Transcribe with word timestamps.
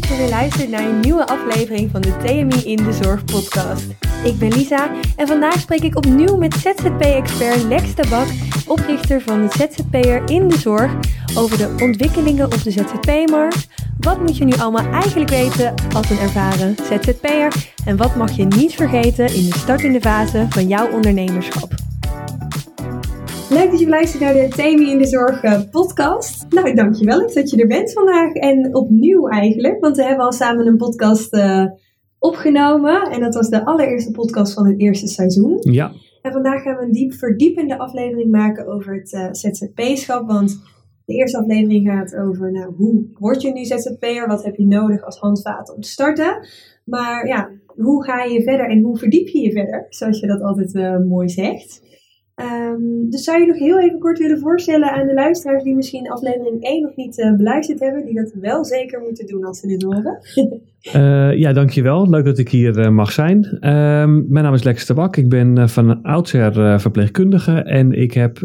dat 0.00 0.08
je 0.08 0.16
weer 0.16 0.28
luistert 0.28 0.70
naar 0.70 0.84
een 0.84 1.00
nieuwe 1.00 1.26
aflevering 1.26 1.90
van 1.90 2.00
de 2.00 2.16
TMI 2.16 2.64
in 2.64 2.76
de 2.76 2.92
Zorg 3.02 3.24
podcast. 3.24 3.86
Ik 4.24 4.38
ben 4.38 4.52
Lisa 4.52 4.90
en 5.16 5.26
vandaag 5.26 5.60
spreek 5.60 5.82
ik 5.82 5.96
opnieuw 5.96 6.36
met 6.36 6.54
ZZP-expert 6.54 7.62
Lex 7.62 7.94
Tabak, 7.94 8.26
oprichter 8.66 9.20
van 9.20 9.46
de 9.46 9.48
ZZP'er 9.48 10.30
in 10.30 10.48
de 10.48 10.58
Zorg, 10.58 10.92
over 11.36 11.58
de 11.58 11.74
ontwikkelingen 11.80 12.44
op 12.44 12.62
de 12.62 12.70
ZZP-markt. 12.70 13.66
Wat 13.98 14.20
moet 14.20 14.36
je 14.36 14.44
nu 14.44 14.52
allemaal 14.52 14.92
eigenlijk 14.92 15.30
weten 15.30 15.74
als 15.94 16.10
een 16.10 16.18
ervaren 16.18 16.76
ZZP'er 16.90 17.52
en 17.84 17.96
wat 17.96 18.16
mag 18.16 18.36
je 18.36 18.44
niet 18.44 18.74
vergeten 18.74 19.34
in 19.34 19.44
de 19.44 19.58
startende 19.58 20.00
fase 20.00 20.46
van 20.48 20.68
jouw 20.68 20.90
ondernemerschap? 20.90 21.85
Leuk 23.50 23.70
dat 23.70 23.80
je 23.80 23.88
luistert 23.88 24.22
naar 24.22 24.34
de 24.34 24.48
Themie 24.48 24.90
in 24.90 24.98
de 24.98 25.06
Zorg 25.06 25.42
eh, 25.42 25.60
podcast. 25.70 26.46
Nou, 26.50 26.74
dankjewel 26.74 27.18
dat 27.34 27.50
je 27.50 27.56
er 27.56 27.66
bent 27.66 27.92
vandaag. 27.92 28.32
En 28.32 28.74
opnieuw 28.74 29.28
eigenlijk, 29.28 29.80
want 29.80 29.96
we 29.96 30.04
hebben 30.04 30.24
al 30.24 30.32
samen 30.32 30.66
een 30.66 30.76
podcast 30.76 31.34
uh, 31.34 31.66
opgenomen. 32.18 33.10
En 33.10 33.20
dat 33.20 33.34
was 33.34 33.48
de 33.48 33.64
allereerste 33.64 34.10
podcast 34.10 34.52
van 34.52 34.66
het 34.66 34.80
eerste 34.80 35.06
seizoen. 35.06 35.58
Ja. 35.60 35.92
En 36.22 36.32
vandaag 36.32 36.62
gaan 36.62 36.76
we 36.76 36.82
een 36.82 36.92
diep 36.92 37.12
verdiepende 37.12 37.78
aflevering 37.78 38.30
maken 38.30 38.66
over 38.66 38.94
het 38.94 39.12
uh, 39.12 39.28
ZZP-schap. 39.30 40.26
Want 40.26 40.60
de 41.04 41.14
eerste 41.14 41.38
aflevering 41.38 41.88
gaat 41.88 42.16
over, 42.16 42.52
nou, 42.52 42.74
hoe 42.74 43.04
word 43.18 43.42
je 43.42 43.52
nu 43.52 43.64
ZZP'er? 43.64 44.26
Wat 44.26 44.44
heb 44.44 44.56
je 44.56 44.66
nodig 44.66 45.04
als 45.04 45.18
handvaten 45.18 45.74
om 45.74 45.80
te 45.80 45.88
starten? 45.88 46.46
Maar 46.84 47.26
ja, 47.26 47.50
hoe 47.66 48.04
ga 48.04 48.22
je 48.22 48.42
verder 48.42 48.70
en 48.70 48.82
hoe 48.82 48.98
verdiep 48.98 49.28
je 49.28 49.40
je 49.40 49.52
verder? 49.52 49.86
Zoals 49.88 50.20
je 50.20 50.26
dat 50.26 50.42
altijd 50.42 51.04
mooi 51.08 51.28
zegt. 51.28 51.84
Um, 52.40 53.10
dus 53.10 53.24
zou 53.24 53.40
je 53.40 53.46
nog 53.46 53.58
heel 53.58 53.80
even 53.80 53.98
kort 53.98 54.18
willen 54.18 54.38
voorstellen 54.38 54.90
aan 54.90 55.06
de 55.06 55.14
luisteraars 55.14 55.62
die 55.62 55.74
misschien 55.74 56.10
aflevering 56.10 56.62
1 56.62 56.82
nog 56.82 56.96
niet 56.96 57.18
uh, 57.18 57.36
beluisterd 57.36 57.80
hebben, 57.80 58.04
die 58.04 58.14
dat 58.14 58.32
wel 58.32 58.64
zeker 58.64 59.00
moeten 59.00 59.26
doen 59.26 59.44
als 59.44 59.60
ze 59.60 59.66
dit 59.66 59.82
horen? 59.82 60.18
uh, 60.94 61.36
ja, 61.38 61.52
dankjewel. 61.52 62.08
Leuk 62.10 62.24
dat 62.24 62.38
ik 62.38 62.48
hier 62.48 62.78
uh, 62.78 62.88
mag 62.88 63.12
zijn. 63.12 63.58
mijn 63.60 64.26
naam 64.28 64.54
is 64.54 64.62
Lex 64.62 64.86
Tabak. 64.86 65.16
Ik 65.16 65.28
ben 65.28 65.68
van 65.68 66.02
oudsher 66.02 66.80
verpleegkundige 66.80 67.52
en 67.52 67.92
ik 67.92 68.12
heb 68.12 68.38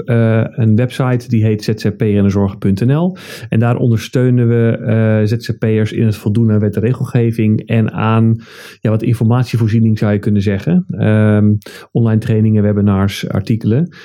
een 0.56 0.76
website 0.76 1.28
die 1.28 1.44
heet 1.44 1.64
zzpernzorg.nl 1.64 3.18
en 3.50 3.60
daar 3.60 3.76
ondersteunen 3.76 4.48
we 4.48 5.22
ZZP'ers 5.26 5.92
in 5.92 6.06
het 6.06 6.16
voldoen 6.16 6.52
aan 6.52 6.60
wet 6.60 6.76
en 6.76 6.82
regelgeving 6.82 7.68
en 7.68 7.92
aan 7.92 8.36
ja, 8.80 8.90
wat 8.90 9.04
informatievoorziening 9.04 9.98
zou 9.98 10.12
je 10.12 10.20
kunnen 10.20 10.42
zeggen. 10.42 10.86
Um, 10.90 11.58
online 11.92 12.20
trainingen, 12.20 12.64
webinars, 12.64 13.30
artikelen. 13.30 13.96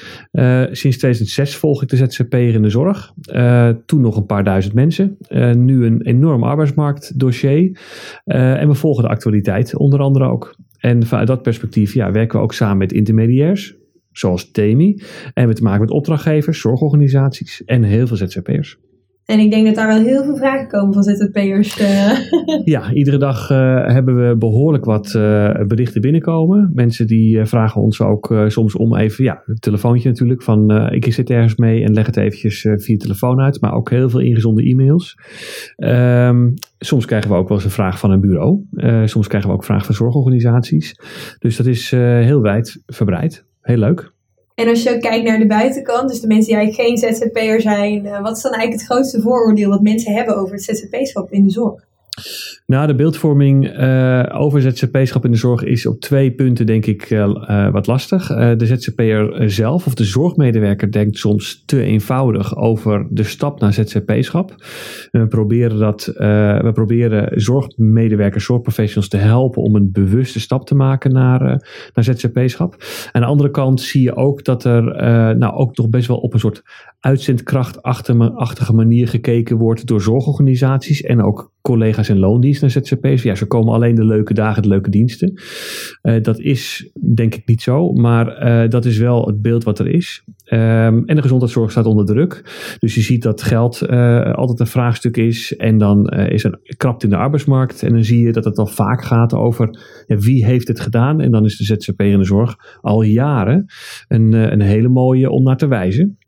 Sinds 0.70 0.98
2006 0.98 1.56
volg 1.56 1.82
ik 1.82 1.88
de 1.88 1.96
ZZP'er 1.96 2.54
in 2.54 2.62
de 2.62 2.70
zorg. 2.70 3.12
Toen 3.86 4.00
nog 4.00 4.16
een 4.16 4.26
paar 4.26 4.44
duizend 4.44 4.74
mensen. 4.74 5.16
Nu 5.54 5.86
een 5.86 6.02
enorm 6.02 6.42
arbeidsmarktdossier. 6.42 7.78
En 8.34 8.68
we 8.68 8.74
volgen 8.74 9.02
de 9.02 9.08
actualiteit 9.08 9.76
onder 9.76 10.00
andere 10.00 10.24
ook. 10.24 10.56
En 10.78 11.06
vanuit 11.06 11.26
dat 11.26 11.42
perspectief 11.42 11.94
ja, 11.94 12.10
werken 12.10 12.38
we 12.38 12.44
ook 12.44 12.54
samen 12.54 12.76
met 12.76 12.92
intermediairs, 12.92 13.74
zoals 14.12 14.50
TEMI. 14.50 15.02
En 15.34 15.48
we 15.48 15.54
te 15.54 15.62
maken 15.62 15.80
met 15.80 15.90
opdrachtgevers, 15.90 16.60
zorgorganisaties 16.60 17.64
en 17.64 17.82
heel 17.82 18.06
veel 18.06 18.16
ZZP'ers. 18.16 18.78
En 19.26 19.38
ik 19.38 19.50
denk 19.50 19.66
dat 19.66 19.74
daar 19.74 19.86
wel 19.86 20.04
heel 20.04 20.24
veel 20.24 20.36
vragen 20.36 20.68
komen 20.68 20.94
van 20.94 21.02
ZZP'ers. 21.02 21.80
Uh. 21.80 22.18
Ja, 22.64 22.92
iedere 22.92 23.18
dag 23.18 23.50
uh, 23.50 23.86
hebben 23.86 24.28
we 24.28 24.36
behoorlijk 24.36 24.84
wat 24.84 25.14
uh, 25.16 25.50
berichten 25.66 26.00
binnenkomen. 26.00 26.70
Mensen 26.74 27.06
die 27.06 27.44
vragen 27.44 27.82
ons 27.82 28.00
ook 28.00 28.34
soms 28.46 28.76
om 28.76 28.96
even, 28.96 29.24
ja, 29.24 29.42
het 29.46 29.60
telefoontje 29.60 30.08
natuurlijk, 30.08 30.42
van 30.42 30.90
ik 30.92 31.12
zit 31.12 31.30
ergens 31.30 31.56
mee 31.56 31.84
en 31.84 31.92
leg 31.92 32.06
het 32.06 32.16
eventjes 32.16 32.66
via 32.76 32.96
telefoon 32.96 33.40
uit. 33.40 33.60
Maar 33.60 33.72
ook 33.72 33.90
heel 33.90 34.10
veel 34.10 34.20
ingezonde 34.20 34.62
e-mails. 34.62 35.18
Um, 35.76 36.54
soms 36.78 37.04
krijgen 37.04 37.30
we 37.30 37.36
ook 37.36 37.48
wel 37.48 37.56
eens 37.56 37.66
een 37.66 37.72
vraag 37.72 37.98
van 37.98 38.10
een 38.10 38.20
bureau. 38.20 38.64
soms 39.04 39.26
krijgen 39.26 39.50
we 39.50 39.56
ook 39.56 39.64
vragen 39.64 39.86
van 39.86 39.94
zorgorganisaties. 39.94 40.94
Dus 41.38 41.56
dat 41.56 41.66
is 41.66 41.90
heel 41.90 42.40
wijd 42.40 42.82
verbreid. 42.86 43.44
Heel 43.60 43.78
leuk. 43.78 44.14
En 44.56 44.68
als 44.68 44.82
je 44.82 44.98
kijkt 44.98 45.24
naar 45.24 45.38
de 45.38 45.46
buitenkant, 45.46 46.08
dus 46.08 46.20
de 46.20 46.26
mensen 46.26 46.52
die 46.52 46.56
eigenlijk 46.56 47.02
geen 47.02 47.14
ZZP'er 47.14 47.60
zijn, 47.60 48.04
uh, 48.04 48.22
wat 48.22 48.36
is 48.36 48.42
dan 48.42 48.52
eigenlijk 48.52 48.82
het 48.82 48.90
grootste 48.90 49.20
vooroordeel 49.20 49.68
wat 49.68 49.82
mensen 49.82 50.14
hebben 50.14 50.36
over 50.36 50.54
het 50.54 50.64
ZZP-schap 50.64 51.32
in 51.32 51.42
de 51.42 51.50
zorg? 51.50 51.85
Nou, 52.66 52.86
de 52.86 52.94
beeldvorming 52.94 53.78
uh, 53.78 54.22
over 54.32 54.60
ZZP-schap 54.60 55.24
in 55.24 55.30
de 55.30 55.36
zorg 55.36 55.62
is 55.62 55.86
op 55.86 56.00
twee 56.00 56.32
punten, 56.32 56.66
denk 56.66 56.86
ik, 56.86 57.10
uh, 57.10 57.70
wat 57.70 57.86
lastig. 57.86 58.26
De 58.26 58.66
ZZP'er 58.66 59.50
zelf 59.50 59.86
of 59.86 59.94
de 59.94 60.04
zorgmedewerker 60.04 60.92
denkt 60.92 61.18
soms 61.18 61.62
te 61.66 61.82
eenvoudig 61.82 62.56
over 62.56 63.06
de 63.10 63.22
stap 63.22 63.60
naar 63.60 63.72
ZZP-schap. 63.72 64.54
we 65.10 65.26
proberen 65.28 65.78
dat, 65.78 66.04
we 66.16 66.70
proberen 66.74 67.40
zorgmedewerkers, 67.40 68.44
zorgprofessionals 68.44 69.08
te 69.08 69.16
helpen 69.16 69.62
om 69.62 69.74
een 69.74 69.92
bewuste 69.92 70.40
stap 70.40 70.66
te 70.66 70.74
maken 70.74 71.12
naar, 71.12 71.40
naar 71.94 72.04
ZZP-schap. 72.04 72.76
Aan 73.12 73.20
de 73.20 73.28
andere 73.28 73.50
kant 73.50 73.80
zie 73.80 74.02
je 74.02 74.16
ook 74.16 74.44
dat 74.44 74.64
er 74.64 74.82
nou 75.36 75.54
ook 75.54 75.76
nog 75.76 75.88
best 75.88 76.08
wel 76.08 76.18
op 76.18 76.32
een 76.32 76.40
soort 76.40 76.62
uitzendkrachtachtige 77.06 78.74
manier 78.74 79.08
gekeken 79.08 79.56
wordt 79.56 79.86
door 79.86 80.00
zorgorganisaties 80.00 81.02
en 81.02 81.22
ook 81.22 81.52
collega's 81.60 82.08
in 82.08 82.18
loondienst 82.18 82.60
naar 82.60 82.70
ZZP's. 82.70 83.22
Ja, 83.22 83.34
ze 83.34 83.46
komen 83.46 83.72
alleen 83.72 83.94
de 83.94 84.04
leuke 84.04 84.34
dagen, 84.34 84.62
de 84.62 84.68
leuke 84.68 84.90
diensten. 84.90 85.40
Uh, 86.02 86.22
dat 86.22 86.38
is 86.38 86.90
denk 87.14 87.34
ik 87.34 87.46
niet 87.46 87.62
zo, 87.62 87.92
maar 87.92 88.46
uh, 88.46 88.70
dat 88.70 88.84
is 88.84 88.98
wel 88.98 89.26
het 89.26 89.42
beeld 89.42 89.64
wat 89.64 89.78
er 89.78 89.88
is. 89.88 90.24
Um, 90.52 91.04
en 91.04 91.16
de 91.16 91.22
gezondheidszorg 91.22 91.70
staat 91.70 91.86
onder 91.86 92.06
druk. 92.06 92.42
Dus 92.78 92.94
je 92.94 93.00
ziet 93.00 93.22
dat 93.22 93.42
geld 93.42 93.82
uh, 93.82 94.32
altijd 94.32 94.60
een 94.60 94.66
vraagstuk 94.66 95.16
is. 95.16 95.56
En 95.56 95.78
dan 95.78 96.06
is 96.08 96.44
er 96.44 96.60
krapt 96.76 97.02
in 97.02 97.10
de 97.10 97.16
arbeidsmarkt. 97.16 97.82
En 97.82 97.92
dan 97.92 98.04
zie 98.04 98.20
je 98.20 98.32
dat 98.32 98.44
het 98.44 98.58
al 98.58 98.66
vaak 98.66 99.04
gaat 99.04 99.34
over 99.34 99.78
wie 100.06 100.44
heeft 100.44 100.68
het 100.68 100.80
gedaan. 100.80 101.20
En 101.20 101.30
dan 101.30 101.44
is 101.44 101.56
de 101.56 101.64
ZZP 101.64 102.00
in 102.00 102.18
de 102.18 102.24
zorg 102.24 102.56
al 102.80 103.02
jaren 103.02 103.64
een, 104.08 104.32
een 104.32 104.60
hele 104.60 104.88
mooie 104.88 105.30
om 105.30 105.42
naar 105.42 105.56
te 105.56 105.66
wijzen. 105.66 106.18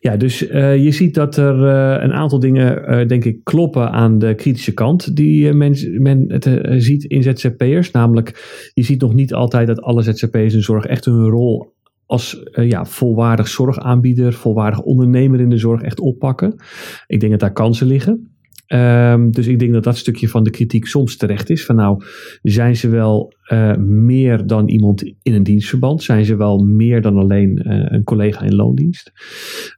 Ja, 0.00 0.16
dus 0.16 0.50
uh, 0.50 0.84
je 0.84 0.90
ziet 0.90 1.14
dat 1.14 1.36
er 1.36 1.56
uh, 1.58 2.02
een 2.02 2.12
aantal 2.12 2.38
dingen, 2.38 2.90
uh, 2.90 3.06
denk 3.06 3.24
ik, 3.24 3.44
kloppen 3.44 3.90
aan 3.90 4.18
de 4.18 4.34
kritische 4.34 4.72
kant 4.72 5.16
die 5.16 5.52
men, 5.52 6.02
men 6.02 6.24
het, 6.28 6.48
ziet 6.82 7.04
in 7.04 7.22
ZZP'ers. 7.22 7.90
Namelijk, 7.90 8.68
je 8.74 8.82
ziet 8.82 9.00
nog 9.00 9.14
niet 9.14 9.34
altijd 9.34 9.66
dat 9.66 9.82
alle 9.82 10.02
ZZP'ers 10.02 10.54
in 10.54 10.62
zorg 10.62 10.84
echt 10.84 11.04
hun 11.04 11.28
rol 11.28 11.72
als 12.06 12.42
ja, 12.52 12.84
volwaardig 12.84 13.48
zorgaanbieder, 13.48 14.32
volwaardig 14.32 14.80
ondernemer 14.80 15.40
in 15.40 15.48
de 15.48 15.58
zorg 15.58 15.82
echt 15.82 16.00
oppakken. 16.00 16.54
Ik 17.06 17.20
denk 17.20 17.32
dat 17.32 17.40
daar 17.40 17.52
kansen 17.52 17.86
liggen. 17.86 18.34
Um, 18.68 19.30
dus 19.30 19.46
ik 19.46 19.58
denk 19.58 19.72
dat 19.72 19.84
dat 19.84 19.96
stukje 19.96 20.28
van 20.28 20.42
de 20.42 20.50
kritiek 20.50 20.86
soms 20.86 21.16
terecht 21.16 21.50
is. 21.50 21.64
Van 21.64 21.76
nou, 21.76 22.04
zijn 22.42 22.76
ze 22.76 22.88
wel 22.88 23.32
uh, 23.52 23.76
meer 23.76 24.46
dan 24.46 24.68
iemand 24.68 25.02
in 25.22 25.34
een 25.34 25.42
dienstverband? 25.42 26.02
Zijn 26.02 26.24
ze 26.24 26.36
wel 26.36 26.58
meer 26.58 27.02
dan 27.02 27.16
alleen 27.16 27.62
uh, 27.64 27.84
een 27.88 28.04
collega 28.04 28.40
in 28.44 28.54
loondienst? 28.54 29.12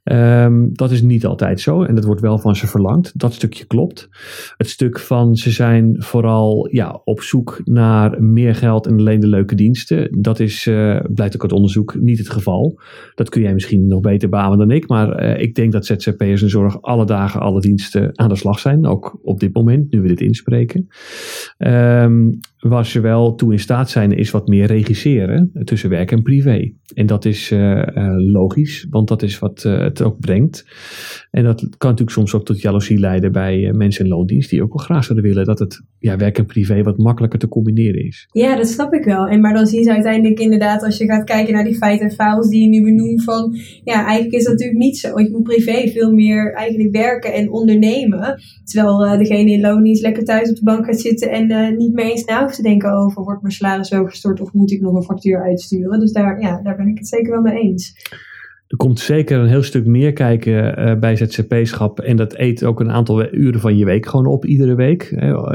Um, 0.05 0.71
dat 0.73 0.91
is 0.91 1.03
niet 1.03 1.27
altijd 1.27 1.61
zo 1.61 1.83
en 1.83 1.95
dat 1.95 2.05
wordt 2.05 2.21
wel 2.21 2.39
van 2.39 2.57
ze 2.57 2.67
verlangd. 2.67 3.19
Dat 3.19 3.33
stukje 3.33 3.65
klopt. 3.65 4.09
Het 4.57 4.69
stuk 4.69 4.99
van 4.99 5.37
ze 5.37 5.51
zijn 5.51 5.95
vooral 5.99 6.69
ja, 6.71 7.01
op 7.05 7.21
zoek 7.21 7.61
naar 7.65 8.23
meer 8.23 8.55
geld 8.55 8.87
en 8.87 8.99
alleen 8.99 9.21
de 9.21 9.29
leuke 9.29 9.55
diensten. 9.55 10.21
Dat 10.21 10.41
is, 10.41 10.67
uh, 10.67 11.01
blijkt 11.15 11.35
ook 11.35 11.43
uit 11.43 11.53
onderzoek, 11.53 11.97
niet 12.01 12.19
het 12.19 12.31
geval. 12.31 12.81
Dat 13.15 13.29
kun 13.29 13.43
jij 13.43 13.55
misschien 13.55 13.87
nog 13.87 14.01
beter 14.01 14.29
beamen 14.29 14.59
dan 14.59 14.71
ik. 14.71 14.89
Maar 14.89 15.39
ik 15.41 15.55
denk 15.55 15.73
dat 15.73 15.87
ZZP'ers 15.87 16.43
en 16.43 16.51
zorg 16.51 16.83
alle 16.83 17.07
dagen 17.07 17.41
alle 17.41 17.61
diensten 17.61 18.19
aan 18.19 18.29
de 18.29 18.37
slag 18.37 18.59
zijn. 18.59 18.87
Ook 18.87 19.19
op 19.23 19.41
dit 19.41 19.55
moment, 19.55 19.91
nu 19.91 20.01
we 20.01 20.09
dit 20.09 20.21
inspreken. 20.21 20.89
Um, 21.59 22.39
waar 22.69 22.87
ze 22.87 23.01
wel 23.01 23.35
toe 23.35 23.53
in 23.53 23.59
staat 23.59 23.91
zijn, 23.91 24.13
is 24.13 24.31
wat 24.31 24.49
meer 24.49 24.67
regisseren 24.67 25.51
tussen 25.65 25.91
werk 25.91 26.13
en 26.13 26.23
privé. 26.23 26.73
En 26.95 27.07
dat 27.07 27.25
is 27.25 27.51
uh, 27.51 27.61
uh, 27.61 28.15
logisch, 28.17 28.87
want 28.91 29.09
dat 29.09 29.23
is 29.23 29.39
wat 29.39 29.65
uh, 29.67 29.79
het 29.79 30.03
ook 30.03 30.21
brengt. 30.21 30.67
En 31.31 31.45
dat 31.45 31.61
kan 31.61 31.91
natuurlijk 31.91 32.17
soms 32.17 32.35
ook 32.35 32.45
tot 32.45 32.61
jaloezie 32.61 32.99
leiden 32.99 33.33
bij 33.33 33.73
mensen 33.73 34.05
in 34.05 34.11
loondienst, 34.11 34.51
die 34.51 34.63
ook 34.63 34.73
wel 34.75 34.85
graag 34.85 35.05
zouden 35.05 35.29
willen 35.29 35.45
dat 35.45 35.59
het 35.59 35.83
ja, 35.99 36.17
werk 36.17 36.39
en 36.39 36.47
privé 36.47 36.83
wat 36.83 36.99
makkelijker 36.99 37.39
te 37.39 37.49
combineren 37.49 38.05
is. 38.07 38.29
Ja, 38.33 38.57
dat 38.57 38.67
snap 38.67 38.93
ik 38.93 39.05
wel. 39.05 39.27
En 39.27 39.41
maar 39.41 39.55
dan 39.55 39.67
zie 39.67 39.85
je 39.85 39.93
uiteindelijk 39.93 40.41
inderdaad, 40.41 40.85
als 40.85 40.97
je 40.97 41.05
gaat 41.05 41.25
kijken 41.25 41.55
naar 41.55 41.65
die 41.65 41.77
feiten 41.77 42.09
en 42.09 42.13
files 42.13 42.49
die 42.49 42.63
je 42.63 42.69
nu 42.69 42.83
benoemt, 42.83 43.25
van 43.25 43.57
ja, 43.85 44.05
eigenlijk 44.05 44.35
is 44.35 44.45
dat 44.45 44.53
natuurlijk 44.53 44.79
niet 44.79 44.99
zo. 44.99 45.13
Want 45.13 45.27
je 45.27 45.33
moet 45.33 45.43
privé 45.43 45.89
veel 45.89 46.13
meer 46.13 46.55
eigenlijk 46.55 46.97
werken 46.97 47.33
en 47.33 47.51
ondernemen. 47.51 48.41
Terwijl 48.65 49.19
degene 49.19 49.51
in 49.51 49.61
loondienst 49.61 50.03
lekker 50.03 50.25
thuis 50.25 50.51
op 50.51 50.57
de 50.57 50.65
bank 50.65 50.85
gaat 50.85 51.01
zitten 51.01 51.31
en 51.31 51.77
niet 51.77 51.93
meer 51.93 52.05
eens 52.05 52.25
na 52.25 52.43
hoeft 52.43 52.56
te 52.57 52.63
denken 52.63 52.93
over, 52.93 53.23
wordt 53.23 53.43
mijn 53.43 53.55
salaris 53.55 53.91
wel 53.91 54.05
gestort 54.05 54.41
of 54.41 54.53
moet 54.53 54.71
ik 54.71 54.81
nog 54.81 54.95
een 54.95 55.03
factuur 55.03 55.43
uitsturen? 55.43 56.01
Dus 56.01 56.13
daar, 56.13 56.41
ja, 56.41 56.61
daar 56.63 56.77
ben 56.77 56.89
ik 56.89 56.99
het 56.99 57.09
zeker 57.09 57.31
wel 57.33 57.41
mee 57.41 57.63
eens. 57.63 57.95
Er 58.67 58.77
komt 58.77 59.01
zeker 59.01 59.39
een 59.39 59.49
heel 59.49 59.63
stuk 59.63 59.87
meer 59.87 60.13
kijken 60.13 60.81
uh, 60.81 60.99
bij 60.99 61.17
ZZP-schap. 61.17 62.01
En 62.01 62.17
dat 62.17 62.39
eet 62.39 62.65
ook 62.65 62.81
een 62.81 62.91
aantal 62.91 63.35
uren 63.35 63.61
van 63.61 63.77
je 63.77 63.85
week 63.85 64.07
gewoon 64.07 64.27
op, 64.27 64.45
iedere 64.45 64.75
week. 64.75 65.03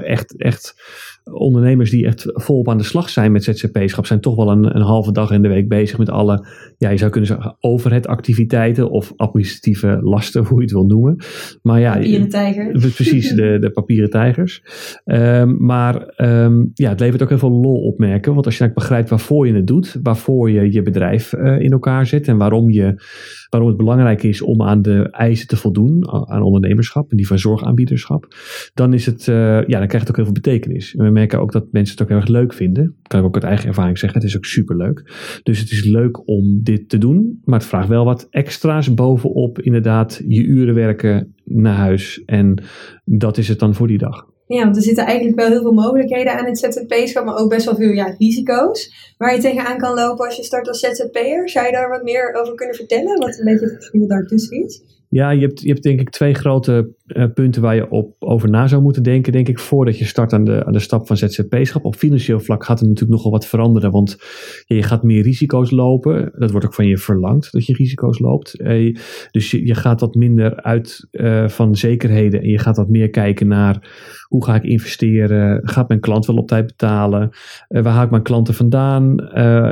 Echt, 0.03 0.37
echt 0.37 0.75
ondernemers 1.23 1.89
die 1.89 2.05
echt 2.05 2.25
volop 2.33 2.69
aan 2.69 2.77
de 2.77 2.83
slag 2.83 3.09
zijn 3.09 3.31
met 3.31 3.43
ZZP-schap, 3.43 4.05
zijn 4.05 4.19
toch 4.19 4.35
wel 4.35 4.51
een, 4.51 4.75
een 4.75 4.81
halve 4.81 5.11
dag 5.11 5.31
in 5.31 5.41
de 5.41 5.47
week 5.47 5.67
bezig 5.67 5.97
met 5.97 6.09
alle, 6.09 6.45
ja, 6.77 6.89
je 6.89 6.97
zou 6.97 7.11
kunnen 7.11 7.29
zeggen, 7.29 7.55
overhead-activiteiten 7.59 8.89
of 8.89 9.13
administratieve 9.15 9.99
lasten, 10.01 10.45
hoe 10.45 10.57
je 10.57 10.63
het 10.63 10.71
wil 10.71 10.85
noemen. 10.85 11.15
Maar 11.61 11.79
ja, 11.79 11.93
papieren 11.93 12.29
tijger. 12.29 12.71
Precies, 12.71 13.33
de, 13.33 13.57
de 13.59 13.71
papieren 13.71 14.09
tijgers. 14.09 14.63
Um, 15.05 15.65
maar 15.65 16.13
um, 16.17 16.71
ja, 16.73 16.89
het 16.89 16.99
levert 16.99 17.21
ook 17.21 17.29
heel 17.29 17.37
veel 17.37 17.51
lol 17.51 17.81
opmerken, 17.81 18.33
want 18.33 18.45
als 18.45 18.57
je 18.57 18.73
begrijpt 18.73 19.09
waarvoor 19.09 19.47
je 19.47 19.53
het 19.53 19.67
doet, 19.67 19.99
waarvoor 20.03 20.51
je 20.51 20.71
je 20.71 20.81
bedrijf 20.81 21.33
uh, 21.33 21.59
in 21.59 21.71
elkaar 21.71 22.05
zet 22.05 22.27
en 22.27 22.37
waarom, 22.37 22.69
je, 22.69 23.01
waarom 23.49 23.69
het 23.69 23.77
belangrijk 23.77 24.23
is 24.23 24.41
om 24.41 24.61
aan 24.61 24.81
de 24.81 25.09
eisen 25.11 25.47
te 25.47 25.55
voldoen, 25.55 26.09
aan 26.29 26.41
ondernemerschap 26.41 27.11
en 27.11 27.17
die 27.17 27.27
van 27.27 27.39
zorgaanbiederschap, 27.39 28.27
dan 28.73 28.93
is 28.93 29.05
het, 29.05 29.27
uh, 29.27 29.35
ja, 29.67 29.79
dan 29.79 29.87
krijgt 29.87 29.99
het 29.99 30.09
ook 30.09 30.15
heel 30.15 30.25
veel 30.25 30.33
betekenis. 30.33 30.95
En 30.95 31.10
merken 31.11 31.39
ook 31.39 31.51
dat 31.51 31.71
mensen 31.71 31.93
het 31.93 32.03
ook 32.03 32.09
heel 32.09 32.17
erg 32.17 32.27
leuk 32.27 32.53
vinden. 32.53 32.83
Dat 32.83 33.07
kan 33.07 33.19
ik 33.19 33.25
ook 33.25 33.33
uit 33.33 33.43
eigen 33.43 33.67
ervaring 33.67 33.97
zeggen. 33.97 34.19
Het 34.19 34.29
is 34.29 34.37
ook 34.37 34.45
super 34.45 34.77
leuk. 34.77 35.11
Dus 35.43 35.59
het 35.59 35.71
is 35.71 35.83
leuk 35.83 36.27
om 36.27 36.59
dit 36.63 36.89
te 36.89 36.97
doen. 36.97 37.41
Maar 37.43 37.59
het 37.59 37.67
vraagt 37.67 37.87
wel 37.87 38.05
wat 38.05 38.27
extra's 38.29 38.93
bovenop 38.93 39.61
inderdaad 39.61 40.21
je 40.27 40.43
uren 40.43 40.75
werken 40.75 41.35
naar 41.43 41.75
huis. 41.75 42.23
En 42.25 42.63
dat 43.05 43.37
is 43.37 43.47
het 43.47 43.59
dan 43.59 43.75
voor 43.75 43.87
die 43.87 43.97
dag. 43.97 44.29
Ja, 44.47 44.63
want 44.63 44.75
er 44.75 44.81
zitten 44.81 45.05
eigenlijk 45.05 45.39
wel 45.39 45.49
heel 45.49 45.61
veel 45.61 45.73
mogelijkheden 45.73 46.37
aan 46.37 46.45
het 46.45 46.59
ZZP-schap, 46.59 47.25
maar 47.25 47.37
ook 47.37 47.49
best 47.49 47.65
wel 47.65 47.75
veel 47.75 47.91
ja, 47.91 48.15
risico's 48.17 49.13
waar 49.17 49.35
je 49.35 49.41
tegenaan 49.41 49.77
kan 49.77 49.93
lopen 49.93 50.25
als 50.25 50.35
je 50.35 50.43
start 50.43 50.67
als 50.67 50.79
ZZP'er. 50.79 51.49
Zou 51.49 51.65
je 51.65 51.71
daar 51.71 51.89
wat 51.89 52.03
meer 52.03 52.33
over 52.33 52.55
kunnen 52.55 52.75
vertellen? 52.75 53.19
Wat 53.19 53.39
een 53.39 53.45
beetje 53.45 53.65
het 53.65 53.75
verschil 53.75 54.07
daartussen 54.07 54.63
is? 54.63 55.00
Ja, 55.11 55.29
je 55.29 55.41
hebt, 55.41 55.61
je 55.61 55.67
hebt 55.67 55.83
denk 55.83 55.99
ik 55.99 56.09
twee 56.09 56.33
grote 56.33 56.93
uh, 57.07 57.25
punten 57.33 57.61
waar 57.61 57.75
je 57.75 57.89
op, 57.89 58.15
over 58.19 58.49
na 58.49 58.67
zou 58.67 58.81
moeten 58.81 59.03
denken, 59.03 59.31
denk 59.31 59.47
ik, 59.47 59.59
voordat 59.59 59.97
je 59.97 60.05
start 60.05 60.33
aan 60.33 60.43
de, 60.43 60.65
aan 60.65 60.73
de 60.73 60.79
stap 60.79 61.07
van 61.07 61.17
ZZP-schap. 61.17 61.85
Op 61.85 61.95
financieel 61.95 62.39
vlak 62.39 62.63
gaat 62.63 62.79
er 62.79 62.87
natuurlijk 62.87 63.11
nogal 63.11 63.31
wat 63.31 63.45
veranderen, 63.45 63.91
want 63.91 64.17
je 64.65 64.83
gaat 64.83 65.03
meer 65.03 65.23
risico's 65.23 65.71
lopen. 65.71 66.31
Dat 66.35 66.51
wordt 66.51 66.65
ook 66.65 66.73
van 66.73 66.87
je 66.87 66.97
verlangd, 66.97 67.51
dat 67.51 67.65
je 67.65 67.73
risico's 67.73 68.19
loopt. 68.19 68.59
Uh, 68.59 68.95
dus 69.31 69.51
je, 69.51 69.65
je 69.65 69.75
gaat 69.75 69.99
wat 69.99 70.15
minder 70.15 70.61
uit 70.61 71.07
uh, 71.11 71.47
van 71.47 71.75
zekerheden 71.75 72.41
en 72.41 72.49
je 72.49 72.59
gaat 72.59 72.77
wat 72.77 72.89
meer 72.89 73.09
kijken 73.09 73.47
naar 73.47 73.89
hoe 74.27 74.45
ga 74.45 74.55
ik 74.55 74.63
investeren? 74.63 75.59
Gaat 75.63 75.87
mijn 75.87 75.99
klant 75.99 76.25
wel 76.25 76.35
op 76.35 76.47
tijd 76.47 76.65
betalen? 76.65 77.29
waar 77.67 77.93
haal 77.93 78.03
ik 78.03 78.09
mijn 78.09 78.23
klanten 78.23 78.53
vandaan? 78.53 79.15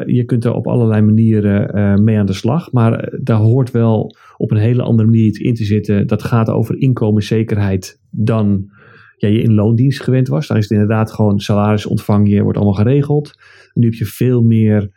je 0.06 0.24
kunt 0.26 0.46
er 0.46 0.54
op 0.54 0.68
allerlei 0.68 1.02
manieren 1.02 2.04
mee 2.04 2.18
aan 2.18 2.26
de 2.26 2.34
slag, 2.34 2.72
maar 2.72 3.14
daar 3.22 3.38
hoort 3.38 3.72
wel 3.72 4.16
op 4.40 4.52
een 4.52 4.58
hele 4.58 4.82
andere 4.82 5.10
manier 5.10 5.42
in 5.42 5.54
te 5.54 5.64
zitten. 5.64 6.08
Dat 6.08 6.24
gaat 6.24 6.50
over 6.50 6.82
inkomenszekerheid 6.82 8.02
dan 8.10 8.70
je 9.18 9.42
in 9.42 9.54
loondienst 9.54 10.02
gewend 10.02 10.28
was. 10.28 10.48
Daar 10.48 10.58
is 10.58 10.64
het 10.64 10.72
inderdaad 10.72 11.12
gewoon 11.12 11.40
salaris 11.40 11.86
ontvang 11.86 12.30
je, 12.30 12.42
wordt 12.42 12.58
allemaal 12.58 12.76
geregeld. 12.76 13.34
Nu 13.74 13.86
heb 13.86 13.94
je 13.94 14.06
veel 14.06 14.42
meer 14.42 14.92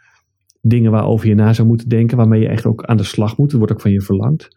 dingen 0.61 0.91
waarover 0.91 1.29
je 1.29 1.35
na 1.35 1.53
zou 1.53 1.69
moeten 1.69 1.89
denken, 1.89 2.17
waarmee 2.17 2.41
je 2.41 2.49
echt 2.49 2.67
ook 2.67 2.85
aan 2.85 2.97
de 2.97 3.03
slag 3.03 3.37
moet. 3.37 3.51
Dat 3.51 3.59
wordt 3.59 3.73
ook 3.73 3.81
van 3.81 3.93
je 3.93 4.01
verlangd. 4.01 4.49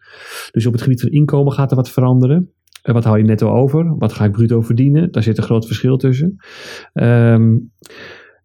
Dus 0.50 0.66
op 0.66 0.72
het 0.72 0.82
gebied 0.82 1.00
van 1.00 1.10
inkomen 1.10 1.52
gaat 1.52 1.70
er 1.70 1.76
wat 1.76 1.90
veranderen. 1.90 2.50
Wat 2.82 3.04
hou 3.04 3.18
je 3.18 3.24
netto 3.24 3.50
over? 3.50 3.96
Wat 3.98 4.12
ga 4.12 4.24
ik 4.24 4.32
bruto 4.32 4.60
verdienen? 4.60 5.12
Daar 5.12 5.22
zit 5.22 5.38
een 5.38 5.44
groot 5.44 5.66
verschil 5.66 5.96
tussen. 5.96 6.36
Um, 6.92 7.72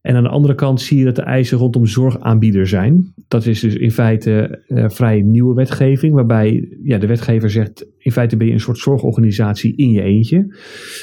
en 0.02 0.16
aan 0.16 0.24
de 0.24 0.30
andere 0.30 0.56
kant 0.56 0.82
zie 0.82 0.98
je 0.98 1.06
dat 1.06 1.16
de 1.16 1.22
eisen 1.22 1.58
rondom 1.58 1.86
zorgaanbieder 1.86 2.68
zijn. 2.68 3.14
Dat 3.28 3.46
is 3.46 3.60
dus 3.60 3.76
in 3.76 3.92
feite 3.92 4.64
uh, 4.68 4.90
vrij 4.90 5.22
nieuwe 5.22 5.54
wetgeving, 5.54 6.14
waarbij 6.14 6.78
ja, 6.84 6.98
de 6.98 7.08
wetgever 7.08 7.50
zegt: 7.50 7.86
in 8.02 8.12
feite 8.12 8.38
ben 8.38 8.48
je 8.48 8.54
een 8.54 8.60
soort 8.60 8.78
zorgorganisatie 8.78 9.76
in 9.76 9.92
je 9.92 10.02
eentje. 10.02 10.56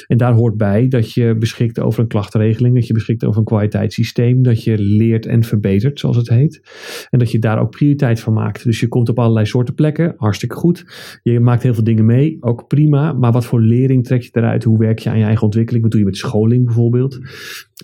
En 0.07 0.17
daar 0.17 0.33
hoort 0.33 0.57
bij 0.57 0.87
dat 0.87 1.13
je 1.13 1.35
beschikt 1.37 1.79
over 1.79 2.01
een 2.01 2.07
klachtenregeling, 2.07 2.75
dat 2.75 2.87
je 2.87 2.93
beschikt 2.93 3.25
over 3.25 3.39
een 3.39 3.45
kwaliteitssysteem, 3.45 4.43
dat 4.43 4.63
je 4.63 4.77
leert 4.77 5.25
en 5.25 5.43
verbetert, 5.43 5.99
zoals 5.99 6.17
het 6.17 6.29
heet. 6.29 6.61
En 7.09 7.19
dat 7.19 7.31
je 7.31 7.39
daar 7.39 7.59
ook 7.59 7.71
prioriteit 7.71 8.19
van 8.19 8.33
maakt. 8.33 8.63
Dus 8.63 8.79
je 8.79 8.87
komt 8.87 9.09
op 9.09 9.19
allerlei 9.19 9.45
soorten 9.45 9.73
plekken, 9.73 10.13
hartstikke 10.17 10.55
goed. 10.55 10.85
Je 11.23 11.39
maakt 11.39 11.63
heel 11.63 11.73
veel 11.73 11.83
dingen 11.83 12.05
mee, 12.05 12.37
ook 12.39 12.67
prima. 12.67 13.13
Maar 13.13 13.31
wat 13.31 13.45
voor 13.45 13.61
lering 13.61 14.05
trek 14.05 14.21
je 14.21 14.29
eruit? 14.31 14.63
Hoe 14.63 14.77
werk 14.77 14.99
je 14.99 15.09
aan 15.09 15.17
je 15.17 15.23
eigen 15.23 15.43
ontwikkeling? 15.43 15.83
Wat 15.83 15.91
doe 15.91 16.01
je 16.01 16.07
met 16.07 16.17
scholing 16.17 16.65
bijvoorbeeld? 16.65 17.19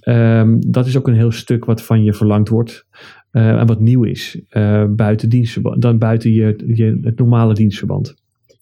Um, 0.08 0.72
dat 0.72 0.86
is 0.86 0.98
ook 0.98 1.08
een 1.08 1.16
heel 1.16 1.32
stuk 1.32 1.66
wat 1.66 1.82
van 1.82 2.04
je 2.04 2.14
verlangd 2.14 2.50
wordt. 2.50 2.86
Uh, 3.32 3.60
en 3.60 3.68
wat 3.68 3.80
nieuw 3.80 4.04
is 4.04 4.42
uh, 4.52 4.86
buiten, 4.90 5.46
dan 5.80 5.98
buiten 5.98 6.32
je, 6.32 6.64
je, 6.66 6.98
het 7.02 7.18
normale 7.18 7.54
dienstverband. 7.54 8.16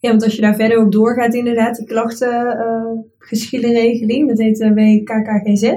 Ja, 0.03 0.09
want 0.09 0.23
als 0.23 0.35
je 0.35 0.41
daar 0.41 0.55
verder 0.55 0.85
op 0.85 0.91
doorgaat, 0.91 1.33
inderdaad, 1.33 1.75
die 1.75 1.85
klachtengeschillenregeling, 1.85 4.21
uh, 4.21 4.27
dat 4.27 4.37
heet 4.37 4.59
uh, 4.59 4.73
WKKGZ. 4.73 5.73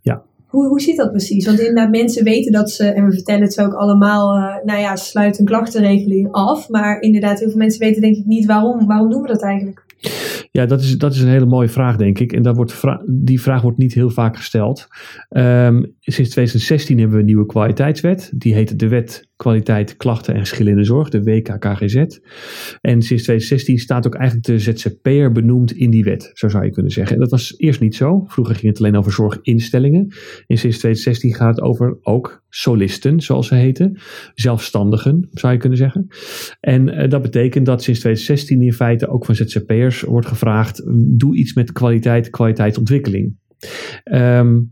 Ja. 0.00 0.22
Hoe, 0.46 0.66
hoe 0.66 0.80
zit 0.80 0.96
dat 0.96 1.10
precies? 1.10 1.46
Want 1.46 1.58
inderdaad, 1.58 1.90
mensen 1.90 2.24
weten 2.24 2.52
dat 2.52 2.70
ze, 2.70 2.86
en 2.86 3.06
we 3.06 3.12
vertellen 3.12 3.42
het 3.42 3.52
zo 3.52 3.64
ook 3.64 3.74
allemaal, 3.74 4.36
uh, 4.36 4.56
nou 4.64 4.80
ja, 4.80 4.96
sluit 4.96 5.38
een 5.38 5.44
klachtenregeling 5.44 6.28
af. 6.30 6.68
Maar 6.68 7.00
inderdaad, 7.00 7.38
heel 7.38 7.48
veel 7.48 7.58
mensen 7.58 7.80
weten 7.80 8.02
denk 8.02 8.16
ik 8.16 8.26
niet 8.26 8.46
waarom. 8.46 8.86
Waarom 8.86 9.10
doen 9.10 9.22
we 9.22 9.28
dat 9.28 9.42
eigenlijk? 9.42 9.84
Ja, 10.50 10.66
dat 10.66 10.80
is, 10.80 10.98
dat 10.98 11.14
is 11.14 11.20
een 11.20 11.28
hele 11.28 11.46
mooie 11.46 11.68
vraag, 11.68 11.96
denk 11.96 12.18
ik. 12.18 12.32
En 12.32 12.42
dat 12.42 12.56
wordt 12.56 12.82
die 13.06 13.40
vraag 13.40 13.62
wordt 13.62 13.78
niet 13.78 13.94
heel 13.94 14.10
vaak 14.10 14.36
gesteld. 14.36 14.88
Um, 15.28 15.94
sinds 16.00 16.30
2016 16.30 16.98
hebben 16.98 17.14
we 17.14 17.20
een 17.20 17.26
nieuwe 17.26 17.46
kwaliteitswet. 17.46 18.32
Die 18.34 18.54
heet 18.54 18.78
de 18.78 18.88
Wet 18.88 19.28
Kwaliteit, 19.40 19.96
Klachten 19.96 20.34
en 20.34 20.40
Geschillen 20.40 20.72
in 20.72 20.78
de 20.78 20.84
Zorg, 20.84 21.08
de 21.08 21.22
WKKGZ. 21.22 21.94
En 22.80 23.02
sinds 23.02 23.22
2016 23.22 23.78
staat 23.78 24.06
ook 24.06 24.14
eigenlijk 24.14 24.46
de 24.46 24.58
ZZP'er 24.58 25.32
benoemd 25.32 25.72
in 25.72 25.90
die 25.90 26.04
wet, 26.04 26.30
zo 26.32 26.48
zou 26.48 26.64
je 26.64 26.70
kunnen 26.70 26.92
zeggen. 26.92 27.14
En 27.14 27.20
dat 27.20 27.30
was 27.30 27.54
eerst 27.56 27.80
niet 27.80 27.94
zo. 27.94 28.24
Vroeger 28.26 28.54
ging 28.54 28.66
het 28.66 28.78
alleen 28.78 28.96
over 28.96 29.12
zorginstellingen. 29.12 30.00
En 30.46 30.56
sinds 30.56 30.78
2016 30.78 31.34
gaat 31.34 31.56
het 31.56 31.64
over 31.64 31.98
ook 32.02 32.42
solisten, 32.48 33.20
zoals 33.20 33.46
ze 33.46 33.54
heten. 33.54 33.98
Zelfstandigen, 34.34 35.28
zou 35.32 35.52
je 35.52 35.58
kunnen 35.58 35.78
zeggen. 35.78 36.06
En 36.60 36.88
uh, 36.88 37.08
dat 37.08 37.22
betekent 37.22 37.66
dat 37.66 37.82
sinds 37.82 38.00
2016 38.00 38.62
in 38.62 38.72
feite 38.72 39.08
ook 39.08 39.24
van 39.24 39.34
ZZP'ers 39.34 40.00
wordt 40.00 40.26
gevraagd: 40.26 40.38
doe 40.94 41.36
iets 41.36 41.54
met 41.54 41.72
kwaliteit, 41.72 42.30
kwaliteitsontwikkeling. 42.30 43.36
Um, 44.12 44.70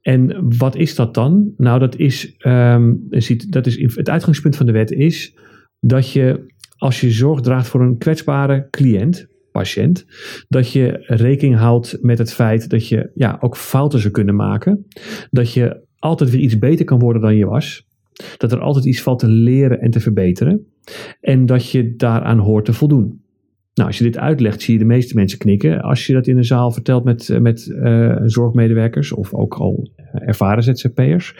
en 0.00 0.56
wat 0.58 0.76
is 0.76 0.94
dat 0.94 1.14
dan? 1.14 1.52
Nou, 1.56 1.78
dat 1.78 1.96
is, 1.96 2.34
um, 2.46 3.06
dat 3.48 3.66
is 3.66 3.94
het 3.94 4.08
uitgangspunt 4.08 4.56
van 4.56 4.66
de 4.66 4.72
wet 4.72 4.90
is 4.90 5.36
dat 5.80 6.12
je 6.12 6.46
als 6.76 7.00
je 7.00 7.10
zorg 7.10 7.40
draagt 7.40 7.68
voor 7.68 7.80
een 7.80 7.98
kwetsbare 7.98 8.68
cliënt, 8.70 9.26
patiënt, 9.52 10.06
dat 10.48 10.72
je 10.72 11.04
rekening 11.06 11.56
houdt 11.56 11.98
met 12.00 12.18
het 12.18 12.32
feit 12.32 12.70
dat 12.70 12.88
je 12.88 13.10
ja, 13.14 13.36
ook 13.40 13.56
fouten 13.56 13.98
zou 13.98 14.12
kunnen 14.12 14.36
maken. 14.36 14.86
Dat 15.30 15.52
je 15.52 15.86
altijd 15.98 16.30
weer 16.30 16.40
iets 16.40 16.58
beter 16.58 16.84
kan 16.84 16.98
worden 16.98 17.22
dan 17.22 17.36
je 17.36 17.46
was. 17.46 17.86
Dat 18.36 18.52
er 18.52 18.60
altijd 18.60 18.84
iets 18.84 19.02
valt 19.02 19.18
te 19.18 19.28
leren 19.28 19.80
en 19.80 19.90
te 19.90 20.00
verbeteren. 20.00 20.66
En 21.20 21.46
dat 21.46 21.70
je 21.70 21.96
daaraan 21.96 22.38
hoort 22.38 22.64
te 22.64 22.72
voldoen. 22.72 23.22
Nou, 23.78 23.90
als 23.90 23.98
je 23.98 24.04
dit 24.04 24.18
uitlegt, 24.18 24.62
zie 24.62 24.72
je 24.72 24.78
de 24.78 24.86
meeste 24.86 25.14
mensen 25.14 25.38
knikken. 25.38 25.80
Als 25.80 26.06
je 26.06 26.12
dat 26.12 26.26
in 26.26 26.36
een 26.36 26.44
zaal 26.44 26.72
vertelt 26.72 27.04
met, 27.04 27.28
eh, 27.28 27.40
met 27.40 27.66
uh, 27.66 28.16
zorgmedewerkers 28.24 29.12
of 29.12 29.34
ook 29.34 29.54
al 29.54 29.90
ervaren 30.12 30.62
ZZP'ers. 30.62 31.34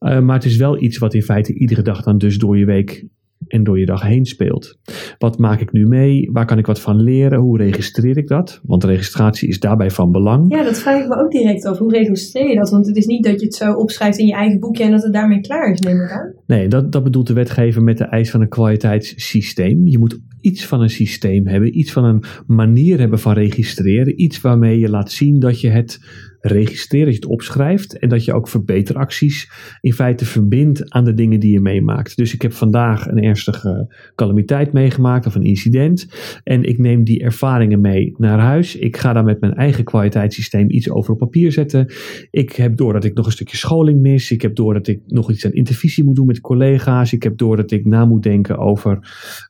Uh, 0.00 0.20
maar 0.20 0.36
het 0.36 0.44
is 0.44 0.56
wel 0.56 0.82
iets 0.82 0.98
wat 0.98 1.14
in 1.14 1.22
feite 1.22 1.54
iedere 1.54 1.82
dag 1.82 2.02
dan 2.02 2.18
dus 2.18 2.38
door 2.38 2.58
je 2.58 2.64
week 2.64 3.04
en 3.46 3.64
door 3.64 3.78
je 3.78 3.86
dag 3.86 4.02
heen 4.02 4.24
speelt. 4.24 4.78
Wat 5.18 5.38
maak 5.38 5.60
ik 5.60 5.72
nu 5.72 5.86
mee? 5.86 6.28
Waar 6.32 6.46
kan 6.46 6.58
ik 6.58 6.66
wat 6.66 6.80
van 6.80 7.02
leren? 7.02 7.38
Hoe 7.38 7.58
registreer 7.58 8.16
ik 8.16 8.28
dat? 8.28 8.60
Want 8.62 8.84
registratie 8.84 9.48
is 9.48 9.60
daarbij 9.60 9.90
van 9.90 10.12
belang. 10.12 10.54
Ja, 10.54 10.62
dat 10.62 10.78
vraag 10.78 11.02
ik 11.02 11.08
me 11.08 11.16
ook 11.16 11.30
direct 11.30 11.64
af. 11.64 11.78
Hoe 11.78 11.92
registreer 11.92 12.48
je 12.48 12.54
dat? 12.54 12.70
Want 12.70 12.86
het 12.86 12.96
is 12.96 13.06
niet 13.06 13.24
dat 13.24 13.40
je 13.40 13.46
het 13.46 13.54
zo 13.54 13.72
opschrijft 13.72 14.18
in 14.18 14.26
je 14.26 14.34
eigen 14.34 14.60
boekje 14.60 14.84
en 14.84 14.90
dat 14.90 15.02
het 15.02 15.12
daarmee 15.12 15.40
klaar 15.40 15.72
is, 15.72 15.80
neem 15.80 16.00
ik 16.00 16.10
aan. 16.10 16.34
Nee, 16.46 16.68
dat, 16.68 16.92
dat 16.92 17.02
bedoelt 17.02 17.26
de 17.26 17.32
wetgever 17.32 17.82
met 17.82 17.98
de 17.98 18.04
eis 18.04 18.30
van 18.30 18.40
een 18.40 18.48
kwaliteitssysteem. 18.48 19.86
Je 19.86 19.98
moet 19.98 20.20
iets 20.40 20.66
van 20.66 20.80
een 20.80 20.90
systeem 20.90 21.46
hebben, 21.46 21.78
iets 21.78 21.92
van 21.92 22.04
een 22.04 22.24
manier 22.46 22.98
hebben 22.98 23.18
van 23.18 23.32
registreren, 23.32 24.22
iets 24.22 24.40
waarmee 24.40 24.78
je 24.78 24.90
laat 24.90 25.10
zien 25.10 25.38
dat 25.38 25.60
je 25.60 25.68
het 25.68 26.00
registreert, 26.40 27.04
dat 27.04 27.14
je 27.14 27.20
het 27.20 27.30
opschrijft 27.30 27.98
en 27.98 28.08
dat 28.08 28.24
je 28.24 28.32
ook 28.32 28.48
verbeteracties 28.48 29.50
in 29.80 29.92
feite 29.92 30.24
verbindt 30.24 30.90
aan 30.90 31.04
de 31.04 31.14
dingen 31.14 31.40
die 31.40 31.52
je 31.52 31.60
meemaakt. 31.60 32.16
Dus 32.16 32.34
ik 32.34 32.42
heb 32.42 32.52
vandaag 32.52 33.06
een 33.06 33.22
ernstige 33.22 33.94
calamiteit 34.14 34.72
meegemaakt 34.72 35.26
of 35.26 35.34
een 35.34 35.42
incident 35.42 36.08
en 36.44 36.62
ik 36.62 36.78
neem 36.78 37.04
die 37.04 37.22
ervaringen 37.22 37.80
mee 37.80 38.14
naar 38.16 38.38
huis. 38.38 38.76
Ik 38.76 38.96
ga 38.96 39.12
daar 39.12 39.24
met 39.24 39.40
mijn 39.40 39.54
eigen 39.54 39.84
kwaliteitssysteem 39.84 40.70
iets 40.70 40.90
over 40.90 41.12
op 41.12 41.18
papier 41.18 41.52
zetten. 41.52 41.92
Ik 42.30 42.52
heb 42.52 42.76
door 42.76 42.92
dat 42.92 43.04
ik 43.04 43.14
nog 43.14 43.26
een 43.26 43.32
stukje 43.32 43.56
scholing 43.56 44.00
mis. 44.00 44.30
Ik 44.30 44.42
heb 44.42 44.54
door 44.54 44.74
dat 44.74 44.86
ik 44.86 45.00
nog 45.06 45.30
iets 45.30 45.46
aan 45.46 45.52
intervisie 45.52 46.04
moet 46.04 46.16
doen 46.16 46.26
met 46.26 46.40
collega's. 46.40 47.12
Ik 47.12 47.22
heb 47.22 47.38
door 47.38 47.56
dat 47.56 47.70
ik 47.70 47.84
na 47.84 48.04
moet 48.04 48.22
denken 48.22 48.58
over 48.58 48.98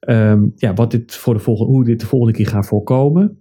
um, 0.08 0.52
ja, 0.56 0.74
wat 0.74 0.90
dit 0.90 1.16
voor 1.16 1.34
de 1.34 1.40
volgende, 1.40 1.72
hoe 1.72 1.84
dit 1.84 2.00
de 2.00 2.06
volgende 2.06 2.34
keer 2.34 2.46
gaat 2.46 2.66
voorkomen. 2.66 3.38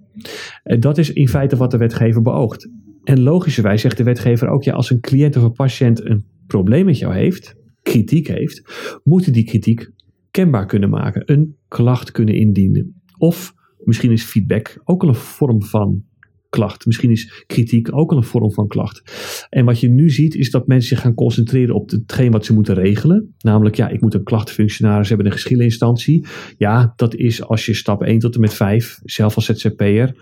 Uh, 0.63 0.79
dat 0.79 0.97
is 0.97 1.13
in 1.13 1.27
feite 1.27 1.55
wat 1.55 1.71
de 1.71 1.77
wetgever 1.77 2.21
beoogt. 2.21 2.69
En 3.03 3.21
logischerwijs 3.21 3.81
zegt 3.81 3.97
de 3.97 4.03
wetgever 4.03 4.47
ook, 4.47 4.63
ja, 4.63 4.73
als 4.73 4.89
een 4.89 4.99
cliënt 4.99 5.37
of 5.37 5.43
een 5.43 5.51
patiënt 5.51 6.05
een 6.05 6.25
probleem 6.47 6.85
met 6.85 6.97
jou 6.97 7.13
heeft, 7.13 7.55
kritiek 7.81 8.27
heeft, 8.27 8.63
moet 9.03 9.33
die 9.33 9.43
kritiek 9.43 9.91
kenbaar 10.31 10.65
kunnen 10.65 10.89
maken, 10.89 11.21
een 11.25 11.55
klacht 11.67 12.11
kunnen 12.11 12.35
indienen. 12.35 13.01
Of 13.17 13.53
misschien 13.83 14.11
is 14.11 14.23
feedback 14.23 14.81
ook 14.83 15.03
al 15.03 15.09
een 15.09 15.15
vorm 15.15 15.63
van 15.63 16.03
klacht. 16.49 16.85
Misschien 16.85 17.11
is 17.11 17.43
kritiek 17.47 17.95
ook 17.95 18.11
al 18.11 18.17
een 18.17 18.23
vorm 18.23 18.51
van 18.51 18.67
klacht. 18.67 19.01
En 19.49 19.65
wat 19.65 19.79
je 19.79 19.89
nu 19.89 20.09
ziet 20.09 20.35
is 20.35 20.51
dat 20.51 20.67
mensen 20.67 20.89
zich 20.89 20.99
gaan 20.99 21.13
concentreren 21.13 21.75
op 21.75 21.89
hetgeen 21.89 22.31
wat 22.31 22.45
ze 22.45 22.53
moeten 22.53 22.75
regelen. 22.75 23.35
Namelijk, 23.39 23.75
ja, 23.75 23.89
ik 23.89 24.01
moet 24.01 24.13
een 24.13 24.23
klachtenfunctionaris 24.23 25.07
hebben, 25.07 25.25
een 25.25 25.31
geschilleninstantie. 25.31 26.25
Ja, 26.57 26.93
dat 26.95 27.15
is 27.15 27.43
als 27.43 27.65
je 27.65 27.73
stap 27.73 28.03
1 28.03 28.19
tot 28.19 28.35
en 28.35 28.41
met 28.41 28.53
5, 28.53 28.99
zelf 29.03 29.35
als 29.35 29.45
ZZP'er, 29.45 30.15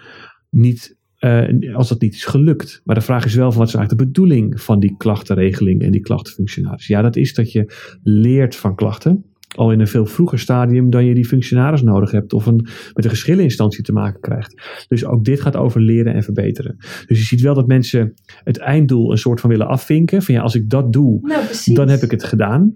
niet 0.49 0.96
uh, 1.19 1.75
als 1.75 1.89
dat 1.89 2.01
niet 2.01 2.13
is 2.13 2.25
gelukt. 2.25 2.81
Maar 2.83 2.95
de 2.95 3.01
vraag 3.01 3.25
is 3.25 3.35
wel 3.35 3.51
van 3.51 3.59
wat 3.59 3.67
is 3.67 3.75
eigenlijk 3.75 4.03
de 4.03 4.11
bedoeling 4.11 4.61
van 4.61 4.79
die 4.79 4.95
klachtenregeling 4.97 5.81
en 5.81 5.91
die 5.91 6.01
klachtenfunctionaris. 6.01 6.87
Ja, 6.87 7.01
dat 7.01 7.15
is 7.15 7.33
dat 7.33 7.51
je 7.51 7.73
leert 8.03 8.55
van 8.55 8.75
klachten. 8.75 9.25
Al 9.55 9.71
in 9.71 9.79
een 9.79 9.87
veel 9.87 10.05
vroeger 10.05 10.39
stadium 10.39 10.89
dan 10.89 11.05
je 11.05 11.13
die 11.13 11.25
functionaris 11.25 11.81
nodig 11.81 12.11
hebt 12.11 12.33
of 12.33 12.45
een, 12.45 12.67
met 12.93 13.03
een 13.03 13.09
geschilleninstantie 13.09 13.83
te 13.83 13.91
maken 13.91 14.21
krijgt. 14.21 14.85
Dus 14.87 15.05
ook 15.05 15.23
dit 15.23 15.41
gaat 15.41 15.55
over 15.55 15.81
leren 15.81 16.13
en 16.13 16.23
verbeteren. 16.23 16.75
Dus 17.05 17.19
je 17.19 17.25
ziet 17.25 17.41
wel 17.41 17.53
dat 17.53 17.67
mensen 17.67 18.13
het 18.43 18.57
einddoel 18.57 19.11
een 19.11 19.17
soort 19.17 19.39
van 19.39 19.49
willen 19.49 19.67
afvinken. 19.67 20.21
Van 20.21 20.35
ja, 20.35 20.41
als 20.41 20.55
ik 20.55 20.69
dat 20.69 20.93
doe, 20.93 21.19
nou, 21.21 21.73
dan 21.73 21.89
heb 21.89 22.01
ik 22.01 22.11
het 22.11 22.23
gedaan. 22.23 22.75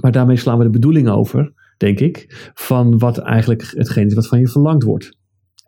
Maar 0.00 0.12
daarmee 0.12 0.36
slaan 0.36 0.58
we 0.58 0.64
de 0.64 0.70
bedoeling 0.70 1.08
over, 1.08 1.52
denk 1.76 2.00
ik, 2.00 2.50
van 2.54 2.98
wat 2.98 3.18
eigenlijk 3.18 3.72
hetgeen 3.74 4.06
is 4.06 4.14
wat 4.14 4.28
van 4.28 4.40
je 4.40 4.48
verlangd 4.48 4.82
wordt. 4.82 5.18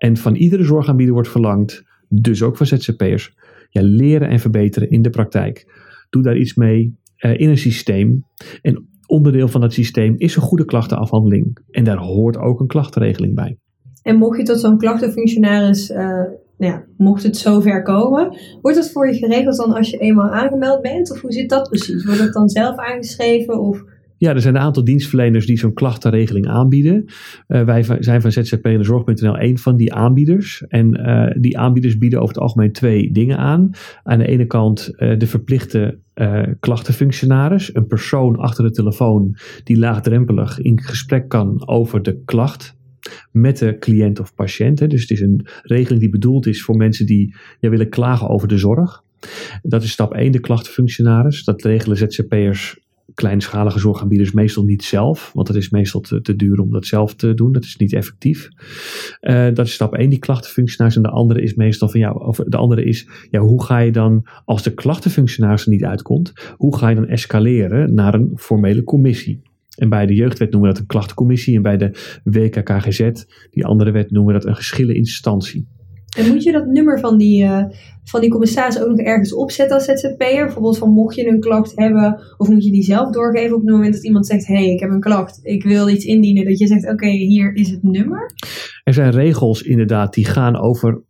En 0.02 0.16
van 0.16 0.34
iedere 0.34 0.64
zorgaanbieder 0.64 1.14
wordt 1.14 1.28
verlangd, 1.28 1.82
dus 2.08 2.42
ook 2.42 2.56
van 2.56 2.66
ZZP'ers, 2.66 3.34
ja, 3.68 3.82
leren 3.82 4.28
en 4.28 4.38
verbeteren 4.40 4.90
in 4.90 5.02
de 5.02 5.10
praktijk. 5.10 5.66
Doe 6.10 6.22
daar 6.22 6.36
iets 6.36 6.54
mee 6.54 6.98
uh, 7.18 7.40
in 7.40 7.48
een 7.48 7.58
systeem. 7.58 8.24
En 8.62 8.88
onderdeel 9.06 9.48
van 9.48 9.60
dat 9.60 9.72
systeem 9.72 10.14
is 10.16 10.36
een 10.36 10.42
goede 10.42 10.64
klachtenafhandeling. 10.64 11.58
En 11.70 11.84
daar 11.84 11.96
hoort 11.96 12.36
ook 12.36 12.60
een 12.60 12.66
klachtenregeling 12.66 13.34
bij. 13.34 13.58
En 14.02 14.16
mocht 14.16 14.38
je 14.38 14.44
tot 14.44 14.60
zo'n 14.60 14.78
klachtenfunctionaris, 14.78 15.90
uh, 15.90 15.96
nou 15.96 16.72
ja, 16.72 16.84
mocht 16.96 17.22
het 17.22 17.36
zover 17.36 17.82
komen, 17.82 18.36
wordt 18.60 18.76
dat 18.76 18.90
voor 18.90 19.08
je 19.08 19.14
geregeld 19.14 19.56
dan 19.56 19.72
als 19.72 19.90
je 19.90 19.98
eenmaal 19.98 20.30
aangemeld 20.30 20.82
bent? 20.82 21.12
Of 21.12 21.20
hoe 21.20 21.32
zit 21.32 21.48
dat 21.48 21.68
precies? 21.68 22.04
Wordt 22.04 22.20
het 22.20 22.32
dan 22.32 22.48
zelf 22.48 22.76
aangeschreven? 22.76 23.60
Of 23.60 23.84
ja, 24.22 24.34
er 24.34 24.40
zijn 24.40 24.54
een 24.54 24.60
aantal 24.60 24.84
dienstverleners 24.84 25.46
die 25.46 25.58
zo'n 25.58 25.72
klachtenregeling 25.72 26.46
aanbieden. 26.46 27.04
Uh, 27.48 27.64
wij 27.64 27.84
zijn 28.00 28.20
van 28.20 28.32
ZZP 28.32 28.64
en 28.64 28.84
Zorg.nl 28.84 29.40
een 29.40 29.58
van 29.58 29.76
die 29.76 29.94
aanbieders. 29.94 30.64
En 30.68 31.00
uh, 31.00 31.30
die 31.40 31.58
aanbieders 31.58 31.98
bieden 31.98 32.20
over 32.20 32.34
het 32.34 32.42
algemeen 32.42 32.72
twee 32.72 33.12
dingen 33.12 33.38
aan. 33.38 33.70
Aan 34.02 34.18
de 34.18 34.26
ene 34.26 34.46
kant 34.46 34.92
uh, 34.96 35.18
de 35.18 35.26
verplichte 35.26 35.98
klachtenfunctionaris. 36.60 37.74
Een 37.74 37.86
persoon 37.86 38.36
achter 38.36 38.64
de 38.64 38.70
telefoon 38.70 39.36
die 39.64 39.78
laagdrempelig 39.78 40.60
in 40.60 40.80
gesprek 40.80 41.28
kan 41.28 41.68
over 41.68 42.02
de 42.02 42.22
klacht 42.24 42.76
met 43.30 43.58
de 43.58 43.78
cliënt 43.78 44.20
of 44.20 44.34
patiënt. 44.34 44.90
Dus 44.90 45.00
het 45.00 45.10
is 45.10 45.20
een 45.20 45.46
regeling 45.62 46.00
die 46.00 46.10
bedoeld 46.10 46.46
is 46.46 46.62
voor 46.62 46.76
mensen 46.76 47.06
die 47.06 47.34
ja, 47.60 47.68
willen 47.68 47.88
klagen 47.88 48.28
over 48.28 48.48
de 48.48 48.58
zorg. 48.58 49.02
Dat 49.62 49.82
is 49.82 49.90
stap 49.90 50.14
1, 50.14 50.32
de 50.32 50.40
klachtenfunctionaris. 50.40 51.44
Dat 51.44 51.62
regelen 51.62 51.96
ZZP'ers 51.96 52.80
kleinschalige 53.14 53.78
zorgaanbieders 53.78 54.32
meestal 54.32 54.64
niet 54.64 54.82
zelf, 54.82 55.30
want 55.34 55.48
het 55.48 55.56
is 55.56 55.70
meestal 55.70 56.00
te, 56.00 56.36
duur 56.36 56.60
om 56.60 56.70
dat 56.70 56.86
zelf 56.86 57.14
te 57.14 57.34
doen. 57.34 57.52
Dat 57.52 57.64
is 57.64 57.76
niet 57.76 57.92
effectief. 57.92 58.48
Uh, 59.20 59.54
dat 59.54 59.66
is 59.66 59.72
stap 59.72 59.94
1, 59.94 60.10
die 60.10 60.18
klachtenfunctionaris. 60.18 60.96
En 60.96 61.02
de 61.02 61.08
andere 61.08 61.42
is 61.42 61.54
meestal 61.54 61.88
van 61.88 62.00
ja, 62.00 62.12
de 62.46 62.56
andere 62.56 62.84
is, 62.84 63.08
ja, 63.30 63.40
hoe 63.40 63.64
ga 63.64 63.78
je 63.78 63.92
dan, 63.92 64.26
als 64.44 64.62
de 64.62 64.74
klachtenfunctionaris 64.74 65.64
er 65.64 65.70
niet 65.70 65.84
uitkomt, 65.84 66.32
hoe 66.56 66.76
ga 66.76 66.88
je 66.88 66.94
dan 66.94 67.06
escaleren 67.06 67.94
naar 67.94 68.14
een 68.14 68.32
formele 68.36 68.84
commissie? 68.84 69.42
En 69.76 69.88
bij 69.88 70.06
de 70.06 70.14
jeugdwet 70.14 70.50
noemen 70.50 70.68
we 70.68 70.74
dat 70.74 70.82
een 70.82 70.88
klachtencommissie. 70.88 71.56
En 71.56 71.62
bij 71.62 71.76
de 71.76 72.20
WKKGZ, 72.24 73.10
die 73.50 73.66
andere 73.66 73.90
wet, 73.90 74.10
noemen 74.10 74.34
we 74.34 74.40
dat 74.40 74.48
een 74.48 74.56
geschilleninstantie. 74.56 75.66
En 76.16 76.28
moet 76.28 76.42
je 76.42 76.52
dat 76.52 76.66
nummer 76.66 77.00
van 77.00 77.18
die, 77.18 77.44
uh, 77.44 77.64
van 78.04 78.20
die 78.20 78.30
commissaris 78.30 78.80
ook 78.80 78.88
nog 78.88 78.98
ergens 78.98 79.34
opzetten 79.34 79.76
als 79.76 79.84
ZZP'er? 79.84 80.44
Bijvoorbeeld 80.44 80.78
van 80.78 80.90
mocht 80.90 81.14
je 81.14 81.28
een 81.28 81.40
klacht 81.40 81.72
hebben, 81.74 82.20
of 82.36 82.48
moet 82.48 82.64
je 82.64 82.70
die 82.70 82.82
zelf 82.82 83.10
doorgeven 83.10 83.56
op 83.56 83.62
het 83.62 83.70
moment 83.70 83.94
dat 83.94 84.04
iemand 84.04 84.26
zegt, 84.26 84.46
hé, 84.46 84.54
hey, 84.54 84.72
ik 84.72 84.80
heb 84.80 84.90
een 84.90 85.00
klacht, 85.00 85.40
ik 85.42 85.62
wil 85.64 85.88
iets 85.88 86.04
indienen, 86.04 86.44
dat 86.44 86.58
je 86.58 86.66
zegt, 86.66 86.90
oké, 86.90 87.08
hier 87.08 87.54
is 87.54 87.70
het 87.70 87.82
nummer? 87.82 88.30
Er 88.84 88.94
zijn 88.94 89.10
regels 89.10 89.62
inderdaad 89.62 90.14
die 90.14 90.24
gaan 90.24 90.56
over 90.60 91.02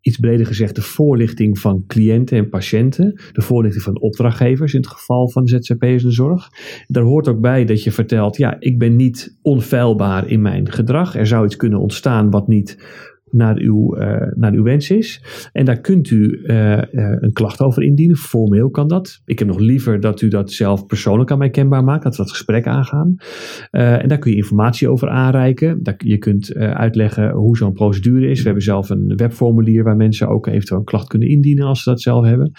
iets 0.00 0.18
breder 0.18 0.46
gezegd 0.46 0.74
de 0.74 0.82
voorlichting 0.82 1.58
van 1.58 1.84
cliënten 1.86 2.38
en 2.38 2.48
patiënten, 2.48 3.20
de 3.32 3.42
voorlichting 3.42 3.84
van 3.84 4.00
opdrachtgevers 4.00 4.74
in 4.74 4.80
het 4.80 4.90
geval 4.90 5.30
van 5.30 5.46
ZZP'ers 5.46 6.04
in 6.04 6.12
zorg. 6.12 6.48
Daar 6.86 7.02
hoort 7.02 7.28
ook 7.28 7.40
bij 7.40 7.64
dat 7.64 7.82
je 7.82 7.92
vertelt, 7.92 8.36
ja, 8.36 8.56
ik 8.58 8.78
ben 8.78 8.96
niet 8.96 9.38
onfeilbaar 9.42 10.28
in 10.28 10.42
mijn 10.42 10.72
gedrag. 10.72 11.16
Er 11.16 11.26
zou 11.26 11.44
iets 11.44 11.56
kunnen 11.56 11.80
ontstaan 11.80 12.30
wat 12.30 12.48
niet 12.48 12.78
naar 13.30 13.56
uw, 13.56 13.96
uh, 13.96 14.26
naar 14.34 14.52
uw 14.52 14.62
wens 14.62 14.90
is. 14.90 15.22
En 15.52 15.64
daar 15.64 15.80
kunt 15.80 16.10
u 16.10 16.40
uh, 16.42 16.76
uh, 16.76 16.82
een 16.92 17.32
klacht 17.32 17.60
over 17.60 17.82
indienen. 17.82 18.16
Formeel 18.16 18.70
kan 18.70 18.88
dat. 18.88 19.22
Ik 19.24 19.38
heb 19.38 19.48
nog 19.48 19.58
liever 19.58 20.00
dat 20.00 20.20
u 20.20 20.28
dat 20.28 20.50
zelf 20.50 20.86
persoonlijk 20.86 21.30
aan 21.30 21.38
mij 21.38 21.50
kenbaar 21.50 21.84
maakt. 21.84 22.02
Dat 22.02 22.16
we 22.16 22.22
dat 22.22 22.30
gesprek 22.30 22.66
aangaan. 22.66 23.14
en 23.70 24.08
daar 24.08 24.18
kun 24.18 24.30
je 24.30 24.36
informatie 24.36 24.88
over 24.88 25.08
aanreiken. 25.08 25.82
Dat, 25.82 25.94
je 25.98 26.18
kunt 26.18 26.54
uitleggen 26.54 27.30
hoe 27.30 27.56
zo'n 27.56 27.72
procedure 27.72 28.30
is. 28.30 28.38
We 28.38 28.44
hebben 28.44 28.62
zelf 28.62 28.90
een 28.90 29.12
webformulier 29.16 29.84
waar 29.84 29.96
mensen 29.96 30.28
ook 30.28 30.46
eventueel 30.46 30.78
een 30.78 30.84
klacht 30.84 31.08
kunnen 31.08 31.28
indienen 31.28 31.66
als 31.66 31.82
ze 31.82 31.90
dat 31.90 32.00
zelf 32.00 32.24
hebben. 32.24 32.52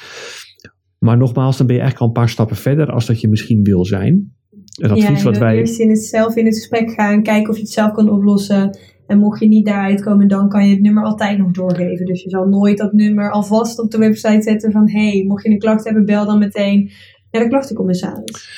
Maar 0.98 1.18
nogmaals, 1.18 1.58
dan 1.58 1.68
ben 1.68 1.76
je 1.76 1.82
eigenlijk 1.82 2.12
al 2.12 2.18
een 2.18 2.22
paar 2.24 2.34
stappen 2.34 2.56
verder 2.56 2.92
als 2.92 3.06
dat 3.06 3.22
je 3.22 3.30
misschien 3.30 3.64
wil 3.64 3.86
zijn. 3.86 4.34
Het 4.82 4.92
advies 4.92 5.22
ja, 5.22 5.24
wat 5.24 5.38
wij. 5.38 5.58
Eerst 5.58 5.80
in 5.80 5.90
het 5.90 6.04
zelf 6.04 6.36
in 6.36 6.46
het 6.46 6.56
gesprek 6.56 6.92
gaan, 6.92 7.24
kijken 7.24 7.50
of 7.50 7.56
je 7.56 7.62
het 7.62 7.72
zelf 7.72 7.92
kan 7.92 8.10
oplossen. 8.10 8.78
En 9.08 9.18
mocht 9.18 9.40
je 9.40 9.48
niet 9.48 9.66
daaruit 9.66 10.04
komen, 10.04 10.28
dan 10.28 10.50
kan 10.50 10.68
je 10.68 10.74
het 10.74 10.82
nummer 10.82 11.04
altijd 11.04 11.38
nog 11.38 11.52
doorgeven. 11.52 12.06
Dus 12.06 12.24
je 12.24 12.30
zal 12.30 12.46
nooit 12.46 12.78
dat 12.78 12.94
nummer 12.94 13.32
alvast 13.32 13.80
op 13.80 13.92
de 13.92 13.98
website 13.98 14.42
zetten 14.42 14.72
van... 14.72 14.90
hé, 14.90 15.10
hey, 15.10 15.24
mocht 15.28 15.44
je 15.44 15.50
een 15.50 15.60
klacht 15.60 15.84
hebben, 15.84 16.06
bel 16.06 16.26
dan 16.26 16.40
meteen 16.40 16.92
naar 17.32 17.44
de 17.44 17.50
klachtencommissaris. 17.50 18.50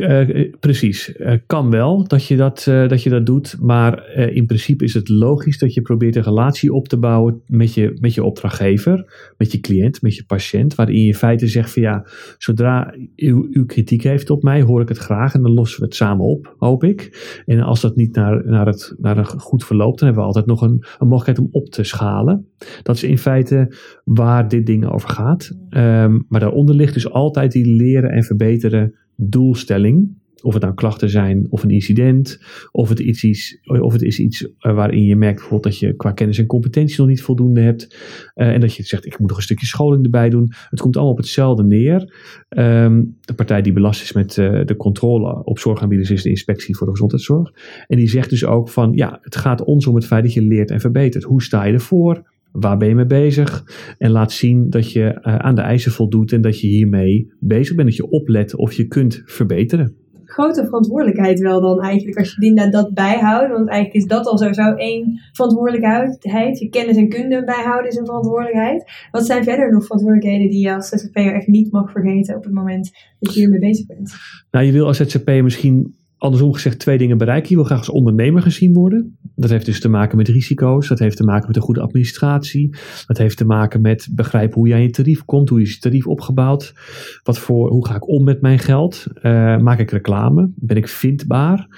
Uh, 0.00 0.52
precies, 0.60 1.16
uh, 1.16 1.32
kan 1.46 1.70
wel 1.70 2.08
dat 2.08 2.26
je 2.26 2.36
dat, 2.36 2.62
dat 2.64 3.02
je 3.02 3.10
dat 3.10 3.26
doet, 3.26 3.56
maar 3.60 4.14
in 4.14 4.46
principe 4.46 4.84
is 4.84 4.94
het 4.94 5.08
logisch 5.08 5.58
dat 5.58 5.74
je 5.74 5.82
probeert 5.82 6.16
een 6.16 6.22
relatie 6.22 6.72
op 6.72 6.88
te 6.88 6.98
bouwen 6.98 7.42
met 7.46 7.74
je, 7.74 7.96
met 8.00 8.14
je 8.14 8.24
opdrachtgever, 8.24 9.12
met 9.36 9.52
je 9.52 9.60
cliënt, 9.60 10.02
met 10.02 10.16
je 10.16 10.24
patiënt, 10.26 10.74
waarin 10.74 11.00
je 11.00 11.06
in 11.06 11.14
feite 11.14 11.46
zegt 11.46 11.72
van 11.72 11.82
ja, 11.82 12.06
zodra 12.38 12.94
u, 13.16 13.48
uw 13.50 13.64
kritiek 13.66 14.02
heeft 14.02 14.30
op 14.30 14.42
mij, 14.42 14.62
hoor 14.62 14.80
ik 14.80 14.88
het 14.88 14.98
graag 14.98 15.34
en 15.34 15.42
dan 15.42 15.52
lossen 15.52 15.80
we 15.80 15.86
het 15.86 15.94
samen 15.94 16.24
op, 16.24 16.54
hoop 16.58 16.84
ik. 16.84 16.98
En 17.46 17.60
als 17.60 17.80
dat 17.80 17.96
niet 17.96 18.14
naar, 18.14 18.46
naar, 18.46 18.66
het, 18.66 18.94
naar 18.98 19.18
een 19.18 19.26
goed 19.26 19.64
verloopt, 19.64 19.98
dan 19.98 20.06
hebben 20.06 20.24
we 20.24 20.34
altijd 20.34 20.46
nog 20.46 20.62
een, 20.62 20.84
een 20.98 21.08
mogelijkheid 21.08 21.38
om 21.38 21.48
op 21.50 21.68
te 21.70 21.84
schalen. 21.84 22.46
Dat 22.82 22.96
is 22.96 23.02
in 23.02 23.18
feite 23.18 23.74
waar 24.04 24.48
dit 24.48 24.66
ding 24.66 24.86
over 24.86 25.08
gaat. 25.08 25.58
Um, 25.70 26.24
maar 26.28 26.40
daaronder 26.40 26.74
ligt 26.74 26.94
dus 26.94 27.10
altijd 27.10 27.52
die 27.52 27.74
leren 27.74 28.10
en 28.10 28.22
verbeteren 28.22 28.94
doelstelling. 29.20 30.18
Of 30.42 30.52
het 30.52 30.62
nou 30.62 30.74
klachten 30.74 31.10
zijn 31.10 31.46
of 31.50 31.62
een 31.62 31.70
incident, 31.70 32.40
of 32.72 32.88
het, 32.88 32.98
iets 32.98 33.24
is, 33.24 33.60
of 33.64 33.92
het 33.92 34.02
is 34.02 34.18
iets 34.18 34.48
eh, 34.58 34.74
waarin 34.74 35.04
je 35.04 35.16
merkt 35.16 35.38
bijvoorbeeld 35.38 35.72
dat 35.72 35.78
je 35.78 35.96
qua 35.96 36.12
kennis 36.12 36.38
en 36.38 36.46
competentie 36.46 36.98
nog 36.98 37.08
niet 37.08 37.22
voldoende 37.22 37.60
hebt. 37.60 37.96
Uh, 38.34 38.48
en 38.48 38.60
dat 38.60 38.74
je 38.74 38.82
zegt, 38.82 39.06
ik 39.06 39.18
moet 39.18 39.28
nog 39.28 39.36
een 39.36 39.42
stukje 39.42 39.66
scholing 39.66 40.04
erbij 40.04 40.30
doen. 40.30 40.52
Het 40.70 40.80
komt 40.80 40.94
allemaal 40.94 41.12
op 41.12 41.18
hetzelfde 41.18 41.64
neer. 41.64 42.14
Um, 42.48 43.16
de 43.20 43.34
partij 43.34 43.62
die 43.62 43.72
belast 43.72 44.02
is 44.02 44.12
met 44.12 44.36
uh, 44.36 44.64
de 44.64 44.76
controle 44.76 45.44
op 45.44 45.58
zorgaanbieders 45.58 46.10
is 46.10 46.22
de 46.22 46.28
inspectie 46.28 46.76
voor 46.76 46.86
de 46.86 46.92
gezondheidszorg. 46.92 47.52
En 47.86 47.96
die 47.96 48.08
zegt 48.08 48.30
dus 48.30 48.44
ook 48.44 48.68
van, 48.68 48.92
ja, 48.92 49.18
het 49.22 49.36
gaat 49.36 49.64
ons 49.64 49.86
om 49.86 49.94
het 49.94 50.06
feit 50.06 50.22
dat 50.22 50.32
je 50.32 50.42
leert 50.42 50.70
en 50.70 50.80
verbetert. 50.80 51.24
Hoe 51.24 51.42
sta 51.42 51.64
je 51.64 51.72
ervoor? 51.72 52.22
Waar 52.52 52.76
ben 52.76 52.88
je 52.88 52.94
mee 52.94 53.06
bezig? 53.06 53.64
En 53.98 54.10
laat 54.10 54.32
zien 54.32 54.70
dat 54.70 54.92
je 54.92 55.00
uh, 55.00 55.36
aan 55.36 55.54
de 55.54 55.60
eisen 55.60 55.92
voldoet 55.92 56.32
en 56.32 56.40
dat 56.40 56.60
je 56.60 56.66
hiermee 56.66 57.32
bezig 57.38 57.76
bent. 57.76 57.88
Dat 57.88 57.96
je 57.96 58.10
oplet 58.10 58.56
of 58.56 58.72
je 58.72 58.86
kunt 58.86 59.22
verbeteren. 59.24 59.96
Grote 60.24 60.64
verantwoordelijkheid 60.64 61.40
wel 61.40 61.60
dan 61.60 61.80
eigenlijk 61.80 62.18
als 62.18 62.34
je 62.34 62.40
Dinda 62.40 62.70
dat 62.70 62.94
bijhoudt. 62.94 63.52
Want 63.52 63.68
eigenlijk 63.68 64.02
is 64.02 64.06
dat 64.06 64.26
al 64.26 64.38
sowieso 64.38 64.74
één 64.74 65.20
verantwoordelijkheid. 65.32 66.58
Je 66.58 66.68
kennis 66.68 66.96
en 66.96 67.08
kunde 67.08 67.44
bijhouden 67.44 67.90
is 67.90 67.96
een 67.96 68.06
verantwoordelijkheid. 68.06 68.84
Wat 69.10 69.26
zijn 69.26 69.44
verder 69.44 69.72
nog 69.72 69.82
verantwoordelijkheden 69.84 70.50
die 70.50 70.60
je 70.60 70.74
als 70.74 70.88
ZZP'er 70.88 71.34
echt 71.34 71.46
niet 71.46 71.72
mag 71.72 71.90
vergeten 71.90 72.36
op 72.36 72.44
het 72.44 72.52
moment 72.52 72.90
dat 73.18 73.34
je 73.34 73.40
hiermee 73.40 73.60
bezig 73.60 73.86
bent? 73.86 74.14
Nou, 74.50 74.64
je 74.64 74.72
wil 74.72 74.86
als 74.86 74.96
ZZP'er 74.96 75.42
misschien 75.42 75.94
andersom 76.20 76.52
gezegd 76.52 76.78
twee 76.78 76.98
dingen 76.98 77.18
bereiken. 77.18 77.48
Je 77.48 77.54
wil 77.54 77.64
graag 77.64 77.78
als 77.78 77.88
ondernemer 77.88 78.42
gezien 78.42 78.72
worden. 78.72 79.18
Dat 79.34 79.50
heeft 79.50 79.66
dus 79.66 79.80
te 79.80 79.88
maken 79.88 80.16
met 80.16 80.28
risico's. 80.28 80.88
Dat 80.88 80.98
heeft 80.98 81.16
te 81.16 81.24
maken 81.24 81.46
met 81.46 81.56
een 81.56 81.62
goede 81.62 81.80
administratie. 81.80 82.76
Dat 83.06 83.18
heeft 83.18 83.36
te 83.36 83.44
maken 83.44 83.80
met 83.80 84.08
begrijpen 84.12 84.58
hoe 84.58 84.68
je 84.68 84.74
aan 84.74 84.82
je 84.82 84.90
tarief 84.90 85.24
komt. 85.24 85.48
Hoe 85.48 85.60
is 85.60 85.74
je 85.74 85.80
tarief 85.80 86.06
opgebouwd? 86.06 86.74
Wat 87.22 87.38
voor, 87.38 87.70
hoe 87.70 87.86
ga 87.86 87.94
ik 87.94 88.08
om 88.08 88.24
met 88.24 88.40
mijn 88.40 88.58
geld? 88.58 89.06
Uh, 89.14 89.22
maak 89.58 89.78
ik 89.78 89.90
reclame? 89.90 90.50
Ben 90.54 90.76
ik 90.76 90.88
vindbaar? 90.88 91.68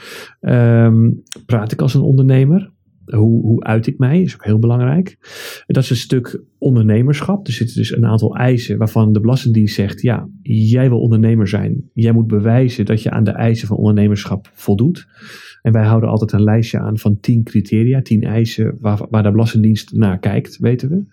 Um, 0.41 1.23
praat 1.47 1.73
ik 1.73 1.81
als 1.81 1.95
een 1.95 2.01
ondernemer? 2.01 2.72
Hoe, 3.05 3.43
hoe 3.43 3.65
uit 3.65 3.87
ik 3.87 3.99
mij? 3.99 4.21
Is 4.21 4.35
ook 4.35 4.45
heel 4.45 4.59
belangrijk. 4.59 5.17
Dat 5.67 5.83
is 5.83 5.91
een 5.91 5.97
stuk 5.97 6.43
ondernemerschap. 6.59 7.47
Er 7.47 7.53
zitten 7.53 7.77
dus 7.77 7.97
een 7.97 8.07
aantal 8.07 8.37
eisen 8.37 8.79
waarvan 8.79 9.13
de 9.13 9.21
Belastingdienst 9.21 9.75
zegt: 9.75 10.03
ja, 10.03 10.29
jij 10.43 10.89
wil 10.89 11.01
ondernemer 11.01 11.49
zijn. 11.49 11.91
Jij 11.93 12.13
moet 12.13 12.27
bewijzen 12.27 12.85
dat 12.85 13.03
je 13.03 13.11
aan 13.11 13.25
de 13.25 13.31
eisen 13.31 13.69
van 13.69 13.77
ondernemerschap 13.77 14.51
voldoet. 14.53 15.07
En 15.63 15.73
wij 15.73 15.85
houden 15.85 16.11
altijd 16.11 16.33
een 16.33 16.45
lijstje 16.45 16.79
aan 16.79 16.99
van 16.99 17.21
tien 17.21 17.43
criteria, 17.43 18.03
tien 18.03 18.23
eisen 18.23 18.77
waar, 18.81 19.07
waar 19.11 19.23
de 19.23 19.31
Belastingdienst 19.31 19.93
naar 19.93 20.19
kijkt, 20.19 20.59
weten 20.59 20.89
we. 20.89 21.05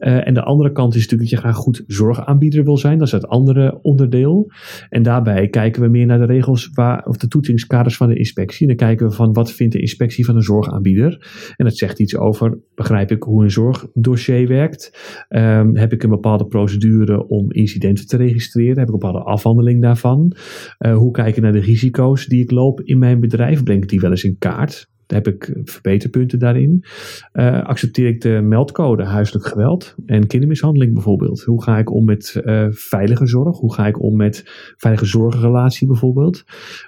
Uh, 0.00 0.26
en 0.26 0.34
de 0.34 0.42
andere 0.42 0.72
kant 0.72 0.94
is 0.94 1.00
natuurlijk 1.00 1.30
dat 1.30 1.38
je 1.38 1.46
graag 1.46 1.56
goed 1.56 1.84
zorgaanbieder 1.86 2.64
wil 2.64 2.76
zijn. 2.76 2.98
Dat 2.98 3.06
is 3.06 3.12
het 3.12 3.28
andere 3.28 3.78
onderdeel. 3.82 4.50
En 4.88 5.02
daarbij 5.02 5.48
kijken 5.48 5.82
we 5.82 5.88
meer 5.88 6.06
naar 6.06 6.18
de 6.18 6.26
regels 6.26 6.70
waar, 6.74 7.04
of 7.04 7.16
de 7.16 7.28
toetsingskaders 7.28 7.96
van 7.96 8.08
de 8.08 8.18
inspectie. 8.18 8.68
En 8.68 8.76
dan 8.76 8.86
kijken 8.86 9.08
we 9.08 9.14
van 9.14 9.32
wat 9.32 9.52
vindt 9.52 9.72
de 9.72 9.80
inspectie 9.80 10.24
van 10.24 10.36
een 10.36 10.42
zorgaanbieder. 10.42 11.28
En 11.56 11.64
dat 11.64 11.76
zegt 11.76 11.98
iets 11.98 12.16
over, 12.16 12.58
begrijp 12.74 13.10
ik 13.10 13.22
hoe 13.22 13.42
een 13.42 13.50
zorgdossier 13.50 14.48
werkt? 14.48 14.98
Um, 15.28 15.76
heb 15.76 15.92
ik 15.92 16.02
een 16.02 16.10
bepaalde 16.10 16.46
procedure 16.46 17.28
om 17.28 17.52
incidenten 17.52 18.06
te 18.06 18.16
registreren? 18.16 18.78
Heb 18.78 18.88
ik 18.88 18.92
een 18.92 18.98
bepaalde 18.98 19.24
afhandeling 19.24 19.82
daarvan? 19.82 20.36
Uh, 20.78 20.96
hoe 20.96 21.10
kijken 21.10 21.42
naar 21.42 21.52
de 21.52 21.60
risico's 21.60 22.26
die 22.26 22.42
ik 22.42 22.50
loop 22.50 22.80
in 22.80 22.98
mijn 22.98 23.20
bedrijf? 23.20 23.62
Breng 23.62 23.82
ik 23.82 23.88
die 23.88 24.00
wel 24.00 24.10
eens 24.10 24.24
in 24.24 24.38
kaart? 24.38 24.88
Heb 25.10 25.26
ik 25.26 25.60
verbeterpunten 25.64 26.38
daarin. 26.38 26.84
Uh, 27.32 27.62
accepteer 27.62 28.08
ik 28.08 28.20
de 28.20 28.40
meldcode 28.42 29.04
huiselijk 29.04 29.46
geweld 29.46 29.94
en 30.06 30.26
kindermishandeling 30.26 30.94
bijvoorbeeld? 30.94 31.42
Hoe 31.42 31.62
ga 31.62 31.78
ik 31.78 31.90
om 31.90 32.04
met 32.04 32.40
uh, 32.44 32.66
veilige 32.70 33.26
zorg? 33.26 33.58
Hoe 33.58 33.74
ga 33.74 33.86
ik 33.86 34.02
om 34.02 34.16
met 34.16 34.42
veilige 34.76 35.06
zorgrelatie 35.06 35.86
bijvoorbeeld? 35.86 36.44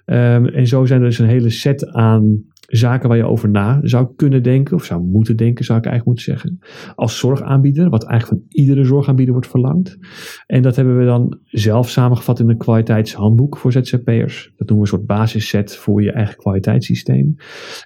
Um, 0.06 0.46
en 0.46 0.66
zo 0.66 0.84
zijn 0.84 1.00
er 1.00 1.06
dus 1.06 1.18
een 1.18 1.26
hele 1.26 1.50
set 1.50 1.86
aan 1.86 2.44
zaken 2.78 3.08
waar 3.08 3.18
je 3.18 3.24
over 3.26 3.50
na 3.50 3.78
zou 3.82 4.08
kunnen 4.16 4.42
denken, 4.42 4.76
of 4.76 4.84
zou 4.84 5.02
moeten 5.02 5.36
denken, 5.36 5.64
zou 5.64 5.78
ik 5.78 5.84
eigenlijk 5.84 6.16
moeten 6.16 6.24
zeggen. 6.34 6.58
Als 6.94 7.18
zorgaanbieder, 7.18 7.88
wat 7.88 8.04
eigenlijk 8.04 8.42
van 8.42 8.60
iedere 8.60 8.84
zorgaanbieder 8.84 9.34
wordt 9.34 9.48
verlangd. 9.48 9.98
En 10.46 10.62
dat 10.62 10.76
hebben 10.76 10.98
we 10.98 11.04
dan 11.04 11.38
zelf 11.44 11.90
samengevat 11.90 12.40
in 12.40 12.48
een 12.48 12.56
kwaliteitshandboek 12.56 13.56
voor 13.56 13.72
ZZP'ers. 13.72 14.52
Dat 14.56 14.68
noemen 14.68 14.86
we 14.86 14.92
een 14.92 14.98
soort 14.98 15.06
basisset 15.06 15.76
voor 15.76 16.02
je 16.02 16.12
eigen 16.12 16.36
kwaliteitssysteem. 16.36 17.34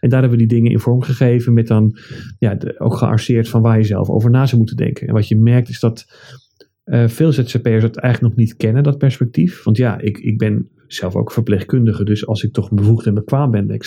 En 0.00 0.08
daar 0.08 0.20
hebben 0.20 0.38
we 0.38 0.46
die 0.46 0.56
dingen 0.56 0.70
in 0.70 0.78
vorm 0.78 1.02
gegeven 1.02 1.52
met 1.52 1.66
dan 1.66 1.96
ja, 2.38 2.56
ook 2.78 2.94
gearseerd 2.94 3.48
van 3.48 3.62
waar 3.62 3.78
je 3.78 3.84
zelf 3.84 4.10
over 4.10 4.30
na 4.30 4.46
zou 4.46 4.58
moeten 4.58 4.76
denken. 4.76 5.06
En 5.06 5.14
wat 5.14 5.28
je 5.28 5.36
merkt 5.36 5.68
is 5.68 5.80
dat 5.80 6.06
uh, 6.84 7.08
veel 7.08 7.32
ZZP'ers 7.32 7.82
het 7.82 7.96
eigenlijk 7.96 8.34
nog 8.34 8.44
niet 8.44 8.56
kennen, 8.56 8.82
dat 8.82 8.98
perspectief. 8.98 9.62
Want 9.62 9.76
ja, 9.76 10.00
ik, 10.00 10.18
ik 10.18 10.38
ben 10.38 10.68
zelf 10.86 11.14
ook 11.14 11.32
verpleegkundige, 11.32 12.04
dus 12.04 12.26
als 12.26 12.42
ik 12.42 12.52
toch 12.52 12.70
bevoegd 12.70 13.06
en 13.06 13.14
bekwaam 13.14 13.50
ben, 13.50 13.66
dan, 13.66 13.78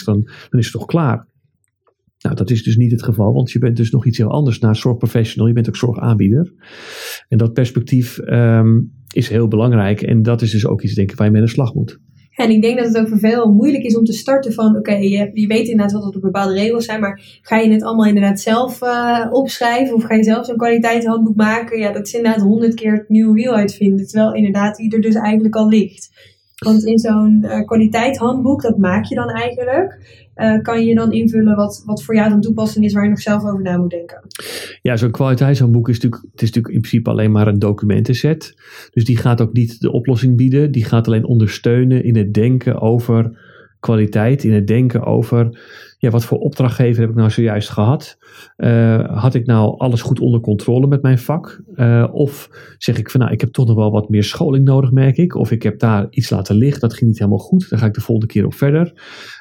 dan 0.49 0.59
is 0.59 0.65
het 0.65 0.73
toch 0.73 0.85
klaar. 0.85 1.27
Nou, 2.19 2.35
dat 2.35 2.49
is 2.49 2.63
dus 2.63 2.75
niet 2.75 2.91
het 2.91 3.03
geval, 3.03 3.33
want 3.33 3.51
je 3.51 3.59
bent 3.59 3.77
dus 3.77 3.91
nog 3.91 4.05
iets 4.05 4.17
heel 4.17 4.31
anders 4.31 4.59
naar 4.59 4.75
zorgprofessional. 4.75 5.47
Je 5.47 5.53
bent 5.53 5.67
ook 5.67 5.75
zorgaanbieder. 5.75 6.53
En 7.27 7.37
dat 7.37 7.53
perspectief 7.53 8.17
um, 8.17 8.91
is 9.13 9.29
heel 9.29 9.47
belangrijk. 9.47 10.01
En 10.01 10.21
dat 10.21 10.41
is 10.41 10.51
dus 10.51 10.67
ook 10.67 10.81
iets, 10.81 10.93
denk 10.93 11.11
ik, 11.11 11.17
waar 11.17 11.25
je 11.25 11.31
mee 11.31 11.41
aan 11.41 11.47
de 11.47 11.53
slag 11.53 11.73
moet. 11.73 11.99
En 12.35 12.49
ik 12.49 12.61
denk 12.61 12.77
dat 12.77 12.87
het 12.87 12.97
ook 12.97 13.07
voor 13.07 13.19
veel 13.19 13.53
moeilijk 13.53 13.83
is 13.83 13.97
om 13.97 14.03
te 14.03 14.13
starten 14.13 14.53
van, 14.53 14.77
oké, 14.77 14.95
je, 14.95 15.31
je, 15.33 15.47
weet 15.47 15.67
inderdaad 15.67 15.91
wat 15.91 16.15
er 16.15 16.19
bepaalde 16.19 16.53
regels 16.53 16.85
zijn, 16.85 16.99
maar 16.99 17.39
ga 17.41 17.57
je 17.57 17.71
het 17.71 17.83
allemaal 17.83 18.05
inderdaad 18.05 18.39
zelf 18.39 18.81
uh, 18.81 19.25
opschrijven 19.31 19.95
of 19.95 20.03
ga 20.03 20.15
je 20.15 20.23
zelf 20.23 20.45
zo'n 20.45 20.57
kwaliteitshandboek 20.57 21.35
maken? 21.35 21.79
Ja, 21.79 21.91
dat 21.91 22.07
is 22.07 22.13
inderdaad 22.13 22.41
honderd 22.41 22.73
keer 22.73 22.93
het 22.93 23.09
nieuwe 23.09 23.33
wiel 23.33 23.53
uitvinden, 23.53 24.07
terwijl 24.07 24.33
inderdaad 24.33 24.75
die 24.75 24.93
er 24.93 25.01
dus 25.01 25.15
eigenlijk 25.15 25.55
al 25.55 25.67
ligt. 25.67 26.09
Want 26.59 26.83
in 26.83 26.99
zo'n 26.99 27.39
uh, 27.43 27.65
kwaliteitshandboek, 27.65 28.61
dat 28.61 28.77
maak 28.77 29.05
je 29.05 29.15
dan 29.15 29.29
eigenlijk, 29.29 29.99
uh, 30.35 30.61
kan 30.61 30.85
je 30.85 30.95
dan 30.95 31.11
invullen 31.11 31.55
wat, 31.55 31.83
wat 31.85 32.03
voor 32.03 32.15
jou 32.15 32.29
dan 32.29 32.41
toepassing 32.41 32.85
is 32.85 32.93
waar 32.93 33.03
je 33.03 33.09
nog 33.09 33.21
zelf 33.21 33.43
over 33.43 33.61
na 33.61 33.77
moet 33.77 33.89
denken. 33.89 34.21
Ja, 34.81 34.97
zo'n 34.97 35.11
kwaliteitshandboek 35.11 35.89
is 35.89 35.99
natuurlijk, 35.99 36.23
het 36.31 36.41
is 36.41 36.47
natuurlijk 36.47 36.73
in 36.73 36.81
principe 36.81 37.09
alleen 37.09 37.31
maar 37.31 37.47
een 37.47 37.59
documentenset. 37.59 38.55
Dus 38.91 39.05
die 39.05 39.17
gaat 39.17 39.41
ook 39.41 39.53
niet 39.53 39.79
de 39.79 39.91
oplossing 39.91 40.37
bieden, 40.37 40.71
die 40.71 40.85
gaat 40.85 41.07
alleen 41.07 41.25
ondersteunen 41.25 42.03
in 42.03 42.15
het 42.15 42.33
denken 42.33 42.81
over 42.81 43.37
kwaliteit, 43.79 44.43
in 44.43 44.53
het 44.53 44.67
denken 44.67 45.03
over 45.03 45.57
ja, 45.99 46.09
wat 46.09 46.25
voor 46.25 46.37
opdrachtgever 46.37 47.01
heb 47.01 47.09
ik 47.09 47.15
nou 47.15 47.29
zojuist 47.29 47.69
gehad? 47.69 48.17
Uh, 48.57 49.17
had 49.21 49.33
ik 49.33 49.45
nou 49.45 49.77
alles 49.77 50.01
goed 50.01 50.19
onder 50.19 50.39
controle 50.39 50.87
met 50.87 51.01
mijn 51.01 51.19
vak? 51.19 51.61
Uh, 51.75 52.07
of 52.11 52.49
zeg 52.77 52.97
ik 52.97 53.09
van 53.09 53.19
nou, 53.19 53.31
ik 53.31 53.41
heb 53.41 53.51
toch 53.51 53.67
nog 53.67 53.75
wel 53.75 53.91
wat 53.91 54.09
meer 54.09 54.23
scholing 54.23 54.65
nodig, 54.65 54.91
merk 54.91 55.17
ik. 55.17 55.35
Of 55.35 55.51
ik 55.51 55.63
heb 55.63 55.79
daar 55.79 56.07
iets 56.09 56.29
laten 56.29 56.55
liggen, 56.55 56.81
dat 56.81 56.93
ging 56.93 57.09
niet 57.09 57.19
helemaal 57.19 57.39
goed. 57.39 57.69
Dan 57.69 57.79
ga 57.79 57.85
ik 57.85 57.93
de 57.93 58.01
volgende 58.01 58.33
keer 58.33 58.45
op 58.45 58.53
verder. 58.53 58.93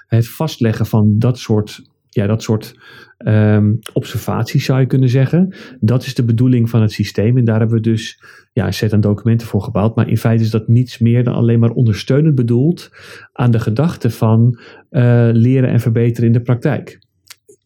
Het 0.07 0.29
vastleggen 0.29 0.87
van 0.87 1.19
dat 1.19 1.39
soort 1.39 1.83
ja, 2.19 2.27
dat 2.27 2.43
soort 2.43 2.75
um, 3.19 3.79
observaties 3.93 4.65
zou 4.65 4.81
je 4.81 4.87
kunnen 4.87 5.09
zeggen. 5.09 5.55
Dat 5.81 6.03
is 6.03 6.15
de 6.15 6.25
bedoeling 6.25 6.71
van 6.71 6.83
het 6.83 6.93
systeem. 6.93 7.37
En 7.37 7.45
daar 7.45 7.59
hebben 7.59 7.77
we 7.77 7.83
dus 7.83 8.23
ja, 8.53 8.67
een 8.67 8.75
set 8.75 8.93
aan 8.93 9.01
documenten 9.01 9.47
voor 9.47 9.63
gebouwd. 9.63 9.97
Maar 9.97 10.09
in 10.09 10.17
feite 10.17 10.43
is 10.43 10.51
dat 10.51 10.69
niets 10.69 10.99
meer 10.99 11.25
dan 11.25 11.35
alleen 11.35 11.59
maar 11.59 11.71
ondersteunend 11.71 12.35
bedoeld 12.35 12.91
aan 13.33 13.51
de 13.51 13.61
gedachte 13.61 14.11
van 14.11 14.59
uh, 14.91 15.29
leren 15.33 15.71
en 15.71 15.81
verbeteren 15.81 16.27
in 16.27 16.33
de 16.33 16.43
praktijk. 16.43 16.99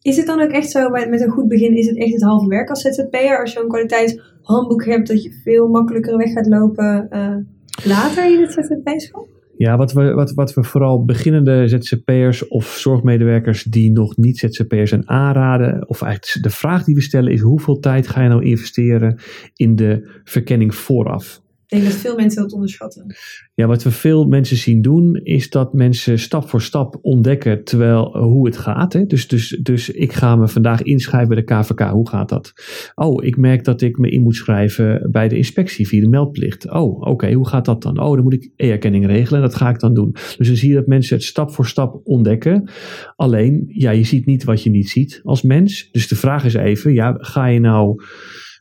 Is 0.01 0.17
het 0.17 0.25
dan 0.25 0.41
ook 0.41 0.51
echt 0.51 0.69
zo, 0.69 0.89
met 0.89 1.21
een 1.21 1.29
goed 1.29 1.47
begin, 1.47 1.77
is 1.77 1.87
het 1.87 1.97
echt 1.97 2.13
het 2.13 2.23
halve 2.23 2.47
werk 2.47 2.69
als 2.69 2.81
ZZP'er? 2.81 3.39
Als 3.39 3.53
je 3.53 3.59
een 3.59 3.67
kwaliteitshandboek 3.67 4.85
hebt, 4.85 5.07
dat 5.07 5.23
je 5.23 5.41
veel 5.43 5.67
makkelijker 5.67 6.17
weg 6.17 6.31
gaat 6.31 6.47
lopen 6.47 7.07
uh, 7.11 7.35
later 7.83 8.33
in 8.33 8.41
het 8.41 8.51
ZZP-schap? 8.51 9.27
Ja, 9.57 9.77
wat 9.77 9.93
we, 9.93 10.13
wat, 10.13 10.33
wat 10.33 10.53
we 10.53 10.63
vooral 10.63 11.05
beginnende 11.05 11.67
ZZP'ers 11.67 12.47
of 12.47 12.65
zorgmedewerkers 12.65 13.63
die 13.63 13.91
nog 13.91 14.17
niet 14.17 14.37
ZZP'ers 14.37 14.89
zijn 14.89 15.09
aanraden, 15.09 15.89
of 15.89 16.01
eigenlijk 16.01 16.43
de 16.43 16.49
vraag 16.49 16.83
die 16.83 16.95
we 16.95 17.01
stellen 17.01 17.31
is 17.31 17.41
hoeveel 17.41 17.79
tijd 17.79 18.07
ga 18.07 18.21
je 18.21 18.29
nou 18.29 18.43
investeren 18.43 19.19
in 19.55 19.75
de 19.75 20.21
verkenning 20.23 20.75
vooraf? 20.75 21.42
Denk 21.73 21.85
dat 21.85 21.93
veel 21.93 22.15
mensen 22.15 22.41
dat 22.41 22.51
onderschatten. 22.51 23.15
Ja, 23.53 23.67
wat 23.67 23.83
we 23.83 23.91
veel 23.91 24.25
mensen 24.25 24.57
zien 24.57 24.81
doen, 24.81 25.15
is 25.15 25.49
dat 25.49 25.73
mensen 25.73 26.19
stap 26.19 26.49
voor 26.49 26.61
stap 26.61 26.99
ontdekken 27.01 27.63
terwijl, 27.63 28.17
hoe 28.17 28.45
het 28.45 28.57
gaat. 28.57 28.93
Hè? 28.93 29.05
Dus, 29.05 29.27
dus, 29.27 29.59
dus 29.61 29.89
ik 29.89 30.13
ga 30.13 30.35
me 30.35 30.47
vandaag 30.47 30.81
inschrijven 30.81 31.27
bij 31.35 31.43
de 31.43 31.53
KVK. 31.53 31.79
Hoe 31.79 32.09
gaat 32.09 32.29
dat? 32.29 32.53
Oh, 32.95 33.23
ik 33.23 33.37
merk 33.37 33.63
dat 33.63 33.81
ik 33.81 33.97
me 33.97 34.09
in 34.09 34.21
moet 34.21 34.35
schrijven 34.35 35.07
bij 35.11 35.27
de 35.27 35.37
inspectie 35.37 35.87
via 35.87 36.01
de 36.01 36.07
meldplicht. 36.07 36.71
Oh, 36.71 37.01
oké, 37.01 37.31
hoe 37.33 37.47
gaat 37.47 37.65
dat 37.65 37.81
dan? 37.81 37.99
Oh, 37.99 38.13
dan 38.13 38.23
moet 38.23 38.33
ik 38.33 38.51
e-erkenning 38.55 39.05
regelen 39.05 39.41
en 39.41 39.47
dat 39.47 39.57
ga 39.57 39.69
ik 39.69 39.79
dan 39.79 39.93
doen. 39.93 40.11
Dus 40.11 40.47
dan 40.47 40.55
zie 40.55 40.69
je 40.69 40.75
dat 40.75 40.87
mensen 40.87 41.15
het 41.15 41.25
stap 41.25 41.51
voor 41.51 41.65
stap 41.65 42.01
ontdekken. 42.03 42.69
Alleen, 43.15 43.65
ja, 43.67 43.91
je 43.91 44.03
ziet 44.03 44.25
niet 44.25 44.43
wat 44.43 44.63
je 44.63 44.69
niet 44.69 44.89
ziet 44.89 45.21
als 45.23 45.41
mens. 45.41 45.89
Dus 45.91 46.07
de 46.07 46.15
vraag 46.15 46.45
is 46.45 46.53
even, 46.53 46.93
ja, 46.93 47.15
ga 47.17 47.45
je 47.45 47.59
nou 47.59 48.03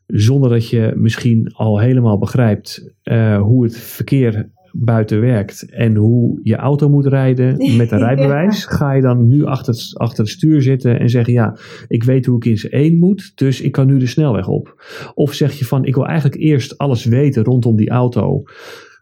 zonder 0.06 0.50
dat 0.50 0.68
je 0.68 0.92
misschien 0.96 1.52
al 1.52 1.80
helemaal 1.80 2.18
begrijpt 2.18 2.94
uh, 3.04 3.40
hoe 3.40 3.64
het 3.64 3.76
verkeer 3.76 4.50
buiten 4.72 5.20
werkt 5.20 5.70
en 5.70 5.96
hoe 5.96 6.40
je 6.42 6.56
auto 6.56 6.88
moet 6.88 7.06
rijden 7.06 7.76
met 7.76 7.90
een 7.90 7.98
rijbewijs, 8.08 8.64
ga 8.64 8.92
je 8.92 9.02
dan 9.02 9.28
nu 9.28 9.44
achter 9.44 9.72
het, 9.72 9.98
achter 9.98 10.24
het 10.24 10.32
stuur 10.32 10.62
zitten 10.62 10.98
en 10.98 11.10
zeggen: 11.10 11.32
Ja, 11.32 11.56
ik 11.88 12.04
weet 12.04 12.26
hoe 12.26 12.36
ik 12.36 12.44
in 12.44 12.58
z'n 12.58 12.66
één 12.66 12.98
moet, 12.98 13.32
dus 13.34 13.60
ik 13.60 13.72
kan 13.72 13.86
nu 13.86 13.98
de 13.98 14.06
snelweg 14.06 14.48
op. 14.48 14.82
Of 15.14 15.32
zeg 15.32 15.52
je 15.52 15.64
van: 15.64 15.84
Ik 15.84 15.94
wil 15.94 16.06
eigenlijk 16.06 16.40
eerst 16.40 16.78
alles 16.78 17.04
weten 17.04 17.44
rondom 17.44 17.76
die 17.76 17.90
auto, 17.90 18.42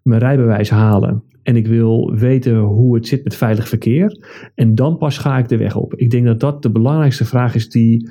mijn 0.03 0.21
rijbewijs 0.21 0.71
halen. 0.71 1.23
En 1.43 1.57
ik 1.57 1.67
wil 1.67 2.15
weten 2.15 2.57
hoe 2.59 2.95
het 2.95 3.07
zit 3.07 3.25
met 3.25 3.37
veilig 3.37 3.69
verkeer. 3.69 4.19
En 4.55 4.75
dan 4.75 4.97
pas 4.97 5.19
ga 5.19 5.39
ik 5.39 5.49
de 5.49 5.57
weg 5.57 5.77
op. 5.77 5.95
Ik 5.95 6.11
denk 6.11 6.27
dat 6.27 6.41
dat 6.41 6.63
de 6.63 6.71
belangrijkste 6.71 7.25
vraag 7.25 7.55
is 7.55 7.71
die 7.71 8.11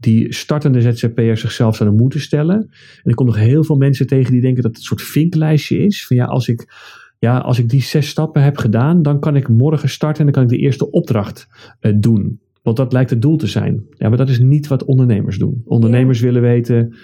die 0.00 0.34
startende 0.34 0.80
ZZP'ers 0.80 1.40
zichzelf 1.40 1.76
zouden 1.76 1.98
moeten 1.98 2.20
stellen. 2.20 2.56
En 3.02 3.10
ik 3.10 3.14
kom 3.14 3.26
nog 3.26 3.36
heel 3.36 3.64
veel 3.64 3.76
mensen 3.76 4.06
tegen 4.06 4.32
die 4.32 4.40
denken 4.40 4.62
dat 4.62 4.70
het 4.70 4.80
een 4.80 4.86
soort 4.86 5.02
vinklijstje 5.02 5.78
is. 5.78 6.06
Van 6.06 6.16
ja, 6.16 6.24
als 6.24 6.48
ik, 6.48 6.72
ja, 7.18 7.38
als 7.38 7.58
ik 7.58 7.68
die 7.68 7.82
zes 7.82 8.08
stappen 8.08 8.42
heb 8.42 8.56
gedaan, 8.56 9.02
dan 9.02 9.20
kan 9.20 9.36
ik 9.36 9.48
morgen 9.48 9.88
starten 9.88 10.18
en 10.18 10.24
dan 10.24 10.34
kan 10.34 10.42
ik 10.42 10.58
de 10.58 10.64
eerste 10.64 10.90
opdracht 10.90 11.48
uh, 11.80 11.92
doen. 11.96 12.40
Want 12.62 12.76
dat 12.76 12.92
lijkt 12.92 13.10
het 13.10 13.22
doel 13.22 13.36
te 13.36 13.46
zijn. 13.46 13.84
Ja, 13.90 14.08
maar 14.08 14.18
dat 14.18 14.28
is 14.28 14.38
niet 14.38 14.66
wat 14.66 14.84
ondernemers 14.84 15.38
doen. 15.38 15.62
Ondernemers 15.64 16.20
willen 16.20 16.42
weten 16.42 16.94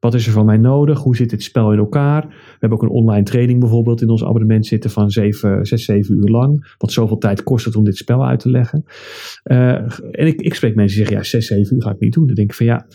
wat 0.00 0.14
is 0.14 0.26
er 0.26 0.32
van 0.32 0.46
mij 0.46 0.56
nodig? 0.56 1.02
Hoe 1.02 1.16
zit 1.16 1.30
dit 1.30 1.42
spel 1.42 1.72
in 1.72 1.78
elkaar? 1.78 2.26
We 2.28 2.56
hebben 2.58 2.78
ook 2.78 2.84
een 2.84 2.96
online 2.96 3.22
training 3.22 3.60
bijvoorbeeld 3.60 4.02
in 4.02 4.08
ons 4.08 4.24
abonnement 4.24 4.66
zitten 4.66 4.90
van 4.90 5.10
7, 5.10 5.66
6, 5.66 5.84
7 5.84 6.16
uur 6.16 6.28
lang. 6.28 6.74
Wat 6.78 6.92
zoveel 6.92 7.18
tijd 7.18 7.42
kost 7.42 7.64
het 7.64 7.76
om 7.76 7.84
dit 7.84 7.96
spel 7.96 8.26
uit 8.26 8.40
te 8.40 8.50
leggen? 8.50 8.84
Uh, 9.44 9.72
en 10.10 10.26
ik, 10.26 10.40
ik 10.40 10.54
spreek 10.54 10.74
mensen 10.74 10.96
die 10.96 11.06
zeggen, 11.06 11.16
ja, 11.16 11.22
6, 11.22 11.46
7 11.46 11.76
uur 11.76 11.82
ga 11.82 11.90
ik 11.90 12.00
niet 12.00 12.12
doen. 12.12 12.26
Dan 12.26 12.34
denk 12.34 12.50
ik 12.50 12.56
van 12.56 12.66
ja, 12.66 12.86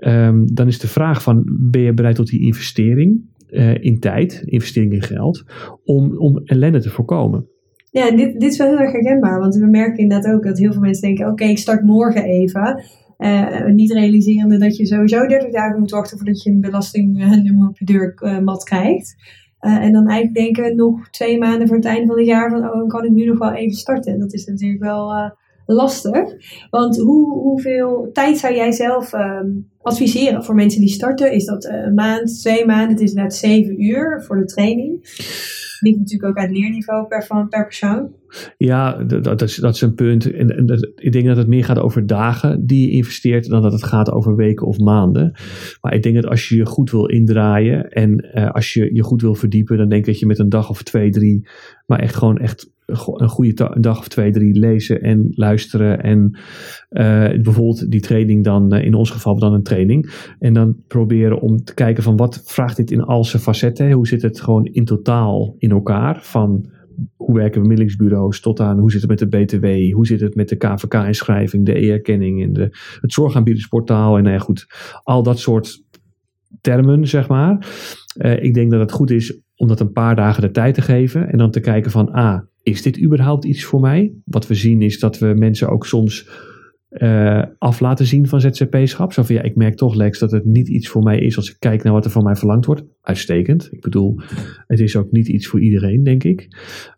um, 0.00 0.54
dan 0.54 0.66
is 0.66 0.78
de 0.78 0.88
vraag 0.88 1.22
van, 1.22 1.42
ben 1.70 1.80
je 1.80 1.94
bereid 1.94 2.16
tot 2.16 2.26
die 2.26 2.40
investering 2.40 3.20
uh, 3.50 3.84
in 3.84 4.00
tijd, 4.00 4.42
investering 4.44 4.92
in 4.92 5.02
geld, 5.02 5.44
om, 5.84 6.18
om 6.18 6.40
ellende 6.44 6.80
te 6.80 6.90
voorkomen? 6.90 7.46
Ja, 7.90 8.10
dit, 8.10 8.40
dit 8.40 8.52
is 8.52 8.58
wel 8.58 8.68
heel 8.68 8.78
erg 8.78 8.92
herkenbaar, 8.92 9.40
want 9.40 9.56
we 9.56 9.66
merken 9.66 9.98
inderdaad 9.98 10.34
ook 10.34 10.44
dat 10.44 10.58
heel 10.58 10.72
veel 10.72 10.80
mensen 10.80 11.06
denken, 11.06 11.26
oké, 11.26 11.44
ik 11.44 11.58
start 11.58 11.82
morgen 11.82 12.24
even. 12.24 12.82
Uh, 13.18 13.64
niet 13.64 13.92
realiserende 13.92 14.58
dat 14.58 14.76
je 14.76 14.86
sowieso 14.86 15.26
30 15.26 15.50
dagen 15.50 15.78
moet 15.78 15.90
wachten 15.90 16.18
voordat 16.18 16.42
je 16.42 16.50
een 16.50 16.60
belastingnummer 16.60 17.68
op 17.68 17.78
je 17.78 17.84
deurmat 17.84 18.64
krijgt. 18.64 19.16
Uh, 19.60 19.76
en 19.76 19.92
dan 19.92 20.08
eigenlijk 20.08 20.54
denken 20.54 20.76
nog 20.76 21.10
twee 21.10 21.38
maanden 21.38 21.66
voor 21.66 21.76
het 21.76 21.86
einde 21.86 22.06
van 22.06 22.16
het 22.16 22.26
jaar 22.26 22.50
van 22.50 22.64
oh, 22.64 22.72
dan 22.72 22.88
kan 22.88 23.04
ik 23.04 23.10
nu 23.10 23.24
nog 23.24 23.38
wel 23.38 23.52
even 23.52 23.76
starten. 23.76 24.18
Dat 24.18 24.32
is 24.32 24.46
natuurlijk 24.46 24.82
wel 24.82 25.32
lastig. 25.66 26.24
Want 26.70 26.96
hoe, 26.96 27.38
hoeveel 27.38 28.10
tijd 28.12 28.38
zou 28.38 28.54
jij 28.54 28.72
zelf 28.72 29.12
um, 29.12 29.70
adviseren 29.82 30.44
voor 30.44 30.54
mensen 30.54 30.80
die 30.80 30.88
starten? 30.88 31.32
Is 31.32 31.44
dat 31.44 31.64
een 31.64 31.94
maand, 31.94 32.40
twee 32.40 32.66
maanden? 32.66 32.88
Het 32.88 33.00
is 33.00 33.12
net 33.12 33.34
zeven 33.34 33.82
uur 33.82 34.22
voor 34.26 34.36
de 34.36 34.44
training. 34.44 35.00
Ligt 35.80 35.98
natuurlijk 35.98 36.30
ook 36.30 36.44
uit 36.44 36.56
leerniveau 36.56 37.06
per, 37.06 37.24
van, 37.24 37.48
per 37.48 37.64
persoon. 37.64 38.10
Ja, 38.56 39.04
dat, 39.04 39.24
dat, 39.24 39.42
is, 39.42 39.56
dat 39.56 39.74
is 39.74 39.80
een 39.80 39.94
punt. 39.94 40.32
En, 40.32 40.56
en 40.56 40.66
dat, 40.66 40.90
ik 40.94 41.12
denk 41.12 41.26
dat 41.26 41.36
het 41.36 41.46
meer 41.46 41.64
gaat 41.64 41.78
over 41.78 42.06
dagen 42.06 42.66
die 42.66 42.86
je 42.86 42.92
investeert 42.96 43.48
dan 43.48 43.62
dat 43.62 43.72
het 43.72 43.84
gaat 43.84 44.10
over 44.10 44.36
weken 44.36 44.66
of 44.66 44.78
maanden. 44.78 45.32
Maar 45.80 45.94
ik 45.94 46.02
denk 46.02 46.14
dat 46.14 46.26
als 46.26 46.48
je 46.48 46.56
je 46.56 46.66
goed 46.66 46.90
wil 46.90 47.06
indraaien 47.06 47.90
en 47.90 48.30
uh, 48.34 48.50
als 48.50 48.72
je 48.72 48.94
je 48.94 49.02
goed 49.02 49.22
wil 49.22 49.34
verdiepen, 49.34 49.76
dan 49.76 49.88
denk 49.88 50.00
ik 50.00 50.06
dat 50.06 50.18
je 50.18 50.26
met 50.26 50.38
een 50.38 50.48
dag 50.48 50.70
of 50.70 50.82
twee, 50.82 51.10
drie, 51.10 51.48
maar 51.86 51.98
echt 51.98 52.14
gewoon 52.14 52.38
echt 52.38 52.76
een 52.88 53.28
goede 53.28 53.76
dag 53.80 53.98
of 53.98 54.08
twee, 54.08 54.30
drie 54.30 54.58
lezen 54.58 55.02
en 55.02 55.32
luisteren. 55.34 56.02
En 56.02 56.38
uh, 56.90 57.42
bijvoorbeeld 57.42 57.90
die 57.90 58.00
training 58.00 58.44
dan, 58.44 58.74
uh, 58.74 58.84
in 58.84 58.94
ons 58.94 59.10
geval 59.10 59.38
dan 59.38 59.52
een 59.52 59.62
training. 59.62 60.10
En 60.38 60.52
dan 60.52 60.76
proberen 60.86 61.40
om 61.40 61.64
te 61.64 61.74
kijken 61.74 62.02
van 62.02 62.16
wat 62.16 62.42
vraagt 62.44 62.76
dit 62.76 62.90
in 62.90 63.02
al 63.02 63.24
zijn 63.24 63.42
facetten. 63.42 63.92
Hoe 63.92 64.06
zit 64.06 64.22
het 64.22 64.40
gewoon 64.40 64.64
in 64.64 64.84
totaal 64.84 65.54
in 65.58 65.70
elkaar? 65.70 66.22
Van 66.22 66.70
hoe 67.16 67.34
werken 67.34 67.60
bemiddelingsbureaus 67.60 68.40
tot 68.40 68.60
aan 68.60 68.78
hoe 68.78 68.90
zit 68.90 69.00
het 69.00 69.10
met 69.10 69.18
de 69.18 69.28
BTW, 69.28 69.94
hoe 69.94 70.06
zit 70.06 70.20
het 70.20 70.34
met 70.34 70.48
de 70.48 70.56
KVK-inschrijving, 70.56 71.66
de 71.66 71.84
e-erkenning 71.84 72.42
en 72.42 72.52
de, 72.52 72.68
het 73.00 73.12
zorgaanbiedersportaal 73.12 74.16
en 74.16 74.22
nou 74.22 74.38
goed, 74.38 74.66
al 75.02 75.22
dat 75.22 75.38
soort 75.38 75.84
termen, 76.60 77.08
zeg 77.08 77.28
maar. 77.28 77.66
Uh, 78.16 78.42
ik 78.42 78.54
denk 78.54 78.70
dat 78.70 78.80
het 78.80 78.92
goed 78.92 79.10
is 79.10 79.40
om 79.56 79.68
dat 79.68 79.80
een 79.80 79.92
paar 79.92 80.16
dagen 80.16 80.42
de 80.42 80.50
tijd 80.50 80.74
te 80.74 80.82
geven 80.82 81.28
en 81.28 81.38
dan 81.38 81.50
te 81.50 81.60
kijken 81.60 81.90
van, 81.90 82.10
ah, 82.10 82.40
is 82.68 82.82
dit 82.82 83.02
überhaupt 83.02 83.44
iets 83.44 83.64
voor 83.64 83.80
mij? 83.80 84.12
Wat 84.24 84.46
we 84.46 84.54
zien 84.54 84.82
is 84.82 84.98
dat 84.98 85.18
we 85.18 85.26
mensen 85.26 85.68
ook 85.68 85.86
soms 85.86 86.28
uh, 86.90 87.42
af 87.58 87.80
laten 87.80 88.06
zien 88.06 88.28
van 88.28 88.40
ZZP-schap. 88.40 89.12
Zo 89.12 89.22
van 89.22 89.34
ja, 89.34 89.42
ik 89.42 89.56
merk 89.56 89.76
toch, 89.76 89.94
Lex, 89.94 90.18
dat 90.18 90.30
het 90.30 90.44
niet 90.44 90.68
iets 90.68 90.88
voor 90.88 91.02
mij 91.02 91.18
is 91.18 91.36
als 91.36 91.50
ik 91.50 91.56
kijk 91.58 91.82
naar 91.82 91.92
wat 91.92 92.04
er 92.04 92.10
van 92.10 92.24
mij 92.24 92.36
verlangd 92.36 92.66
wordt. 92.66 92.84
Uitstekend. 93.00 93.68
Ik 93.70 93.80
bedoel, 93.80 94.20
het 94.66 94.80
is 94.80 94.96
ook 94.96 95.10
niet 95.10 95.28
iets 95.28 95.46
voor 95.46 95.60
iedereen, 95.60 96.02
denk 96.02 96.24
ik. 96.24 96.48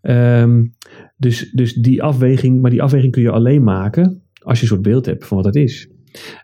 Um, 0.02 0.74
dus, 1.16 1.50
dus 1.50 1.74
die 1.74 2.02
afweging, 2.02 2.61
maar 2.61 2.70
die 2.70 2.83
afweging 2.83 3.12
kun 3.12 3.22
je 3.22 3.30
alleen 3.30 3.62
maken 3.62 4.22
als 4.42 4.59
je 4.59 4.62
een 4.62 4.70
soort 4.70 4.83
beeld 4.83 5.06
hebt 5.06 5.26
van 5.26 5.37
wat 5.37 5.46
het 5.46 5.56
is. 5.56 5.90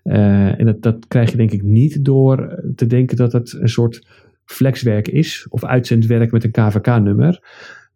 Uh, 0.04 0.60
en 0.60 0.66
dat, 0.66 0.82
dat 0.82 1.06
krijg 1.08 1.30
je 1.30 1.36
denk 1.36 1.52
ik 1.52 1.62
niet 1.62 2.04
door 2.04 2.62
te 2.74 2.86
denken 2.86 3.16
dat 3.16 3.32
het 3.32 3.56
een 3.60 3.68
soort 3.68 4.06
flexwerk 4.44 5.08
is 5.08 5.46
of 5.48 5.64
uitzendwerk 5.64 6.32
met 6.32 6.44
een 6.44 6.50
KVK-nummer. 6.50 7.40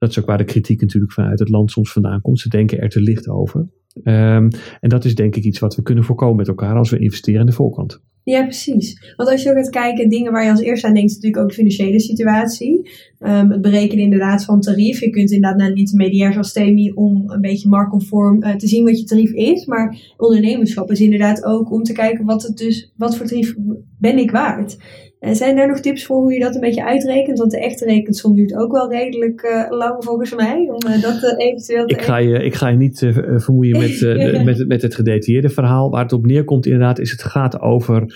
Dat 0.01 0.11
is 0.11 0.19
ook 0.19 0.27
waar 0.27 0.39
de 0.39 0.45
kritiek 0.45 0.81
natuurlijk 0.81 1.13
vanuit 1.13 1.39
het 1.39 1.49
land 1.49 1.71
soms 1.71 1.93
vandaan 1.93 2.21
komt. 2.21 2.41
Ze 2.41 2.49
denken 2.49 2.79
er 2.79 2.89
te 2.89 3.01
licht 3.01 3.29
over. 3.29 3.69
Um, 4.05 4.49
en 4.81 4.89
dat 4.89 5.05
is 5.05 5.15
denk 5.15 5.37
ik 5.37 5.45
iets 5.45 5.59
wat 5.59 5.77
we 5.77 5.83
kunnen 5.83 6.05
voorkomen 6.05 6.37
met 6.37 6.49
elkaar 6.49 6.77
als 6.77 6.91
we 6.91 6.99
investeren 6.99 7.41
in 7.41 7.47
de 7.47 7.53
voorkant. 7.53 8.01
Ja, 8.25 8.43
precies. 8.43 9.15
Want 9.17 9.31
als 9.31 9.43
je 9.43 9.51
ook 9.51 9.57
gaat 9.57 9.71
kijken, 9.71 10.09
dingen 10.09 10.33
waar 10.33 10.45
je 10.45 10.51
als 10.51 10.61
eerste 10.61 10.87
aan 10.87 10.95
denkt, 10.95 11.11
is 11.11 11.17
natuurlijk 11.17 11.43
ook 11.43 11.49
de 11.49 11.55
financiële 11.55 12.01
situatie. 12.01 12.91
Um, 13.19 13.51
het 13.51 13.61
berekenen 13.61 14.05
inderdaad 14.05 14.45
van 14.45 14.61
tarief. 14.61 15.01
Je 15.01 15.11
kunt 15.11 15.31
inderdaad 15.31 15.59
naar 15.59 15.71
een 15.71 15.77
intermediair 15.77 16.33
zoals 16.33 16.53
TEMI 16.53 16.91
om 16.91 17.31
een 17.31 17.41
beetje 17.41 17.69
marktconform 17.69 18.43
uh, 18.43 18.55
te 18.55 18.69
zien 18.69 18.85
wat 18.85 18.99
je 18.99 19.05
tarief 19.05 19.33
is. 19.33 19.67
Maar 19.67 20.15
ondernemerschap 20.17 20.91
is 20.91 21.01
inderdaad 21.01 21.45
ook 21.45 21.73
om 21.73 21.83
te 21.83 21.93
kijken 21.93 22.25
wat, 22.25 22.43
het 22.43 22.57
dus, 22.57 22.93
wat 22.97 23.17
voor 23.17 23.27
tarief 23.27 23.55
ben 23.99 24.19
ik 24.19 24.31
waard. 24.31 24.77
En 25.21 25.37
zijn 25.37 25.59
er 25.59 25.69
nog 25.69 25.81
tips 25.81 26.05
voor 26.05 26.17
hoe 26.17 26.33
je 26.33 26.41
dat 26.41 26.55
een 26.55 26.61
beetje 26.61 26.85
uitrekent? 26.85 27.39
Want 27.39 27.51
de 27.51 27.61
echte 27.61 27.85
rekensom 27.85 28.35
duurt 28.35 28.55
ook 28.55 28.73
wel 28.73 28.91
redelijk 28.91 29.43
uh, 29.43 29.79
lang 29.79 30.05
volgens 30.05 30.35
mij. 30.35 30.71
Om 30.71 30.91
uh, 30.91 31.03
dat 31.03 31.35
eventueel 31.37 31.87
te 31.87 31.95
ik 31.95 32.03
ga, 32.03 32.17
je, 32.17 32.43
ik 32.45 32.55
ga 32.55 32.69
je 32.69 32.77
niet 32.77 32.99
vermoeien 33.37 33.79
met, 33.79 33.99
de, 34.01 34.43
met, 34.45 34.69
met 34.69 34.83
het 34.83 34.95
gedetailleerde 34.95 35.49
verhaal. 35.49 35.91
Waar 35.91 36.03
het 36.03 36.13
op 36.13 36.27
neerkomt 36.27 36.67
inderdaad 36.67 36.99
is 36.99 37.11
het 37.11 37.23
gaat 37.23 37.61
over 37.61 38.15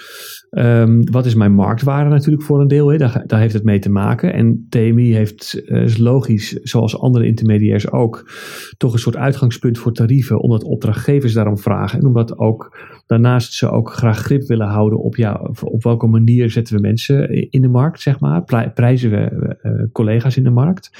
um, 0.50 1.10
wat 1.10 1.26
is 1.26 1.34
mijn 1.34 1.54
marktwaarde 1.54 2.10
natuurlijk 2.10 2.42
voor 2.42 2.60
een 2.60 2.68
deel. 2.68 2.88
Hè? 2.88 2.96
Daar, 2.96 3.22
daar 3.26 3.40
heeft 3.40 3.54
het 3.54 3.64
mee 3.64 3.78
te 3.78 3.90
maken. 3.90 4.32
En 4.32 4.66
TMI 4.68 5.14
heeft 5.14 5.62
is 5.66 5.98
logisch, 5.98 6.52
zoals 6.52 6.98
andere 6.98 7.26
intermediairs 7.26 7.90
ook, 7.90 8.30
toch 8.76 8.92
een 8.92 8.98
soort 8.98 9.16
uitgangspunt 9.16 9.78
voor 9.78 9.92
tarieven. 9.92 10.40
Omdat 10.40 10.64
opdrachtgevers 10.64 11.32
daarom 11.32 11.58
vragen. 11.58 11.98
En 11.98 12.06
omdat 12.06 12.38
ook 12.38 12.78
daarnaast 13.06 13.52
ze 13.52 13.70
ook 13.70 13.92
graag 13.92 14.18
grip 14.18 14.46
willen 14.46 14.68
houden 14.68 14.98
op, 14.98 15.16
ja, 15.16 15.50
op 15.62 15.82
welke 15.82 16.06
manier 16.06 16.50
zetten 16.50 16.74
we 16.74 16.80
mensen 16.80 16.92
in 17.50 17.62
de 17.62 17.68
markt, 17.68 18.00
zeg 18.00 18.20
maar. 18.20 18.44
Prijzen 18.74 19.10
we 19.10 19.56
uh, 19.62 19.72
collega's 19.92 20.36
in 20.36 20.44
de 20.44 20.50
markt. 20.50 20.90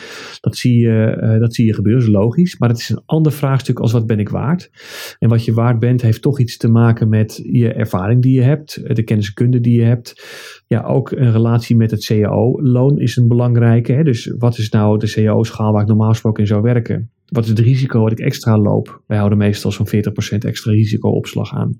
Dat 0.40 0.56
zie, 0.56 0.78
je, 0.78 1.18
uh, 1.22 1.40
dat 1.40 1.54
zie 1.54 1.66
je 1.66 1.74
gebeuren, 1.74 2.02
is 2.02 2.08
logisch. 2.08 2.58
Maar 2.58 2.68
het 2.68 2.78
is 2.78 2.88
een 2.88 3.02
ander 3.06 3.32
vraagstuk 3.32 3.78
als 3.78 3.92
wat 3.92 4.06
ben 4.06 4.18
ik 4.18 4.28
waard. 4.28 4.70
En 5.18 5.28
wat 5.28 5.44
je 5.44 5.52
waard 5.52 5.78
bent, 5.78 6.02
heeft 6.02 6.22
toch 6.22 6.40
iets 6.40 6.56
te 6.56 6.68
maken 6.68 7.08
met 7.08 7.42
je 7.50 7.72
ervaring 7.72 8.22
die 8.22 8.34
je 8.34 8.42
hebt, 8.42 8.96
de 8.96 9.02
kennis 9.02 9.26
en 9.26 9.34
kunde 9.34 9.60
die 9.60 9.80
je 9.80 9.86
hebt. 9.86 10.22
Ja, 10.66 10.82
ook 10.82 11.10
een 11.10 11.32
relatie 11.32 11.76
met 11.76 11.90
het 11.90 12.04
CAO-loon 12.04 12.98
is 12.98 13.16
een 13.16 13.28
belangrijke. 13.28 13.92
Hè? 13.92 14.02
Dus 14.02 14.34
wat 14.38 14.58
is 14.58 14.70
nou 14.70 14.98
de 14.98 15.12
CAO-schaal 15.12 15.72
waar 15.72 15.82
ik 15.82 15.88
normaal 15.88 16.10
gesproken 16.10 16.42
in 16.42 16.48
zou 16.48 16.62
werken? 16.62 17.10
Wat 17.34 17.44
is 17.44 17.50
het 17.50 17.58
risico 17.58 18.00
wat 18.00 18.12
ik 18.12 18.18
extra 18.18 18.58
loop? 18.58 19.02
Wij 19.06 19.16
houden 19.16 19.38
meestal 19.38 19.72
zo'n 19.72 19.86
40% 19.86 19.90
extra 20.38 20.72
risicoopslag 20.72 21.54
aan. 21.54 21.78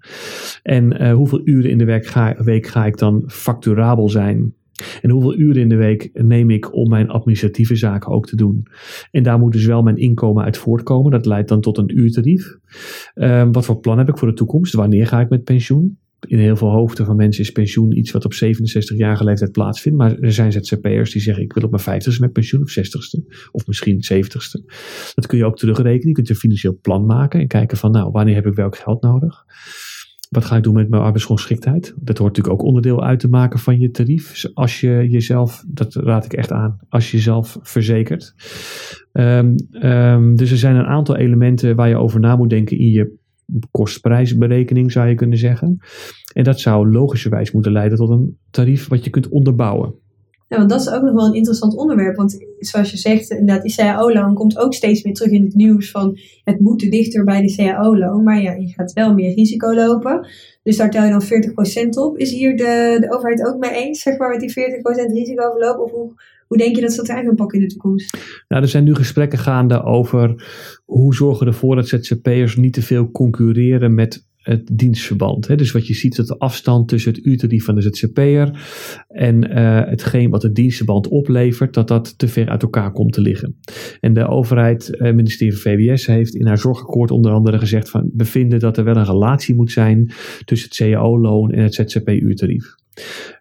En 0.62 1.02
uh, 1.02 1.12
hoeveel 1.12 1.40
uren 1.44 1.70
in 1.70 1.78
de 1.78 1.84
week 1.84 2.06
ga, 2.06 2.34
week 2.44 2.66
ga 2.66 2.86
ik 2.86 2.98
dan 2.98 3.22
facturabel 3.26 4.08
zijn? 4.08 4.54
En 5.02 5.10
hoeveel 5.10 5.38
uren 5.38 5.62
in 5.62 5.68
de 5.68 5.76
week 5.76 6.10
neem 6.12 6.50
ik 6.50 6.74
om 6.74 6.88
mijn 6.88 7.08
administratieve 7.08 7.76
zaken 7.76 8.12
ook 8.12 8.26
te 8.26 8.36
doen? 8.36 8.66
En 9.10 9.22
daar 9.22 9.38
moet 9.38 9.52
dus 9.52 9.66
wel 9.66 9.82
mijn 9.82 9.96
inkomen 9.96 10.44
uit 10.44 10.56
voortkomen. 10.56 11.10
Dat 11.10 11.26
leidt 11.26 11.48
dan 11.48 11.60
tot 11.60 11.78
een 11.78 11.98
uurtarief. 11.98 12.58
Uh, 13.14 13.48
wat 13.52 13.64
voor 13.64 13.80
plan 13.80 13.98
heb 13.98 14.08
ik 14.08 14.18
voor 14.18 14.28
de 14.28 14.34
toekomst? 14.34 14.74
Wanneer 14.74 15.06
ga 15.06 15.20
ik 15.20 15.28
met 15.28 15.44
pensioen? 15.44 15.98
In 16.26 16.38
heel 16.38 16.56
veel 16.56 16.70
hoofden 16.70 17.06
van 17.06 17.16
mensen 17.16 17.42
is 17.42 17.50
pensioen 17.50 17.98
iets 17.98 18.12
wat 18.12 18.24
op 18.24 18.32
67-jarige 18.34 19.24
leeftijd 19.24 19.52
plaatsvindt. 19.52 19.98
Maar 19.98 20.18
er 20.18 20.32
zijn 20.32 20.52
ZZP'ers 20.52 21.12
die 21.12 21.22
zeggen: 21.22 21.44
Ik 21.44 21.52
wil 21.52 21.64
op 21.64 21.70
mijn 21.70 22.02
50ste 22.02 22.18
met 22.20 22.32
pensioen, 22.32 22.62
of 22.62 22.70
60ste, 22.78 23.48
of 23.50 23.66
misschien 23.66 24.04
70ste. 24.12 24.74
Dat 25.14 25.26
kun 25.26 25.38
je 25.38 25.44
ook 25.44 25.56
terugrekenen. 25.56 26.08
Je 26.08 26.14
kunt 26.14 26.28
een 26.28 26.37
financieel 26.37 26.78
plan 26.80 27.06
maken 27.06 27.40
en 27.40 27.46
kijken 27.46 27.76
van: 27.76 27.90
Nou, 27.90 28.10
wanneer 28.10 28.34
heb 28.34 28.46
ik 28.46 28.54
welk 28.54 28.76
geld 28.76 29.02
nodig? 29.02 29.44
Wat 30.30 30.44
ga 30.44 30.56
ik 30.56 30.62
doen 30.62 30.74
met 30.74 30.88
mijn 30.88 31.02
arbeidsongeschiktheid? 31.02 31.94
Dat 31.96 32.18
hoort 32.18 32.37
natuurlijk 32.37 32.60
ook 32.62 32.66
onderdeel 32.66 33.04
uit 33.04 33.20
te 33.20 33.28
maken 33.28 33.58
van 33.58 33.78
je 33.78 33.90
tarief. 33.90 34.30
Dus 34.30 34.54
als 34.54 34.80
je 34.80 35.06
jezelf, 35.08 35.64
dat 35.68 35.94
raad 35.94 36.24
ik 36.24 36.32
echt 36.32 36.52
aan, 36.52 36.78
als 36.88 37.10
je 37.10 37.16
jezelf 37.16 37.58
verzekert. 37.62 38.34
Um, 39.12 39.54
um, 39.82 40.37
dus 40.37 40.50
er 40.50 40.56
zijn 40.56 40.76
een 40.76 40.87
aantal 40.87 41.16
elementen 41.16 41.76
waar 41.76 41.88
je 41.88 41.96
over 41.96 42.20
na 42.20 42.37
moet 42.37 42.50
denken 42.50 42.78
in 42.78 42.90
je 42.90 43.22
kostprijsberekening, 43.70 44.92
zou 44.92 45.09
je 45.09 45.14
kunnen 45.14 45.38
zeggen. 45.38 45.78
En 46.33 46.44
dat 46.44 46.61
zou 46.61 46.90
logischerwijs 46.90 47.52
moeten 47.52 47.72
leiden 47.72 47.98
tot 47.98 48.11
een 48.11 48.38
tarief 48.50 48.88
wat 48.88 49.04
je 49.04 49.11
kunt 49.11 49.28
onderbouwen. 49.28 49.94
Ja, 50.48 50.57
want 50.57 50.70
dat 50.70 50.80
is 50.80 50.90
ook 50.90 51.02
nog 51.02 51.14
wel 51.14 51.26
een 51.26 51.35
interessant 51.35 51.76
onderwerp. 51.76 52.16
Want 52.16 52.44
zoals 52.59 52.90
je 52.90 52.96
zegt, 52.96 53.30
inderdaad, 53.30 53.62
die 53.62 53.74
CAO-loon 53.74 54.35
komt 54.35 54.59
ook 54.59 54.74
steeds 54.74 55.02
meer 55.02 55.14
terug 55.14 55.33
in 55.33 55.44
het 55.44 55.54
nieuws 55.54 55.90
van 55.90 56.18
het 56.44 56.61
moet 56.61 56.90
dichter 56.90 57.24
bij 57.24 57.40
de 57.40 57.54
CAO-loon. 57.54 58.22
Maar 58.22 58.42
ja, 58.42 58.52
je 58.52 58.68
gaat 58.68 58.92
wel 58.92 59.14
meer 59.14 59.35
risico 59.35 59.74
lopen. 59.74 60.28
Dus 60.62 60.76
daar 60.76 60.90
tel 60.90 61.04
je 61.04 61.11
dan 61.11 61.22
40% 61.22 61.88
op. 61.88 62.18
Is 62.18 62.33
hier 62.33 62.57
de, 62.57 62.96
de 63.00 63.14
overheid 63.14 63.46
ook 63.46 63.59
mee 63.59 63.70
eens, 63.70 64.00
zeg 64.00 64.18
maar, 64.18 64.30
met 64.30 64.40
die 64.40 64.50
40% 64.50 65.12
risicoverloop? 65.12 65.78
Of 65.78 65.90
hoe, 65.90 66.12
hoe 66.46 66.59
denk 66.59 66.74
je 66.74 66.83
dat 66.83 66.92
ze 66.92 66.96
dat 66.96 67.09
aan 67.09 67.24
gaan 67.24 67.35
pakken 67.35 67.59
in 67.59 67.66
de 67.66 67.72
toekomst? 67.72 68.16
Nou, 68.48 68.62
er 68.62 68.68
zijn 68.68 68.85
nu 68.85 68.94
gesprekken 68.94 69.38
gaande 69.38 69.83
over 69.83 70.44
hoe 70.85 71.14
zorgen 71.14 71.46
ervoor 71.46 71.76
dat 71.76 71.88
ZZP'ers 71.88 72.57
niet 72.57 72.72
te 72.72 72.83
veel 72.83 73.11
concurreren 73.11 73.94
met 73.94 74.26
het 74.44 74.70
dienstverband. 74.72 75.46
Hè? 75.46 75.57
Dus 75.57 75.72
wat 75.72 75.87
je 75.87 75.94
ziet, 75.94 76.16
dat 76.16 76.26
de 76.26 76.38
afstand 76.38 76.88
tussen 76.88 77.12
het 77.12 77.24
uurtarief 77.24 77.64
van 77.64 77.74
de 77.74 77.83
ZZP'er 77.83 78.50
en 79.09 79.50
uh, 79.50 79.80
hetgeen 79.85 80.30
wat 80.30 80.42
het 80.42 80.54
dienstverband 80.54 81.09
oplevert, 81.09 81.74
dat 81.74 81.88
dat 81.88 82.18
te 82.18 82.28
ver 82.28 82.48
uit 82.48 82.62
elkaar 82.62 82.92
komt 82.92 83.12
te 83.12 83.20
liggen. 83.20 83.57
En 84.00 84.14
de 84.14 84.28
overheid, 84.28 84.87
het 84.87 85.00
uh, 85.00 85.12
ministerie 85.12 85.57
van 85.57 85.72
VWS, 85.72 86.07
heeft 86.07 86.35
in 86.35 86.46
haar 86.46 86.59
zorgakkoord 86.59 87.11
onder 87.11 87.33
andere 87.33 87.59
gezegd 87.59 87.90
van, 87.90 88.11
we 88.16 88.24
vinden 88.24 88.61
dat 88.61 88.76
er 88.76 88.85
wel 88.85 88.96
een 88.96 89.04
relatie 89.04 89.54
moet 89.54 89.72
zijn 89.72 90.12
tussen 90.44 90.68
het 90.68 90.78
cao-loon 90.78 91.52
en 91.52 91.62
het 91.62 91.74
ZZP-uurtarief. 91.74 92.74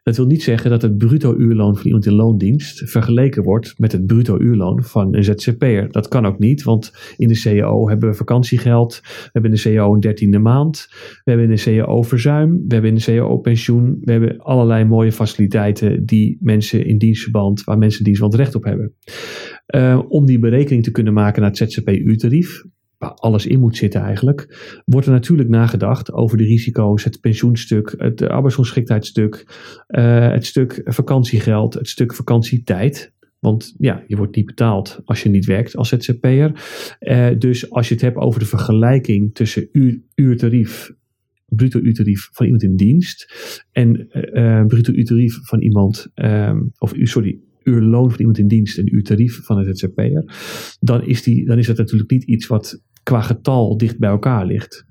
Dat 0.03 0.17
wil 0.17 0.25
niet 0.25 0.43
zeggen 0.43 0.69
dat 0.69 0.81
het 0.81 0.97
bruto 0.97 1.35
uurloon 1.35 1.75
van 1.75 1.85
iemand 1.85 2.05
in 2.05 2.13
loondienst 2.13 2.89
vergeleken 2.89 3.43
wordt 3.43 3.73
met 3.77 3.91
het 3.91 4.05
bruto 4.05 4.39
uurloon 4.39 4.83
van 4.83 5.15
een 5.15 5.23
ZZP'er. 5.23 5.91
Dat 5.91 6.07
kan 6.07 6.25
ook 6.25 6.39
niet, 6.39 6.63
want 6.63 6.93
in 7.17 7.27
de 7.27 7.41
CAO 7.41 7.89
hebben 7.89 8.09
we 8.09 8.15
vakantiegeld, 8.15 8.99
we 9.03 9.29
hebben 9.31 9.51
in 9.51 9.57
de 9.57 9.75
CAO 9.75 9.93
een 9.93 9.99
dertiende 9.99 10.39
maand, 10.39 10.87
we 11.23 11.31
hebben 11.31 11.49
in 11.49 11.55
de 11.55 11.61
CAO 11.61 12.01
verzuim, 12.01 12.51
we 12.51 12.73
hebben 12.73 12.89
in 12.89 12.97
de 12.97 13.03
CAO 13.03 13.37
pensioen, 13.37 13.97
we 14.01 14.11
hebben 14.11 14.37
allerlei 14.37 14.85
mooie 14.85 15.11
faciliteiten 15.11 16.05
die 16.05 16.37
mensen 16.39 16.85
in 16.85 16.97
dienstverband, 16.97 17.63
waar 17.63 17.77
mensen 17.77 18.03
dienstverband 18.03 18.41
recht 18.41 18.55
op 18.55 18.63
hebben. 18.63 18.93
Uh, 19.75 20.01
om 20.07 20.25
die 20.25 20.39
berekening 20.39 20.83
te 20.83 20.91
kunnen 20.91 21.13
maken 21.13 21.41
naar 21.41 21.49
het 21.49 21.71
ZZP-uurtarief, 21.71 22.63
alles 23.11 23.45
in 23.45 23.59
moet 23.59 23.77
zitten 23.77 24.01
eigenlijk, 24.01 24.81
wordt 24.85 25.07
er 25.07 25.13
natuurlijk 25.13 25.49
nagedacht 25.49 26.11
over 26.11 26.37
de 26.37 26.43
risico's, 26.43 27.03
het 27.03 27.19
pensioenstuk, 27.19 27.93
het 27.97 28.21
arbeidsongeschiktheidstuk, 28.21 29.45
uh, 29.87 30.31
het 30.31 30.45
stuk 30.45 30.81
vakantiegeld, 30.85 31.73
het 31.73 31.89
stuk 31.89 32.15
vakantietijd. 32.15 33.11
Want 33.39 33.73
ja, 33.77 34.03
je 34.07 34.15
wordt 34.15 34.35
niet 34.35 34.45
betaald 34.45 35.01
als 35.05 35.23
je 35.23 35.29
niet 35.29 35.45
werkt 35.45 35.75
als 35.75 35.89
ZZP'er. 35.89 36.51
Uh, 36.99 37.27
dus 37.37 37.71
als 37.71 37.87
je 37.87 37.93
het 37.93 38.03
hebt 38.03 38.17
over 38.17 38.39
de 38.39 38.45
vergelijking 38.45 39.35
tussen 39.35 39.69
uur, 39.71 40.01
uurtarief 40.15 40.91
bruto 41.55 41.79
uurtarief 41.79 42.29
van 42.31 42.45
iemand 42.45 42.63
in 42.63 42.75
dienst 42.75 43.33
en 43.71 44.07
uh, 44.33 44.65
bruto 44.65 44.93
uurtarief 44.93 45.39
van 45.41 45.61
iemand, 45.61 46.07
um, 46.15 46.71
of 46.77 46.93
sorry, 46.95 47.39
uur 47.63 47.81
loon 47.81 48.09
van 48.09 48.19
iemand 48.19 48.37
in 48.37 48.47
dienst, 48.47 48.77
een 48.77 48.95
uurtarief 48.95 49.39
van 49.43 49.57
het 49.57 49.79
ZZP'er, 49.79 50.23
dan 50.79 51.05
is, 51.05 51.23
die, 51.23 51.45
dan 51.45 51.57
is 51.57 51.67
dat 51.67 51.77
natuurlijk 51.77 52.11
niet 52.11 52.23
iets 52.23 52.47
wat 52.47 52.81
qua 53.03 53.21
getal 53.21 53.77
dicht 53.77 53.99
bij 53.99 54.09
elkaar 54.09 54.45
ligt. 54.45 54.85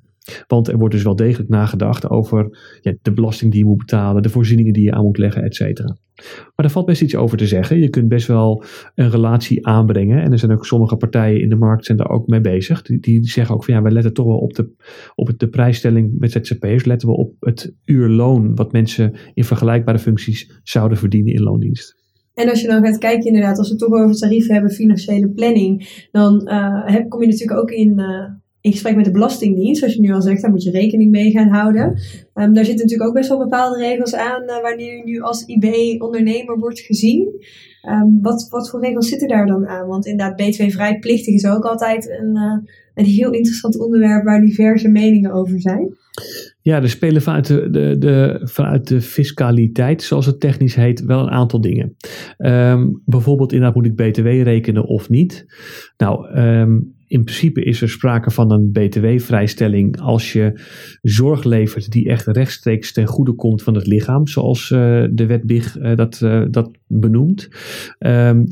Want 0.47 0.69
er 0.69 0.79
wordt 0.79 0.95
dus 0.95 1.03
wel 1.03 1.17
degelijk 1.17 1.51
nagedacht 1.51 2.11
over 2.11 2.59
ja, 2.81 2.95
de 3.03 3.13
belasting 3.13 3.51
die 3.51 3.61
je 3.61 3.67
moet 3.67 3.79
betalen, 3.79 4.23
de 4.23 4.29
voorzieningen 4.29 4.73
die 4.73 4.85
je 4.85 4.93
aan 4.93 5.05
moet 5.05 5.19
leggen, 5.19 5.43
et 5.43 5.55
cetera. 5.55 5.97
Maar 6.17 6.53
daar 6.57 6.71
valt 6.71 6.87
best 6.87 7.03
iets 7.03 7.17
over 7.17 7.39
te 7.39 7.47
zeggen. 7.47 7.79
Je 7.79 7.89
kunt 7.89 8.09
best 8.09 8.27
wel 8.27 8.65
een 8.95 9.11
relatie 9.11 9.67
aanbrengen. 9.67 10.23
En 10.23 10.33
er 10.33 10.39
zijn 10.39 10.53
ook 10.53 10.67
sommige 10.67 10.97
partijen 10.97 11.41
in 11.41 11.49
de 11.49 11.57
markt 11.57 11.85
zijn 11.85 11.99
daar 11.99 12.11
ook 12.11 12.27
mee 12.27 12.41
bezig. 12.41 12.83
Die, 12.83 13.01
die 13.01 13.25
zeggen 13.25 13.55
ook 13.55 13.65
van 13.65 13.75
ja, 13.75 13.83
we 13.83 13.91
letten 13.91 14.13
toch 14.13 14.27
wel 14.27 14.39
op 14.39 14.55
de, 14.55 14.71
op 15.15 15.39
de 15.39 15.49
prijsstelling 15.49 16.19
met 16.19 16.33
ZZP'ers. 16.33 16.85
Letten 16.85 17.09
we 17.09 17.15
op 17.15 17.35
het 17.41 17.75
uurloon 17.85 18.55
wat 18.55 18.73
mensen 18.73 19.15
in 19.35 19.45
vergelijkbare 19.45 19.99
functies 19.99 20.61
zouden 20.63 20.99
verdienen 20.99 21.33
in 21.33 21.43
loondienst. 21.43 22.02
En 22.35 22.49
als 22.49 22.61
je 22.61 22.67
dan 22.67 22.85
gaat 22.87 22.99
kijken, 22.99 23.27
inderdaad, 23.27 23.59
als 23.59 23.69
we 23.69 23.75
het 23.75 23.83
toch 23.83 24.01
over 24.01 24.17
tarieven 24.17 24.55
hebben, 24.55 24.71
financiële 24.71 25.29
planning, 25.29 26.07
dan 26.13 26.49
uh, 26.49 26.87
heb, 26.87 27.09
kom 27.09 27.21
je 27.21 27.27
natuurlijk 27.27 27.61
ook 27.61 27.71
in, 27.71 27.99
uh, 27.99 28.29
in 28.61 28.73
gesprek 28.73 28.97
met 28.97 29.05
de 29.05 29.11
Belastingdienst. 29.11 29.79
Zoals 29.79 29.95
je 29.95 30.01
nu 30.01 30.13
al 30.13 30.23
zegt, 30.23 30.43
daar 30.43 30.51
moet 30.51 30.63
je 30.63 30.71
rekening 30.71 31.11
mee 31.11 31.31
gaan 31.31 31.49
houden. 31.49 31.85
Um, 32.35 32.55
daar 32.55 32.65
zitten 32.65 32.85
natuurlijk 32.85 33.09
ook 33.09 33.15
best 33.15 33.29
wel 33.29 33.39
bepaalde 33.39 33.79
regels 33.79 34.15
aan 34.15 34.43
uh, 34.43 34.61
wanneer 34.63 34.97
je 34.97 35.05
nu 35.05 35.21
als 35.21 35.45
IB-ondernemer 35.45 36.59
wordt 36.59 36.81
gezien. 36.81 37.45
Um, 37.89 38.19
wat, 38.23 38.49
wat 38.51 38.71
voor 38.71 38.81
regels 38.81 39.09
zitten 39.09 39.29
daar 39.29 39.47
dan 39.47 39.67
aan? 39.67 39.87
Want 39.87 40.07
inderdaad, 40.07 40.43
B2-vrijplichtig 40.43 41.35
is 41.35 41.47
ook 41.47 41.65
altijd 41.65 42.11
een, 42.21 42.37
een 42.95 43.05
heel 43.05 43.33
interessant 43.33 43.79
onderwerp 43.79 44.25
waar 44.25 44.41
diverse 44.41 44.89
meningen 44.89 45.33
over 45.33 45.61
zijn. 45.61 45.97
Ja, 46.63 46.83
er 46.83 46.89
spelen 46.89 47.23
vanuit 47.23 47.47
de, 47.47 47.71
de, 47.71 47.97
de, 47.99 48.41
vanuit 48.43 48.89
de 48.89 49.01
fiscaliteit, 49.01 50.03
zoals 50.03 50.27
het 50.27 50.41
technisch 50.41 50.75
heet, 50.75 51.05
wel 51.05 51.21
een 51.21 51.31
aantal 51.31 51.61
dingen. 51.61 51.97
Um, 52.39 53.03
bijvoorbeeld 53.05 53.53
inderdaad 53.53 53.77
moet 53.77 53.87
ik 53.87 53.97
BTW 53.97 54.27
rekenen 54.27 54.85
of 54.85 55.09
niet. 55.09 55.47
Nou, 55.97 56.39
um, 56.39 56.95
in 57.07 57.25
principe 57.25 57.65
is 57.65 57.83
er 57.83 57.89
sprake 57.89 58.31
van 58.31 58.53
een 58.53 58.71
btw-vrijstelling 58.73 60.01
als 60.01 60.33
je 60.33 60.61
zorg 61.03 61.45
levert 61.45 61.91
die 61.91 62.09
echt 62.09 62.27
rechtstreeks 62.27 62.93
ten 62.93 63.07
goede 63.07 63.33
komt 63.35 63.63
van 63.63 63.75
het 63.75 63.87
lichaam, 63.87 64.27
zoals 64.27 64.71
uh, 64.71 65.05
de 65.11 65.27
wet 65.27 65.47
BIG 65.47 65.77
uh, 65.77 65.97
dat, 65.97 66.21
uh, 66.25 66.45
dat 66.51 66.71
benoemt. 66.87 67.49
Um, 67.99 68.47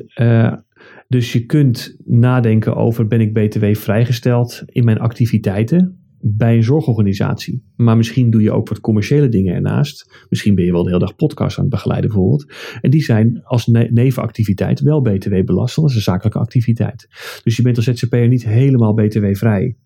dus 1.09 1.33
je 1.33 1.47
kunt 1.47 1.97
nadenken 2.05 2.77
over 2.77 3.07
ben 3.07 3.21
ik 3.21 3.33
btw 3.33 3.75
vrijgesteld 3.75 4.63
in 4.67 4.85
mijn 4.85 4.99
activiteiten 4.99 6.00
bij 6.21 6.57
een 6.57 6.63
zorgorganisatie. 6.63 7.65
Maar 7.77 7.97
misschien 7.97 8.31
doe 8.31 8.43
je 8.43 8.53
ook 8.53 8.69
wat 8.69 8.81
commerciële 8.81 9.29
dingen 9.29 9.55
ernaast. 9.55 10.25
Misschien 10.29 10.55
ben 10.55 10.65
je 10.65 10.73
wel 10.73 10.83
de 10.83 10.89
hele 10.89 11.05
dag 11.05 11.17
podcast 11.17 11.57
aan 11.57 11.65
het 11.65 11.73
begeleiden 11.73 12.11
bijvoorbeeld. 12.11 12.53
En 12.81 12.91
die 12.91 13.03
zijn 13.03 13.41
als 13.45 13.67
nevenactiviteit 13.67 14.81
wel 14.81 15.01
btw 15.01 15.45
belast, 15.45 15.77
dat 15.77 15.89
is 15.89 15.95
een 15.95 16.01
zakelijke 16.01 16.39
activiteit. 16.39 17.09
Dus 17.45 17.57
je 17.57 17.63
bent 17.63 17.77
als 17.77 17.87
ZZP'er 17.87 18.29
niet 18.29 18.45
helemaal 18.45 18.95
btw 18.95 19.35
vrij 19.35 19.77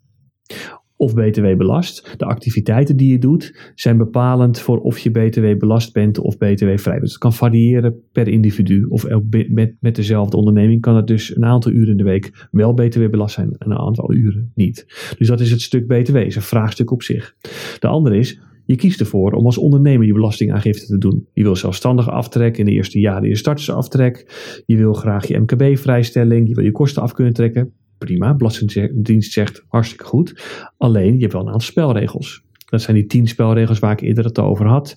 of 0.97 1.13
BTW 1.13 1.57
belast. 1.57 2.13
De 2.17 2.25
activiteiten 2.25 2.97
die 2.97 3.11
je 3.11 3.19
doet 3.19 3.71
zijn 3.75 3.97
bepalend 3.97 4.59
voor 4.59 4.79
of 4.79 4.99
je 4.99 5.11
BTW 5.11 5.57
belast 5.57 5.93
bent 5.93 6.19
of 6.19 6.37
BTW 6.37 6.77
vrij 6.77 6.99
bent. 6.99 7.09
het 7.09 7.17
kan 7.17 7.33
variëren 7.33 7.95
per 8.11 8.27
individu. 8.27 8.85
Of 8.89 9.05
met, 9.49 9.75
met 9.79 9.95
dezelfde 9.95 10.37
onderneming 10.37 10.81
kan 10.81 10.95
het 10.95 11.07
dus 11.07 11.35
een 11.35 11.45
aantal 11.45 11.71
uren 11.71 11.91
in 11.91 11.97
de 11.97 12.03
week 12.03 12.47
wel 12.51 12.73
BTW 12.73 13.09
belast 13.09 13.33
zijn 13.33 13.55
en 13.57 13.71
een 13.71 13.77
aantal 13.77 14.13
uren 14.13 14.51
niet. 14.55 14.85
Dus 15.17 15.27
dat 15.27 15.39
is 15.39 15.51
het 15.51 15.61
stuk 15.61 15.87
BTW, 15.87 16.15
is 16.15 16.35
een 16.35 16.41
vraagstuk 16.41 16.91
op 16.91 17.03
zich. 17.03 17.35
De 17.79 17.87
andere 17.87 18.17
is, 18.17 18.39
je 18.65 18.75
kiest 18.75 18.99
ervoor 18.99 19.31
om 19.31 19.45
als 19.45 19.57
ondernemer 19.57 20.07
je 20.07 20.13
belastingaangifte 20.13 20.85
te 20.85 20.97
doen. 20.97 21.27
Je 21.33 21.43
wil 21.43 21.55
zelfstandige 21.55 22.11
aftrek 22.11 22.57
in 22.57 22.65
de 22.65 22.71
eerste 22.71 22.99
jaren 22.99 23.29
je 23.29 23.35
startersaftrek. 23.35 24.25
Je 24.65 24.77
wil 24.77 24.93
graag 24.93 25.27
je 25.27 25.39
MKB-vrijstelling. 25.39 26.47
Je 26.47 26.55
wil 26.55 26.63
je 26.63 26.71
kosten 26.71 27.01
af 27.01 27.13
kunnen 27.13 27.33
trekken 27.33 27.73
prima. 27.97 28.33
Belastingdienst 28.33 29.31
zegt 29.31 29.63
hartstikke 29.67 30.05
goed. 30.05 30.43
Alleen, 30.77 31.13
je 31.13 31.19
hebt 31.19 31.33
wel 31.33 31.41
een 31.41 31.47
aantal 31.47 31.67
spelregels. 31.67 32.43
Dat 32.65 32.81
zijn 32.81 32.95
die 32.95 33.05
tien 33.05 33.27
spelregels 33.27 33.79
waar 33.79 33.91
ik 33.91 34.01
eerder 34.01 34.23
het 34.23 34.39
over 34.39 34.67
had. 34.67 34.95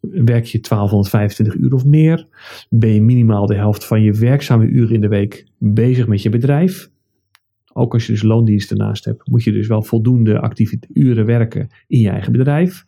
Werk 0.00 0.44
je 0.44 0.60
1225 0.60 1.54
uur 1.54 1.72
of 1.72 1.84
meer? 1.84 2.26
Ben 2.68 2.94
je 2.94 3.02
minimaal 3.02 3.46
de 3.46 3.54
helft 3.54 3.86
van 3.86 4.02
je 4.02 4.12
werkzame 4.12 4.66
uren 4.66 4.94
in 4.94 5.00
de 5.00 5.08
week 5.08 5.46
bezig 5.58 6.06
met 6.06 6.22
je 6.22 6.28
bedrijf? 6.28 6.90
Ook 7.72 7.92
als 7.92 8.06
je 8.06 8.12
dus 8.12 8.22
loondienst 8.22 8.70
ernaast 8.70 9.04
hebt, 9.04 9.28
moet 9.28 9.44
je 9.44 9.52
dus 9.52 9.66
wel 9.66 9.82
voldoende 9.82 10.52
uren 10.92 11.26
werken 11.26 11.68
in 11.86 12.00
je 12.00 12.08
eigen 12.08 12.32
bedrijf. 12.32 12.84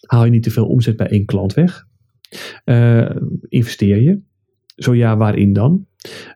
Haal 0.00 0.24
je 0.24 0.30
niet 0.30 0.42
te 0.42 0.50
veel 0.50 0.66
omzet 0.66 0.96
bij 0.96 1.08
één 1.08 1.24
klant 1.24 1.54
weg? 1.54 1.86
Uh, 2.64 3.10
investeer 3.48 4.02
je? 4.02 4.20
Zo 4.78 4.94
ja, 4.94 5.16
waarin 5.16 5.52
dan? 5.52 5.86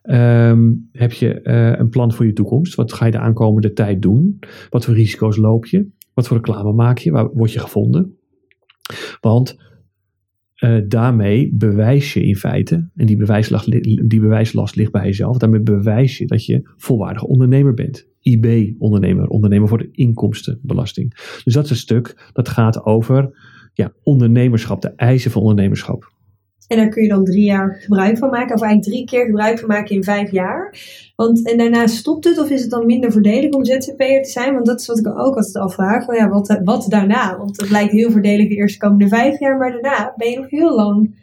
Um, 0.02 0.88
heb 0.92 1.12
je 1.12 1.40
uh, 1.42 1.78
een 1.78 1.88
plan 1.88 2.12
voor 2.12 2.26
je 2.26 2.32
toekomst? 2.32 2.74
Wat 2.74 2.92
ga 2.92 3.04
je 3.04 3.10
de 3.10 3.18
aankomende 3.18 3.72
tijd 3.72 4.02
doen? 4.02 4.38
Wat 4.70 4.84
voor 4.84 4.94
risico's 4.94 5.36
loop 5.36 5.66
je? 5.66 5.88
Wat 6.14 6.26
voor 6.26 6.36
reclame 6.36 6.72
maak 6.72 6.98
je? 6.98 7.10
Waar 7.10 7.28
word 7.32 7.52
je 7.52 7.58
gevonden? 7.58 8.16
Want 9.20 9.56
uh, 10.58 10.80
daarmee 10.88 11.54
bewijs 11.54 12.12
je 12.12 12.24
in 12.24 12.36
feite, 12.36 12.88
en 12.96 13.06
die 13.06 13.16
bewijslast, 13.16 13.70
die 14.08 14.20
bewijslast 14.20 14.76
ligt 14.76 14.92
bij 14.92 15.04
jezelf, 15.04 15.38
daarmee 15.38 15.60
bewijs 15.60 16.18
je 16.18 16.26
dat 16.26 16.46
je 16.46 16.70
volwaardig 16.76 17.22
ondernemer 17.22 17.74
bent. 17.74 18.08
IB-ondernemer, 18.20 19.26
ondernemer 19.28 19.68
voor 19.68 19.78
de 19.78 19.88
inkomstenbelasting. 19.92 21.14
Dus 21.44 21.54
dat 21.54 21.64
is 21.64 21.70
een 21.70 21.76
stuk 21.76 22.30
dat 22.32 22.48
gaat 22.48 22.84
over 22.84 23.30
ja, 23.72 23.92
ondernemerschap, 24.02 24.80
de 24.80 24.88
eisen 24.88 25.30
van 25.30 25.42
ondernemerschap. 25.42 26.11
En 26.72 26.78
daar 26.78 26.88
kun 26.88 27.02
je 27.02 27.08
dan 27.08 27.24
drie 27.24 27.44
jaar 27.44 27.76
gebruik 27.80 28.18
van 28.18 28.30
maken. 28.30 28.54
Of 28.54 28.62
eigenlijk 28.62 28.82
drie 28.82 29.04
keer 29.04 29.24
gebruik 29.24 29.58
van 29.58 29.68
maken 29.68 29.94
in 29.94 30.04
vijf 30.04 30.30
jaar. 30.30 30.74
Want, 31.16 31.48
en 31.50 31.58
daarna 31.58 31.86
stopt 31.86 32.24
het. 32.24 32.38
Of 32.38 32.50
is 32.50 32.60
het 32.60 32.70
dan 32.70 32.86
minder 32.86 33.12
voordelig 33.12 33.50
om 33.50 33.64
ZZP'er 33.64 34.22
te 34.22 34.30
zijn? 34.30 34.54
Want 34.54 34.66
dat 34.66 34.80
is 34.80 34.86
wat 34.86 34.98
ik 34.98 35.06
ook 35.06 35.36
altijd 35.36 35.56
al 35.56 35.68
vraag. 35.68 36.04
Van 36.04 36.14
ja, 36.14 36.28
wat, 36.28 36.60
wat 36.64 36.86
daarna? 36.88 37.36
Want 37.38 37.60
het 37.60 37.70
lijkt 37.70 37.92
heel 37.92 38.10
voordelig 38.10 38.48
de 38.48 38.54
eerste 38.54 38.78
komende 38.78 39.08
vijf 39.08 39.38
jaar. 39.38 39.56
Maar 39.58 39.72
daarna 39.72 40.14
ben 40.16 40.30
je 40.30 40.36
nog 40.36 40.50
heel 40.50 40.74
lang 40.74 41.14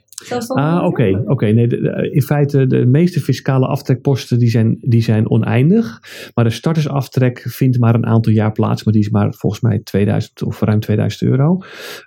Ah, 0.57 0.85
oké. 0.85 1.23
oké. 1.25 1.45
Nee, 1.45 1.67
in 2.11 2.21
feite, 2.21 2.67
de 2.67 2.85
meeste 2.85 3.19
fiscale 3.19 3.67
aftrekposten 3.67 4.39
die 4.39 4.49
zijn, 4.49 4.77
die 4.81 5.01
zijn 5.01 5.29
oneindig. 5.29 5.99
Maar 6.33 6.43
de 6.43 6.49
startersaftrek 6.49 7.45
vindt 7.47 7.79
maar 7.79 7.95
een 7.95 8.05
aantal 8.05 8.33
jaar 8.33 8.51
plaats. 8.51 8.83
Maar 8.83 8.93
die 8.93 9.03
is 9.03 9.09
maar 9.09 9.33
volgens 9.33 9.61
mij 9.61 9.79
2000 9.79 10.43
of 10.43 10.61
ruim 10.61 10.79
2000 10.79 11.29
euro. 11.29 11.57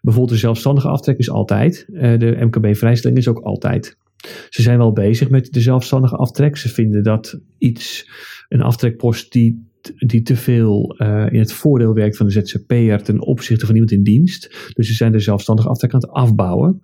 Bijvoorbeeld 0.01 0.35
de 0.35 0.41
zelfstandige 0.47 0.89
aftrek 0.89 1.19
is 1.19 1.31
altijd. 1.31 1.87
Eh, 1.93 2.19
de 2.19 2.37
MKB-vrijstelling 2.41 3.19
is 3.19 3.29
ook 3.29 3.41
altijd. 3.41 3.97
Ze 4.49 4.63
zijn 4.63 4.79
wel 4.79 4.93
bezig 4.93 5.31
met 5.31 5.53
de 5.53 5.61
zelfstandige 5.61 6.17
aftrek. 6.17 6.57
Ze 6.57 6.69
vinden 6.69 7.03
dat 7.03 7.41
iets, 7.59 8.11
een 8.49 8.63
aftrekpost 8.63 9.33
die 9.33 9.71
die 9.97 10.23
te 10.23 10.37
veel 10.37 10.97
uh, 10.99 11.27
in 11.31 11.39
het 11.39 11.53
voordeel 11.53 11.95
werkt 11.95 12.17
van 12.17 12.27
de 12.27 12.33
ZZP'er 12.33 13.03
ten 13.03 13.21
opzichte 13.21 13.67
van 13.67 13.75
iemand 13.75 13.93
in 13.93 14.03
dienst. 14.03 14.71
Dus 14.73 14.87
ze 14.87 14.95
zijn 14.95 15.13
de 15.13 15.19
zelfstandige 15.19 15.69
aftrek 15.69 15.93
aan 15.95 16.01
het 16.01 16.11
afbouwen. 16.11 16.83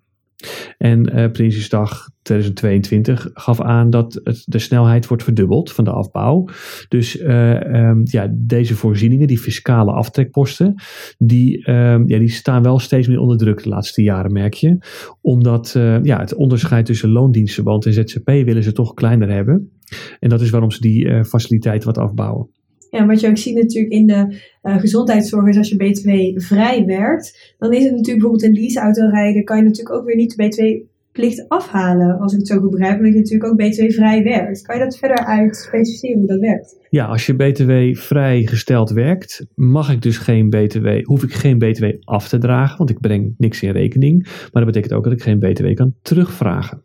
En 0.79 1.19
uh, 1.19 1.31
Prinsjesdag 1.31 2.09
2022 2.23 3.31
gaf 3.33 3.61
aan 3.61 3.91
dat 3.91 4.21
het, 4.25 4.43
de 4.45 4.59
snelheid 4.59 5.07
wordt 5.07 5.23
verdubbeld 5.23 5.73
van 5.73 5.85
de 5.85 5.91
afbouw. 5.91 6.49
Dus 6.89 7.21
uh, 7.21 7.61
um, 7.61 8.01
ja, 8.05 8.29
deze 8.33 8.77
voorzieningen, 8.77 9.27
die 9.27 9.39
fiscale 9.39 9.93
aftrekposten, 9.93 10.75
die, 11.19 11.71
um, 11.71 12.09
ja, 12.09 12.19
die 12.19 12.31
staan 12.31 12.63
wel 12.63 12.79
steeds 12.79 13.09
meer 13.09 13.19
onder 13.19 13.39
druk 13.39 13.63
de 13.63 13.69
laatste 13.69 14.03
jaren, 14.03 14.33
merk 14.33 14.55
je. 14.55 14.79
Omdat 15.21 15.75
uh, 15.77 16.03
ja, 16.03 16.19
het 16.21 16.35
onderscheid 16.35 16.87
tussen 16.87 17.11
loondienstenband 17.11 17.87
en 17.87 17.93
ZZP 17.93 18.27
willen 18.27 18.63
ze 18.63 18.73
toch 18.73 18.95
kleiner 18.95 19.31
hebben. 19.31 19.73
En 20.21 20.29
dat 20.29 20.41
is 20.41 20.51
waarom 20.51 20.71
ze 20.71 20.81
die 20.81 21.25
faciliteit 21.25 21.85
wat 21.85 21.99
afbouwen. 21.99 22.49
Ja, 22.91 23.07
wat 23.07 23.21
je 23.21 23.29
ook 23.29 23.37
ziet 23.37 23.55
natuurlijk 23.55 23.93
in 23.93 24.07
de 24.07 24.41
uh, 24.63 24.79
gezondheidszorg 24.79 25.49
is 25.49 25.57
als 25.57 25.69
je 25.69 25.77
BTW 25.77 26.41
vrij 26.41 26.85
werkt, 26.85 27.55
dan 27.59 27.73
is 27.73 27.83
het 27.83 27.93
natuurlijk 27.93 28.19
bijvoorbeeld 28.19 28.43
een 28.43 28.61
leaseauto 28.63 29.09
rijden, 29.09 29.45
kan 29.45 29.57
je 29.57 29.63
natuurlijk 29.63 29.95
ook 29.95 30.05
weer 30.05 30.17
niet 30.17 30.37
de 30.37 30.47
BTW-plicht 30.47 31.49
afhalen, 31.49 32.19
als 32.19 32.33
ik 32.33 32.39
het 32.39 32.49
zo 32.49 32.59
goed 32.59 32.71
begrijp, 32.71 32.97
omdat 32.97 33.13
je 33.13 33.19
natuurlijk 33.19 33.51
ook 33.51 33.57
BTW 33.57 33.91
vrij 33.91 34.23
werkt. 34.23 34.63
Kan 34.63 34.79
je 34.79 34.85
dat 34.85 34.99
verder 34.99 35.25
uit 35.25 35.57
specificeren 35.57 36.19
hoe 36.19 36.27
dat 36.27 36.41
werkt? 36.41 36.77
Ja, 36.91 37.07
als 37.07 37.27
je 37.27 37.35
BTW 37.35 38.01
vrijgesteld 38.01 38.91
werkt, 38.91 39.47
mag 39.55 39.93
ik 39.93 40.03
dus 40.03 40.19
geen 40.19 40.51
BTW, 40.51 40.89
hoef 41.03 41.23
ik 41.23 41.33
geen 41.33 41.59
BTW 41.59 41.85
af 42.05 42.29
te 42.29 42.39
dragen, 42.39 42.79
want 42.79 42.91
ik 42.91 43.01
breng 43.01 43.35
niks 43.39 43.63
in 43.63 43.71
rekening. 43.71 44.23
Maar 44.25 44.65
dat 44.65 44.73
betekent 44.73 44.93
ook 44.93 45.05
dat 45.05 45.13
ik 45.13 45.23
geen 45.23 45.39
BTW 45.39 45.75
kan 45.75 45.95
terugvragen. 46.03 46.83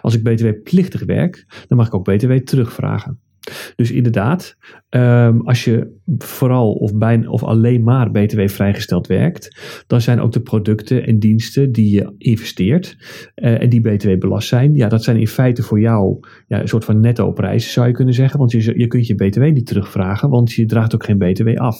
Als 0.00 0.14
ik 0.14 0.22
BTW 0.22 0.46
plichtig 0.62 1.04
werk, 1.04 1.64
dan 1.68 1.78
mag 1.78 1.86
ik 1.86 1.94
ook 1.94 2.04
BTW 2.04 2.32
terugvragen. 2.32 3.20
Dus 3.76 3.90
inderdaad, 3.90 4.56
ehm, 4.88 5.40
als 5.40 5.64
je 5.64 5.94
vooral 6.18 6.72
of, 6.72 6.94
bijna, 6.94 7.28
of 7.28 7.44
alleen 7.44 7.82
maar 7.82 8.10
BTW 8.10 8.48
vrijgesteld 8.48 9.06
werkt, 9.06 9.60
dan 9.86 10.00
zijn 10.00 10.20
ook 10.20 10.32
de 10.32 10.40
producten 10.40 11.06
en 11.06 11.18
diensten 11.18 11.72
die 11.72 11.90
je 11.90 12.14
investeert 12.18 12.96
uh, 13.36 13.62
en 13.62 13.68
die 13.68 13.80
BTW 13.80 14.18
belast 14.18 14.48
zijn, 14.48 14.74
ja, 14.74 14.88
dat 14.88 15.04
zijn 15.04 15.16
in 15.16 15.28
feite 15.28 15.62
voor 15.62 15.80
jou 15.80 16.18
ja, 16.46 16.60
een 16.60 16.68
soort 16.68 16.84
van 16.84 17.00
netto 17.00 17.32
prijzen, 17.32 17.70
zou 17.70 17.86
je 17.86 17.92
kunnen 17.92 18.14
zeggen. 18.14 18.38
Want 18.38 18.50
je, 18.50 18.78
je 18.78 18.86
kunt 18.86 19.06
je 19.06 19.14
BTW 19.14 19.42
niet 19.42 19.66
terugvragen, 19.66 20.28
want 20.28 20.52
je 20.52 20.66
draagt 20.66 20.94
ook 20.94 21.04
geen 21.04 21.18
BTW 21.18 21.48
af. 21.48 21.78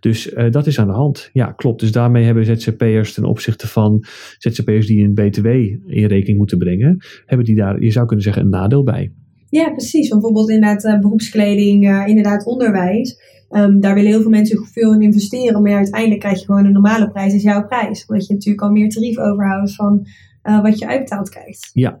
Dus 0.00 0.32
uh, 0.32 0.50
dat 0.50 0.66
is 0.66 0.78
aan 0.78 0.86
de 0.86 0.92
hand. 0.92 1.30
Ja, 1.32 1.52
klopt. 1.52 1.80
Dus 1.80 1.92
daarmee 1.92 2.24
hebben 2.24 2.44
ZZP'ers 2.44 3.14
ten 3.14 3.24
opzichte 3.24 3.68
van 3.68 4.04
ZZP'ers 4.38 4.86
die 4.86 5.04
een 5.04 5.14
BTW 5.14 5.46
in 5.46 6.06
rekening 6.06 6.38
moeten 6.38 6.58
brengen, 6.58 6.96
hebben 7.26 7.46
die 7.46 7.56
daar, 7.56 7.82
je 7.82 7.90
zou 7.90 8.06
kunnen 8.06 8.24
zeggen, 8.24 8.42
een 8.42 8.48
nadeel 8.48 8.82
bij. 8.82 9.12
Ja, 9.50 9.70
precies. 9.70 10.08
Bijvoorbeeld 10.08 10.50
inderdaad 10.50 10.84
uh, 10.84 10.98
beroepskleding, 10.98 11.88
uh, 11.88 12.06
inderdaad 12.06 12.46
onderwijs. 12.46 13.16
Um, 13.50 13.80
daar 13.80 13.94
willen 13.94 14.10
heel 14.10 14.20
veel 14.20 14.30
mensen 14.30 14.66
veel 14.66 14.94
in 14.94 15.02
investeren. 15.02 15.62
Maar 15.62 15.72
uiteindelijk 15.72 16.20
krijg 16.20 16.38
je 16.38 16.44
gewoon 16.44 16.64
een 16.64 16.72
normale 16.72 17.10
prijs 17.10 17.34
is 17.34 17.42
jouw 17.42 17.66
prijs. 17.66 18.06
Omdat 18.06 18.26
je 18.26 18.32
natuurlijk 18.32 18.62
al 18.62 18.70
meer 18.70 18.88
tarief 18.88 19.18
overhoudt 19.18 19.74
van 19.74 20.06
uh, 20.42 20.62
wat 20.62 20.78
je 20.78 20.86
uitbetaald 20.86 21.28
krijgt. 21.28 21.70
Ja, 21.72 22.00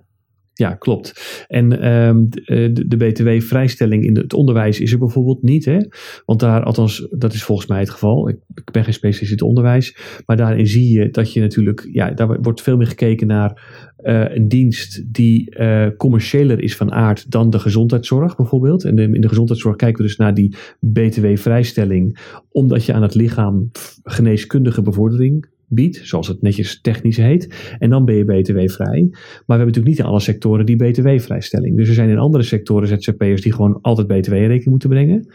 ja, 0.60 0.74
klopt. 0.74 1.44
En 1.48 1.92
um, 1.92 2.28
de, 2.30 2.84
de 2.86 2.96
BTW-vrijstelling 2.96 4.04
in 4.04 4.16
het 4.16 4.34
onderwijs 4.34 4.80
is 4.80 4.92
er 4.92 4.98
bijvoorbeeld 4.98 5.42
niet. 5.42 5.64
Hè? 5.64 5.78
Want 6.24 6.40
daar, 6.40 6.62
althans, 6.62 7.06
dat 7.10 7.32
is 7.32 7.42
volgens 7.42 7.68
mij 7.68 7.78
het 7.78 7.90
geval. 7.90 8.28
Ik, 8.28 8.36
ben 8.72 8.84
geen 8.84 8.94
specialist 8.94 9.30
in 9.30 9.36
het 9.36 9.46
onderwijs. 9.46 9.96
Maar 10.26 10.36
daarin 10.36 10.66
zie 10.66 10.98
je 10.98 11.10
dat 11.10 11.32
je 11.32 11.40
natuurlijk, 11.40 11.88
ja, 11.92 12.10
daar 12.10 12.40
wordt 12.40 12.62
veel 12.62 12.76
meer 12.76 12.86
gekeken 12.86 13.26
naar 13.26 13.62
uh, 14.02 14.34
een 14.34 14.48
dienst 14.48 15.14
die 15.14 15.56
uh, 15.60 15.86
commerciëler 15.96 16.62
is 16.62 16.76
van 16.76 16.92
aard 16.92 17.30
dan 17.30 17.50
de 17.50 17.58
gezondheidszorg 17.58 18.36
bijvoorbeeld. 18.36 18.84
En 18.84 18.98
in 18.98 19.20
de 19.20 19.28
gezondheidszorg 19.28 19.76
kijken 19.76 20.02
we 20.02 20.08
dus 20.08 20.16
naar 20.16 20.34
die 20.34 20.56
BTW-vrijstelling, 20.80 22.18
omdat 22.50 22.84
je 22.84 22.92
aan 22.92 23.02
het 23.02 23.14
lichaam 23.14 23.70
geneeskundige 24.02 24.82
bevordering 24.82 25.48
biedt, 25.70 26.00
zoals 26.02 26.28
het 26.28 26.42
netjes 26.42 26.80
technisch 26.80 27.16
heet. 27.16 27.74
En 27.78 27.90
dan 27.90 28.04
ben 28.04 28.14
je 28.14 28.24
BTW-vrij. 28.24 29.00
Maar 29.10 29.10
we 29.10 29.44
hebben 29.46 29.66
natuurlijk 29.66 29.86
niet 29.86 29.98
in 29.98 30.04
alle 30.04 30.20
sectoren 30.20 30.66
die 30.66 30.76
BTW-vrijstelling. 30.76 31.76
Dus 31.76 31.88
er 31.88 31.94
zijn 31.94 32.08
in 32.08 32.18
andere 32.18 32.44
sectoren 32.44 32.88
ZZP'ers 32.88 33.42
die 33.42 33.52
gewoon 33.52 33.78
altijd 33.82 34.06
BTW 34.06 34.32
in 34.32 34.40
rekening 34.40 34.70
moeten 34.70 34.88
brengen. 34.88 35.28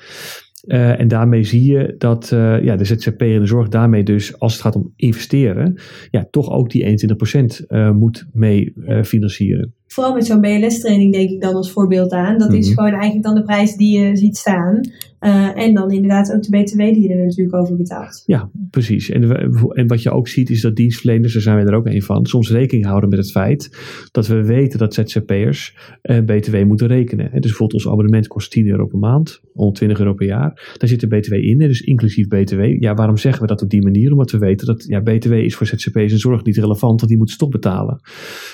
Uh, 0.65 0.99
en 0.99 1.07
daarmee 1.07 1.43
zie 1.43 1.71
je 1.71 1.95
dat 1.97 2.31
uh, 2.33 2.63
ja, 2.63 2.75
de 2.75 2.85
ZZP'er 2.85 3.33
in 3.33 3.39
de 3.39 3.45
zorg 3.45 3.67
daarmee 3.67 4.03
dus, 4.03 4.39
als 4.39 4.53
het 4.53 4.61
gaat 4.61 4.75
om 4.75 4.93
investeren, 4.95 5.79
ja, 6.11 6.27
toch 6.31 6.51
ook 6.51 6.69
die 6.69 7.15
21% 7.63 7.65
uh, 7.67 7.91
moet 7.91 8.27
mee 8.33 8.73
financieren. 9.03 9.73
Vooral 9.87 10.13
met 10.13 10.25
zo'n 10.25 10.41
BLS-training 10.41 11.13
denk 11.13 11.29
ik 11.29 11.41
dan 11.41 11.55
als 11.55 11.71
voorbeeld 11.71 12.11
aan. 12.11 12.37
Dat 12.37 12.47
mm 12.47 12.53
-hmm. 12.53 12.63
is 12.63 12.73
gewoon 12.73 12.91
eigenlijk 12.91 13.23
dan 13.23 13.35
de 13.35 13.43
prijs 13.43 13.75
die 13.75 13.99
je 13.99 14.15
ziet 14.15 14.37
staan. 14.37 14.81
Uh, 15.25 15.57
en 15.57 15.73
dan 15.73 15.91
inderdaad 15.91 16.33
ook 16.33 16.43
de 16.43 16.49
BTW 16.49 16.77
die 16.77 17.01
je 17.01 17.09
er 17.09 17.25
natuurlijk 17.25 17.55
over 17.55 17.75
betaalt. 17.75 18.23
Ja, 18.25 18.49
precies. 18.69 19.09
En, 19.09 19.31
en 19.73 19.87
wat 19.87 20.01
je 20.03 20.11
ook 20.11 20.27
ziet 20.27 20.49
is 20.49 20.61
dat 20.61 20.75
dienstverleners, 20.75 21.33
daar 21.33 21.41
zijn 21.41 21.57
we 21.57 21.71
er 21.71 21.77
ook 21.77 21.85
een 21.85 22.01
van, 22.01 22.25
soms 22.25 22.51
rekening 22.51 22.85
houden 22.85 23.09
met 23.09 23.19
het 23.19 23.31
feit 23.31 23.77
dat 24.11 24.27
we 24.27 24.43
weten 24.43 24.79
dat 24.79 24.93
ZZP'ers 24.93 25.77
uh, 26.03 26.19
BTW 26.19 26.63
moeten 26.63 26.87
rekenen. 26.87 27.31
Dus 27.31 27.41
bijvoorbeeld 27.41 27.73
ons 27.73 27.93
abonnement 27.93 28.27
kost 28.27 28.51
10 28.51 28.67
euro 28.67 28.85
per 28.85 28.99
maand, 28.99 29.41
120 29.53 29.99
euro 29.99 30.13
per 30.13 30.27
jaar. 30.27 30.75
Daar 30.77 30.89
zit 30.89 30.99
de 30.99 31.07
BTW 31.07 31.33
in, 31.33 31.57
dus 31.57 31.81
inclusief 31.81 32.27
BTW. 32.27 32.61
Ja, 32.79 32.93
waarom 32.93 33.17
zeggen 33.17 33.41
we 33.41 33.47
dat 33.47 33.61
op 33.61 33.69
die 33.69 33.83
manier? 33.83 34.11
Omdat 34.11 34.31
we 34.31 34.37
weten 34.37 34.67
dat 34.67 34.83
ja, 34.87 35.01
BTW 35.01 35.33
is 35.33 35.55
voor 35.55 35.67
ZZP'ers 35.67 36.11
en 36.11 36.19
zorg 36.19 36.43
niet 36.43 36.57
relevant, 36.57 36.99
want 36.99 37.07
die 37.07 37.17
moeten 37.17 37.37
toch 37.37 37.49
betalen. 37.49 37.99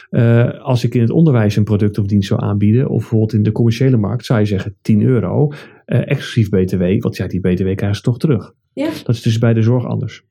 Uh, 0.09 0.61
als 0.61 0.83
ik 0.83 0.95
in 0.95 1.01
het 1.01 1.11
onderwijs 1.21 1.55
een 1.55 1.63
product 1.63 1.97
of 1.97 2.05
dienst 2.05 2.27
zou 2.27 2.41
aanbieden, 2.41 2.89
of 2.89 2.99
bijvoorbeeld 2.99 3.33
in 3.33 3.43
de 3.43 3.51
commerciële 3.51 3.97
markt, 3.97 4.25
zou 4.25 4.39
je 4.39 4.45
zeggen 4.45 4.75
10 4.81 5.01
euro. 5.01 5.47
Uh, 5.47 5.55
exclusief 5.85 6.49
BTW, 6.49 7.01
want 7.01 7.15
ja, 7.15 7.27
die 7.27 7.39
BTW 7.39 7.75
krijgen 7.75 7.95
ze 7.95 8.01
toch 8.01 8.17
terug. 8.17 8.53
Ja. 8.73 8.89
Dat 9.03 9.15
is 9.15 9.21
dus 9.21 9.37
bij 9.37 9.53
de 9.53 9.61
zorg 9.61 9.85
anders. 9.85 10.23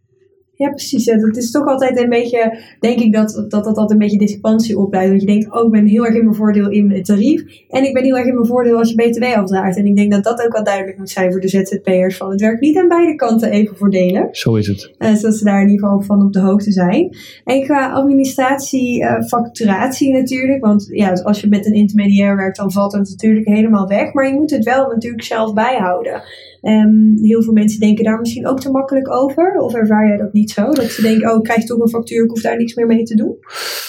Ja, 0.61 0.68
precies. 0.68 1.07
Het 1.07 1.37
is 1.37 1.51
toch 1.51 1.66
altijd 1.66 2.01
een 2.01 2.09
beetje, 2.09 2.59
denk 2.81 2.99
ik, 3.01 3.12
dat 3.12 3.44
dat, 3.49 3.64
dat 3.64 3.66
altijd 3.66 3.90
een 3.90 3.99
beetje 3.99 4.18
discrepantie 4.18 4.79
opleidt. 4.79 5.09
Want 5.09 5.20
je 5.20 5.27
denkt, 5.27 5.53
oh, 5.53 5.64
ik 5.64 5.70
ben 5.70 5.87
heel 5.87 6.07
erg 6.07 6.14
in 6.14 6.25
mijn 6.25 6.37
voordeel 6.37 6.70
in 6.70 6.90
het 6.90 7.05
tarief. 7.05 7.42
En 7.68 7.85
ik 7.85 7.94
ben 7.94 8.05
heel 8.05 8.16
erg 8.16 8.27
in 8.27 8.35
mijn 8.35 8.46
voordeel 8.46 8.79
als 8.79 8.90
je 8.90 8.94
BTW 8.94 9.23
afdraagt. 9.23 9.77
En 9.77 9.87
ik 9.87 9.96
denk 9.96 10.12
dat 10.12 10.25
dat 10.25 10.44
ook 10.44 10.53
wel 10.53 10.64
duidelijk 10.64 10.99
moet 10.99 11.11
zijn 11.11 11.33
voor 11.33 11.40
de 11.40 11.49
ZZP'ers. 11.49 12.16
Van 12.16 12.31
het 12.31 12.40
werkt 12.40 12.61
niet 12.61 12.77
aan 12.77 12.88
beide 12.88 13.14
kanten 13.14 13.51
even 13.51 13.77
voordelen. 13.77 14.29
Zo 14.31 14.55
is 14.57 14.66
het. 14.66 14.92
Uh, 14.99 15.14
zodat 15.14 15.35
ze 15.37 15.44
daar 15.44 15.62
in 15.62 15.68
ieder 15.68 15.88
geval 15.88 16.03
van 16.03 16.23
op 16.23 16.33
de 16.33 16.40
hoogte 16.40 16.73
zijn. 16.73 17.16
En 17.44 17.62
qua 17.62 17.92
administratie, 17.92 19.03
uh, 19.03 19.23
facturatie 19.23 20.12
natuurlijk. 20.12 20.64
Want 20.64 20.88
ja, 20.90 21.12
als 21.12 21.40
je 21.40 21.49
met 21.49 21.66
een 21.66 21.75
intermediair 21.75 22.37
werkt, 22.37 22.57
dan 22.57 22.73
valt 22.73 22.92
het 22.92 23.09
natuurlijk 23.09 23.46
helemaal 23.46 23.87
weg. 23.87 24.12
Maar 24.12 24.27
je 24.27 24.35
moet 24.35 24.51
het 24.51 24.64
wel 24.64 24.88
natuurlijk 24.88 25.25
zelf 25.25 25.55
bijhouden. 25.55 26.23
Um, 26.62 27.18
heel 27.23 27.42
veel 27.42 27.53
mensen 27.53 27.81
denken 27.81 28.05
daar 28.05 28.18
misschien 28.20 28.46
ook 28.46 28.61
te 28.61 28.70
makkelijk 28.70 29.11
over. 29.11 29.59
Of 29.59 29.75
ervaar 29.75 30.09
jij 30.09 30.16
dat 30.16 30.33
niet 30.33 30.51
zo? 30.51 30.70
Dat 30.70 30.85
ze 30.85 31.03
denken, 31.03 31.31
oh, 31.31 31.37
ik 31.37 31.42
krijg 31.42 31.64
toch 31.64 31.81
een 31.81 31.88
factuur, 31.88 32.25
ik 32.25 32.31
hoef 32.31 32.42
daar 32.42 32.57
niks 32.57 32.75
meer 32.75 32.87
mee 32.87 33.03
te 33.03 33.14
doen? 33.14 33.37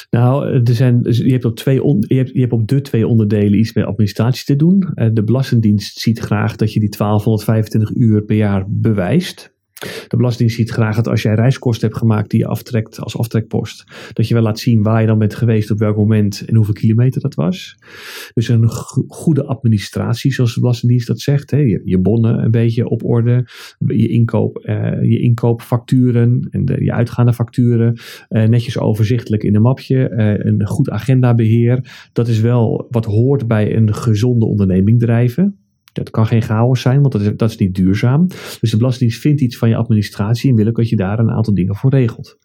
Nou, 0.10 0.62
er 0.63 0.73
zijn, 0.73 0.99
je, 1.03 1.31
hebt 1.31 1.45
op 1.45 1.55
twee 1.55 1.75
je, 1.99 2.15
hebt, 2.15 2.29
je 2.34 2.39
hebt 2.39 2.51
op 2.51 2.67
de 2.67 2.81
twee 2.81 3.07
onderdelen 3.07 3.60
iets 3.60 3.73
met 3.73 3.86
administratie 3.86 4.45
te 4.45 4.55
doen. 4.55 4.91
Uh, 4.95 5.07
de 5.13 5.23
Belastingdienst 5.23 5.99
ziet 5.99 6.19
graag 6.19 6.55
dat 6.55 6.73
je 6.73 6.79
die 6.79 6.89
1225 6.97 7.95
uur 7.95 8.21
per 8.21 8.36
jaar 8.36 8.65
bewijst. 8.67 9.53
De 9.81 10.17
Belastingdienst 10.17 10.55
ziet 10.55 10.69
graag 10.69 10.95
dat 10.95 11.07
als 11.07 11.21
jij 11.21 11.33
reiskosten 11.33 11.87
hebt 11.87 11.99
gemaakt 11.99 12.29
die 12.29 12.39
je 12.39 12.45
aftrekt 12.45 12.99
als 12.99 13.17
aftrekpost, 13.17 13.83
dat 14.13 14.27
je 14.27 14.33
wel 14.33 14.43
laat 14.43 14.59
zien 14.59 14.83
waar 14.83 15.01
je 15.01 15.07
dan 15.07 15.17
bent 15.17 15.35
geweest, 15.35 15.71
op 15.71 15.79
welk 15.79 15.95
moment 15.95 16.43
en 16.45 16.55
hoeveel 16.55 16.73
kilometer 16.73 17.21
dat 17.21 17.35
was. 17.35 17.75
Dus 18.33 18.47
een 18.47 18.69
goede 19.07 19.45
administratie, 19.45 20.33
zoals 20.33 20.53
de 20.53 20.59
Belastingdienst 20.59 21.07
dat 21.07 21.19
zegt. 21.19 21.51
Hè. 21.51 21.57
Je, 21.83 21.99
bonnen 21.99 22.43
een 22.43 22.51
beetje 22.51 22.89
op 22.89 23.03
orde, 23.03 23.47
je, 23.77 24.07
inkoop, 24.07 24.63
uh, 24.65 25.03
je 25.03 25.19
inkoopfacturen 25.19 26.47
en 26.51 26.65
de, 26.65 26.83
je 26.83 26.93
uitgaande 26.93 27.33
facturen 27.33 27.99
uh, 28.29 28.47
netjes 28.47 28.79
overzichtelijk 28.79 29.43
in 29.43 29.55
een 29.55 29.61
mapje, 29.61 30.09
uh, 30.09 30.51
een 30.51 30.67
goed 30.67 30.89
agendabeheer. 30.89 32.09
Dat 32.13 32.27
is 32.27 32.39
wel 32.39 32.87
wat 32.89 33.05
hoort 33.05 33.47
bij 33.47 33.75
een 33.75 33.93
gezonde 33.93 34.45
onderneming 34.45 34.99
drijven. 34.99 35.55
Dat 35.93 36.10
kan 36.10 36.27
geen 36.27 36.41
chaos 36.41 36.82
zijn, 36.82 37.01
want 37.01 37.12
dat 37.12 37.21
is, 37.21 37.32
dat 37.36 37.49
is 37.49 37.58
niet 37.58 37.75
duurzaam. 37.75 38.27
Dus 38.60 38.71
de 38.71 38.77
Belastingdienst 38.77 39.21
vindt 39.21 39.41
iets 39.41 39.58
van 39.58 39.69
je 39.69 39.75
administratie 39.75 40.49
en 40.49 40.56
wil 40.56 40.67
ook 40.67 40.75
dat 40.75 40.89
je 40.89 40.95
daar 40.95 41.19
een 41.19 41.32
aantal 41.32 41.54
dingen 41.54 41.75
voor 41.75 41.89
regelt. 41.89 42.38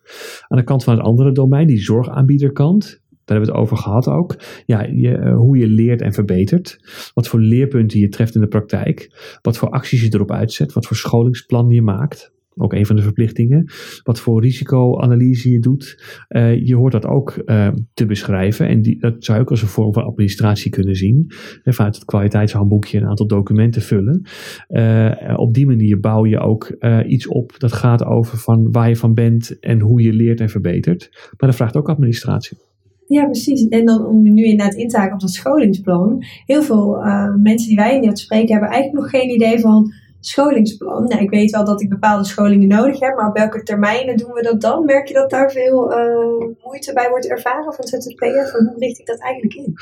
Aan 0.49 0.59
de 0.59 0.65
kant 0.65 0.85
van 0.85 0.95
het 0.95 1.03
andere 1.03 1.33
domein, 1.33 1.67
die 1.67 1.79
zorgaanbiederkant, 1.79 3.01
daar 3.27 3.37
hebben 3.37 3.55
we 3.55 3.61
het 3.61 3.71
over 3.71 3.77
gehad 3.85 4.09
ook. 4.09 4.37
Ja, 4.67 4.83
je, 4.83 5.19
uh, 5.19 5.37
hoe 5.37 5.57
je 5.57 5.67
leert 5.67 6.03
en 6.03 6.13
verbetert. 6.13 6.79
Wat 7.15 7.29
voor 7.29 7.41
leerpunten 7.41 8.01
je 8.01 8.09
treft 8.09 8.35
in 8.35 8.41
de 8.41 8.47
praktijk. 8.47 9.11
Wat 9.43 9.59
voor 9.59 9.71
acties 9.71 10.03
je 10.03 10.15
erop 10.15 10.31
uitzet. 10.31 10.73
Wat 10.73 10.87
voor 10.87 10.97
scholingsplannen 10.97 11.75
je 11.75 11.83
maakt. 11.83 12.35
Ook 12.59 12.73
een 12.73 12.87
van 12.87 12.97
de 12.97 13.03
verplichtingen. 13.03 13.65
Wat 14.03 14.21
voor 14.21 14.43
risicoanalyse 14.43 15.51
je 15.51 15.59
doet. 15.59 16.05
Uh, 16.29 16.67
je 16.67 16.77
hoort 16.77 16.93
dat 16.93 17.07
ook 17.07 17.43
uh, 17.47 17.69
te 17.95 18.07
beschrijven. 18.07 18.69
En 18.69 18.83
die, 18.83 18.99
dat 18.99 19.25
zou 19.25 19.39
je 19.39 19.45
ook 19.45 19.51
als 19.51 19.63
een 19.63 19.69
vorm 19.69 19.93
van 19.93 20.05
administratie 20.05 20.71
kunnen 20.71 20.95
zien. 20.95 21.31
En 21.63 21.75
vanuit 21.75 21.95
het 21.95 22.05
kwaliteitshandboekje 22.05 22.99
een 22.99 23.07
aantal 23.07 23.27
documenten 23.27 23.83
vullen. 23.83 24.23
Uh, 24.69 25.35
op 25.37 25.55
die 25.55 25.67
manier 25.67 26.01
bouw 26.01 26.27
je 26.27 26.39
ook 26.39 26.77
iets 27.07 27.29
op 27.29 27.55
dat 27.59 27.73
gaat 27.73 28.05
over 28.05 28.39
van 28.39 28.71
waar 28.71 28.89
je 28.89 28.97
van 28.97 29.15
bent 29.15 29.59
en 29.59 29.81
hoe 29.81 30.03
je 30.03 30.13
leert 30.13 30.41
en 30.41 30.49
verbetert. 30.49 31.09
Maar 31.13 31.49
dat 31.49 31.57
vraagt 31.57 31.77
ook 31.77 31.89
administratie. 31.89 32.59
Ja, 33.07 33.25
precies. 33.25 33.69
En 33.69 33.85
dan 33.85 34.07
om 34.07 34.23
nu 34.23 34.45
inderdaad 34.45 34.75
in 34.75 34.89
te 34.89 34.97
haken 34.97 35.15
op 35.15 35.21
dat 35.21 35.31
scholingsplan. 35.31 36.25
Heel 36.45 36.63
veel 36.63 36.99
mensen 37.43 37.69
die 37.69 37.77
wij 37.77 37.95
in 37.95 38.03
dit 38.03 38.19
spreken 38.19 38.53
hebben 38.53 38.71
eigenlijk 38.71 39.03
nog 39.03 39.21
geen 39.21 39.31
idee 39.31 39.61
van 39.61 39.93
scholingsplan. 40.29 41.05
Nou, 41.05 41.23
ik 41.23 41.31
weet 41.31 41.51
wel 41.51 41.65
dat 41.65 41.83
ik 41.83 41.89
bepaalde 41.89 42.25
scholingen 42.25 42.69
nodig 42.69 43.01
heb, 43.01 43.17
maar 43.17 43.29
op 43.29 43.37
welke 43.37 43.63
termijnen 43.63 44.17
doen 44.17 44.33
we 44.33 44.43
dat 44.43 44.61
dan? 44.61 44.85
Merk 44.85 45.09
je 45.09 45.15
dat 45.15 45.31
daar 45.31 45.51
veel 45.51 45.93
uh, 45.93 46.55
moeite 46.65 46.93
bij 46.93 47.09
wordt 47.09 47.31
ervaren 47.31 47.75
van 47.75 47.87
ZZP'er? 47.87 48.49
Van 48.49 48.67
hoe 48.67 48.79
richt 48.79 48.99
ik 48.99 49.07
dat 49.07 49.21
eigenlijk 49.21 49.55
in? 49.55 49.75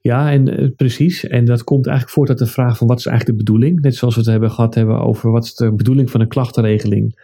Ja, 0.00 0.30
en 0.30 0.60
uh, 0.60 0.70
precies. 0.76 1.26
En 1.26 1.44
dat 1.44 1.64
komt 1.64 1.86
eigenlijk 1.86 2.16
voort 2.16 2.28
uit 2.28 2.38
de 2.38 2.46
vraag 2.46 2.76
van 2.76 2.86
wat 2.86 2.98
is 2.98 3.06
eigenlijk 3.06 3.38
de 3.38 3.44
bedoeling? 3.44 3.80
Net 3.80 3.94
zoals 3.94 4.14
we 4.14 4.20
het 4.20 4.30
hebben 4.30 4.50
gehad 4.50 4.74
hebben 4.74 5.00
over 5.00 5.30
wat 5.30 5.44
is 5.44 5.54
de 5.54 5.74
bedoeling 5.74 6.10
van 6.10 6.20
een 6.20 6.28
klachtenregeling 6.28 7.16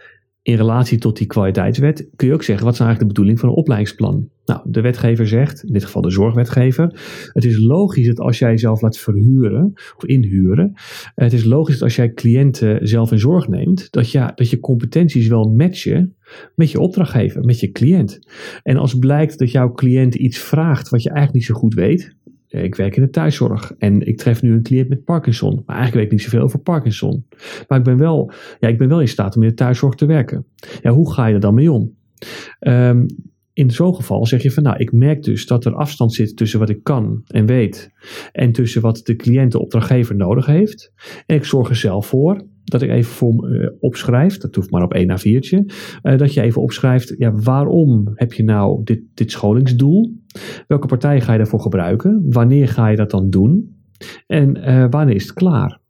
in 0.45 0.57
relatie 0.57 0.99
tot 0.99 1.17
die 1.17 1.27
kwaliteitswet 1.27 2.09
kun 2.17 2.29
je 2.29 2.35
ook 2.35 2.43
zeggen, 2.43 2.65
wat 2.65 2.75
is 2.75 2.81
eigenlijk 2.81 3.09
de 3.09 3.15
bedoeling 3.15 3.41
van 3.41 3.49
een 3.49 3.55
opleidingsplan? 3.55 4.29
Nou, 4.45 4.61
de 4.65 4.81
wetgever 4.81 5.29
zegt, 5.29 5.63
in 5.63 5.73
dit 5.73 5.85
geval 5.85 6.03
de 6.03 6.11
zorgwetgever, 6.11 7.01
het 7.33 7.45
is 7.45 7.59
logisch 7.59 8.07
dat 8.07 8.21
als 8.21 8.39
jij 8.39 8.51
jezelf 8.51 8.81
laat 8.81 8.99
verhuren 8.99 9.73
of 9.97 10.05
inhuren, 10.05 10.73
het 11.15 11.33
is 11.33 11.45
logisch 11.45 11.75
dat 11.75 11.83
als 11.83 11.97
jij 11.97 12.13
cliënten 12.13 12.89
zelf 12.89 13.13
in 13.13 13.19
zorg 13.19 13.49
neemt, 13.49 13.93
dat, 13.93 14.11
ja, 14.11 14.33
dat 14.35 14.51
je 14.51 14.61
competenties 14.61 15.29
wel 15.29 15.45
matchen 15.45 16.17
met 16.55 16.71
je 16.71 16.81
opdrachtgever, 16.81 17.45
met 17.45 17.61
je 17.61 17.71
cliënt. 17.71 18.19
En 18.63 18.77
als 18.77 18.99
blijkt 18.99 19.39
dat 19.39 19.51
jouw 19.51 19.73
cliënt 19.73 20.15
iets 20.15 20.39
vraagt 20.39 20.89
wat 20.89 21.03
je 21.03 21.09
eigenlijk 21.09 21.39
niet 21.39 21.57
zo 21.57 21.61
goed 21.61 21.75
weet, 21.75 22.17
ik 22.63 22.75
werk 22.75 22.97
in 22.97 23.03
de 23.03 23.11
thuiszorg 23.11 23.73
en 23.79 24.07
ik 24.07 24.19
tref 24.19 24.43
nu 24.43 24.53
een 24.53 24.63
cliënt 24.63 24.89
met 24.89 25.05
Parkinson. 25.05 25.63
Maar 25.67 25.77
eigenlijk 25.77 25.95
weet 25.95 26.05
ik 26.05 26.11
niet 26.11 26.23
zoveel 26.23 26.45
over 26.45 26.59
Parkinson. 26.59 27.27
Maar 27.69 27.79
ik 27.79 27.85
ben 27.85 27.99
wel, 27.99 28.33
ja, 28.61 28.69
ik 28.69 28.79
ben 28.79 28.89
wel 28.89 29.01
in 29.01 29.09
staat 29.09 29.37
om 29.37 29.43
in 29.43 29.49
de 29.49 29.55
thuiszorg 29.55 29.95
te 29.95 30.07
werken. 30.07 30.47
Ja, 30.83 30.91
hoe 30.91 31.13
ga 31.13 31.27
je 31.27 31.35
er 31.35 31.41
dan 31.41 31.55
mee 31.55 31.73
om? 31.73 31.95
Um, 32.61 33.07
in 33.53 33.71
zo'n 33.71 33.95
geval 33.95 34.27
zeg 34.27 34.43
je 34.43 34.51
van 34.51 34.63
nou, 34.63 34.77
ik 34.79 34.93
merk 34.93 35.23
dus 35.23 35.47
dat 35.47 35.65
er 35.65 35.75
afstand 35.75 36.13
zit 36.13 36.37
tussen 36.37 36.59
wat 36.59 36.69
ik 36.69 36.83
kan 36.83 37.23
en 37.27 37.47
weet 37.47 37.91
en 38.33 38.53
tussen 38.53 38.83
wat 38.83 39.01
de 39.05 39.17
cliënt, 39.17 39.53
de 39.53 39.61
opdrachtgever 39.61 40.17
nodig 40.17 40.47
heeft. 40.47 40.93
En 41.27 41.37
ik 41.37 41.45
zorg 41.45 41.69
er 41.69 41.77
zelf 41.77 42.07
voor 42.07 42.47
dat 42.65 42.83
ik 42.83 42.91
even 42.91 43.13
voor 43.13 43.51
uh, 43.51 43.71
opschrijf, 43.81 44.39
dat 44.39 44.55
hoeft 44.55 44.71
maar 44.71 44.83
op 44.83 44.95
één 44.95 45.19
A4'tje, 45.19 45.75
uh, 46.03 46.19
dat 46.19 46.35
je 46.35 46.41
even 46.41 46.63
opschrijft, 46.63 47.15
ja, 47.19 47.33
waarom 47.33 48.13
heb 48.15 48.33
je 48.33 48.45
nou 48.45 48.85
dit, 48.85 49.01
dit 49.15 49.31
scholingsdoel? 49.31 50.13
Welke 50.67 50.87
partij 50.87 51.21
ga 51.21 51.33
je 51.33 51.39
daarvoor 51.39 51.61
gebruiken? 51.61 52.23
Wanneer 52.29 52.69
ga 52.69 52.89
je 52.89 52.97
dat 52.97 53.11
dan 53.11 53.31
doen? 53.31 53.77
En 54.27 54.57
uh, 54.57 54.87
wanneer 54.91 55.15
is 55.15 55.23
het 55.23 55.33
klaar? 55.33 55.83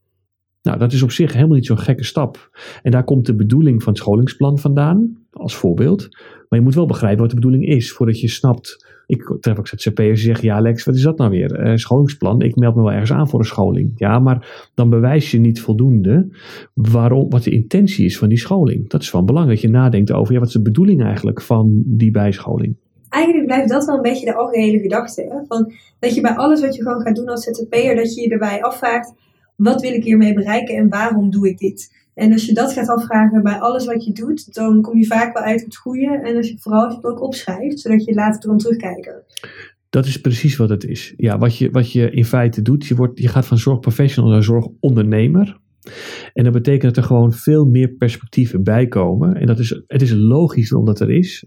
Nou, 0.62 0.78
dat 0.78 0.92
is 0.92 1.02
op 1.02 1.10
zich 1.10 1.32
helemaal 1.32 1.56
niet 1.56 1.66
zo'n 1.66 1.78
gekke 1.78 2.04
stap. 2.04 2.50
En 2.82 2.90
daar 2.90 3.04
komt 3.04 3.26
de 3.26 3.34
bedoeling 3.34 3.82
van 3.82 3.92
het 3.92 4.02
scholingsplan 4.02 4.58
vandaan, 4.58 5.16
als 5.30 5.56
voorbeeld. 5.56 6.08
Maar 6.48 6.58
je 6.58 6.64
moet 6.64 6.74
wel 6.74 6.86
begrijpen 6.86 7.20
wat 7.20 7.28
de 7.28 7.34
bedoeling 7.34 7.66
is, 7.66 7.92
voordat 7.92 8.20
je 8.20 8.28
snapt. 8.28 8.92
Ik 9.06 9.36
tref 9.40 9.58
ook 9.58 9.68
ZZP'ers 9.68 9.94
die 9.96 10.16
zeggen, 10.16 10.44
ja 10.44 10.60
Lex, 10.60 10.84
wat 10.84 10.94
is 10.94 11.02
dat 11.02 11.18
nou 11.18 11.30
weer? 11.30 11.66
Uh, 11.66 11.76
scholingsplan, 11.76 12.40
ik 12.40 12.56
meld 12.56 12.74
me 12.74 12.82
wel 12.82 12.92
ergens 12.92 13.12
aan 13.12 13.28
voor 13.28 13.38
een 13.38 13.46
scholing. 13.46 13.92
Ja, 13.96 14.18
maar 14.18 14.68
dan 14.74 14.90
bewijs 14.90 15.30
je 15.30 15.38
niet 15.38 15.60
voldoende 15.60 16.28
waarom, 16.74 17.30
wat 17.30 17.42
de 17.42 17.50
intentie 17.50 18.04
is 18.04 18.18
van 18.18 18.28
die 18.28 18.38
scholing. 18.38 18.88
Dat 18.88 19.02
is 19.02 19.10
van 19.10 19.26
belang, 19.26 19.48
dat 19.48 19.60
je 19.60 19.68
nadenkt 19.68 20.12
over, 20.12 20.32
ja, 20.32 20.38
wat 20.38 20.48
is 20.48 20.54
de 20.54 20.62
bedoeling 20.62 21.02
eigenlijk 21.02 21.42
van 21.42 21.82
die 21.86 22.10
bijscholing? 22.10 22.76
Eigenlijk 23.14 23.46
blijft 23.46 23.68
dat 23.68 23.84
wel 23.84 23.96
een 23.96 24.02
beetje 24.02 24.26
de 24.26 24.34
algehele 24.34 24.78
gedachte. 24.78 25.22
Hè? 25.22 25.36
Van, 25.48 25.72
dat 25.98 26.14
je 26.14 26.20
bij 26.20 26.34
alles 26.34 26.60
wat 26.60 26.74
je 26.74 26.82
gewoon 26.82 27.02
gaat 27.02 27.16
doen 27.16 27.28
als 27.28 27.44
ZZP'er, 27.44 27.96
dat 27.96 28.14
je 28.14 28.20
je 28.20 28.28
erbij 28.28 28.62
afvraagt, 28.62 29.12
wat 29.56 29.80
wil 29.80 29.92
ik 29.92 30.04
hiermee 30.04 30.34
bereiken 30.34 30.76
en 30.76 30.88
waarom 30.88 31.30
doe 31.30 31.48
ik 31.48 31.58
dit? 31.58 31.92
En 32.14 32.32
als 32.32 32.46
je 32.46 32.54
dat 32.54 32.72
gaat 32.72 32.88
afvragen 32.88 33.42
bij 33.42 33.58
alles 33.58 33.86
wat 33.86 34.04
je 34.04 34.12
doet, 34.12 34.54
dan 34.54 34.82
kom 34.82 34.98
je 34.98 35.06
vaak 35.06 35.34
wel 35.34 35.42
uit 35.42 35.60
op 35.60 35.66
het 35.66 35.76
goede. 35.76 36.20
En 36.24 36.36
als 36.36 36.48
je 36.48 36.58
vooral 36.58 36.88
het 36.88 37.04
ook 37.04 37.22
opschrijft, 37.22 37.80
zodat 37.80 38.04
je 38.04 38.14
later 38.14 38.44
erom 38.44 38.58
terugkijken. 38.58 39.22
Dat 39.90 40.06
is 40.06 40.20
precies 40.20 40.56
wat 40.56 40.68
het 40.68 40.84
is. 40.84 41.14
Ja, 41.16 41.38
wat 41.38 41.58
je, 41.58 41.70
wat 41.70 41.92
je 41.92 42.10
in 42.10 42.24
feite 42.24 42.62
doet, 42.62 42.86
je, 42.86 42.94
wordt, 42.94 43.18
je 43.18 43.28
gaat 43.28 43.46
van 43.46 43.58
zorgprofessional 43.58 44.30
naar 44.30 44.42
zorgondernemer. 44.42 45.58
En 46.32 46.44
dat 46.44 46.52
betekent 46.52 46.94
dat 46.94 46.96
er 46.96 47.08
gewoon 47.08 47.32
veel 47.32 47.64
meer 47.64 47.88
perspectieven 47.88 48.62
bij 48.62 48.86
komen. 48.86 49.34
En 49.34 49.46
dat 49.46 49.58
is, 49.58 49.82
het 49.86 50.02
is 50.02 50.12
logisch 50.12 50.72
omdat 50.72 51.00
er 51.00 51.10
is. 51.10 51.46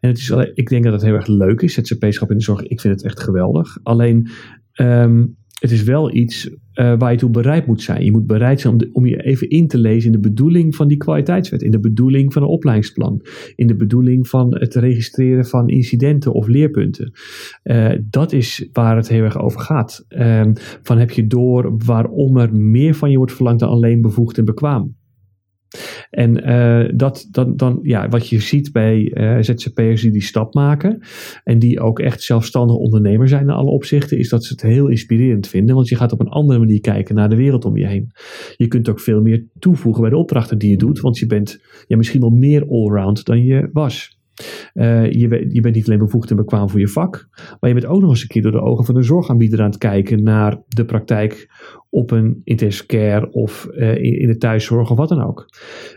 En 0.00 0.08
het 0.08 0.18
is, 0.18 0.30
ik 0.54 0.68
denk 0.68 0.84
dat 0.84 0.92
het 0.92 1.02
heel 1.02 1.14
erg 1.14 1.26
leuk 1.26 1.60
is, 1.60 1.74
ZZP-schap 1.74 2.30
in 2.30 2.36
de 2.36 2.42
zorg. 2.42 2.62
Ik 2.62 2.80
vind 2.80 2.94
het 2.94 3.04
echt 3.04 3.20
geweldig. 3.20 3.78
Alleen, 3.82 4.28
um, 4.80 5.36
het 5.60 5.70
is 5.70 5.82
wel 5.82 6.14
iets 6.14 6.50
uh, 6.74 6.94
waar 6.98 7.12
je 7.12 7.18
toe 7.18 7.30
bereid 7.30 7.66
moet 7.66 7.82
zijn. 7.82 8.04
Je 8.04 8.10
moet 8.10 8.26
bereid 8.26 8.60
zijn 8.60 8.88
om, 8.92 9.06
je 9.06 9.22
even 9.22 9.48
in 9.48 9.68
te 9.68 9.78
lezen 9.78 10.06
in 10.06 10.20
de 10.20 10.28
bedoeling 10.28 10.74
van 10.74 10.88
die 10.88 10.96
kwaliteitswet, 10.96 11.62
in 11.62 11.70
de 11.70 11.80
bedoeling 11.80 12.32
van 12.32 12.42
een 12.42 12.48
opleidingsplan, 12.48 13.24
in 13.54 13.66
de 13.66 13.76
bedoeling 13.76 14.28
van 14.28 14.56
het 14.58 14.74
registreren 14.74 15.46
van 15.46 15.68
incidenten 15.68 16.32
of 16.32 16.46
leerpunten. 16.46 17.12
Uh, 17.64 17.92
dat 18.10 18.32
is 18.32 18.68
waar 18.72 18.96
het 18.96 19.08
heel 19.08 19.22
erg 19.22 19.38
over 19.38 19.60
gaat. 19.60 20.04
Uh, 20.08 20.42
van 20.82 20.98
heb 20.98 21.10
je 21.10 21.26
door 21.26 21.76
waarom 21.84 22.36
er 22.36 22.54
meer 22.56 22.94
van 22.94 23.10
je 23.10 23.16
wordt 23.16 23.32
verlangd 23.32 23.60
dan 23.60 23.68
alleen 23.68 24.00
bevoegd 24.00 24.38
en 24.38 24.44
bekwaam. 24.44 24.94
En 26.10 26.50
uh, 26.50 26.90
dat, 26.94 27.28
dan, 27.30 27.56
dan, 27.56 27.78
ja, 27.82 28.08
wat 28.08 28.28
je 28.28 28.40
ziet 28.40 28.72
bij 28.72 29.10
uh, 29.14 29.36
ZZP'ers 29.40 30.02
die 30.02 30.10
die 30.10 30.22
stap 30.22 30.54
maken 30.54 31.02
en 31.44 31.58
die 31.58 31.80
ook 31.80 31.98
echt 31.98 32.22
zelfstandig 32.22 32.76
ondernemer 32.76 33.28
zijn 33.28 33.42
in 33.42 33.50
alle 33.50 33.70
opzichten, 33.70 34.18
is 34.18 34.28
dat 34.28 34.44
ze 34.44 34.52
het 34.52 34.62
heel 34.62 34.88
inspirerend 34.88 35.48
vinden, 35.48 35.74
want 35.74 35.88
je 35.88 35.96
gaat 35.96 36.12
op 36.12 36.20
een 36.20 36.28
andere 36.28 36.58
manier 36.58 36.80
kijken 36.80 37.14
naar 37.14 37.28
de 37.28 37.36
wereld 37.36 37.64
om 37.64 37.76
je 37.76 37.86
heen. 37.86 38.12
Je 38.56 38.66
kunt 38.66 38.88
ook 38.88 39.00
veel 39.00 39.20
meer 39.20 39.44
toevoegen 39.58 40.02
bij 40.02 40.10
de 40.10 40.16
opdrachten 40.16 40.58
die 40.58 40.70
je 40.70 40.76
doet, 40.76 41.00
want 41.00 41.18
je 41.18 41.26
bent 41.26 41.60
ja, 41.86 41.96
misschien 41.96 42.20
wel 42.20 42.30
meer 42.30 42.68
allround 42.68 43.24
dan 43.24 43.44
je 43.44 43.68
was. 43.72 44.22
Uh, 44.74 45.12
je, 45.12 45.46
je, 45.48 45.60
bent 45.60 45.74
niet 45.74 45.86
alleen 45.86 45.98
bevoegd 45.98 46.30
en 46.30 46.36
bekwaam 46.36 46.70
voor 46.70 46.80
je 46.80 46.88
vak, 46.88 47.28
maar 47.60 47.70
je 47.70 47.80
bent 47.80 47.86
ook 47.86 48.00
nog 48.00 48.10
eens 48.10 48.22
een 48.22 48.28
keer 48.28 48.42
door 48.42 48.52
de 48.52 48.60
ogen 48.60 48.84
van 48.84 48.94
de 48.94 49.02
zorgaanbieder 49.02 49.60
aan 49.60 49.70
het 49.70 49.78
kijken 49.78 50.22
naar 50.22 50.62
de 50.68 50.84
praktijk 50.84 51.48
op 51.90 52.10
een 52.10 52.40
intensive 52.44 52.86
care 52.86 53.30
of 53.30 53.68
uh, 53.70 53.96
in, 53.96 54.26
de 54.26 54.36
thuiszorg 54.36 54.90
of 54.90 54.96
wat 54.96 55.08
dan 55.08 55.24
ook. 55.24 55.48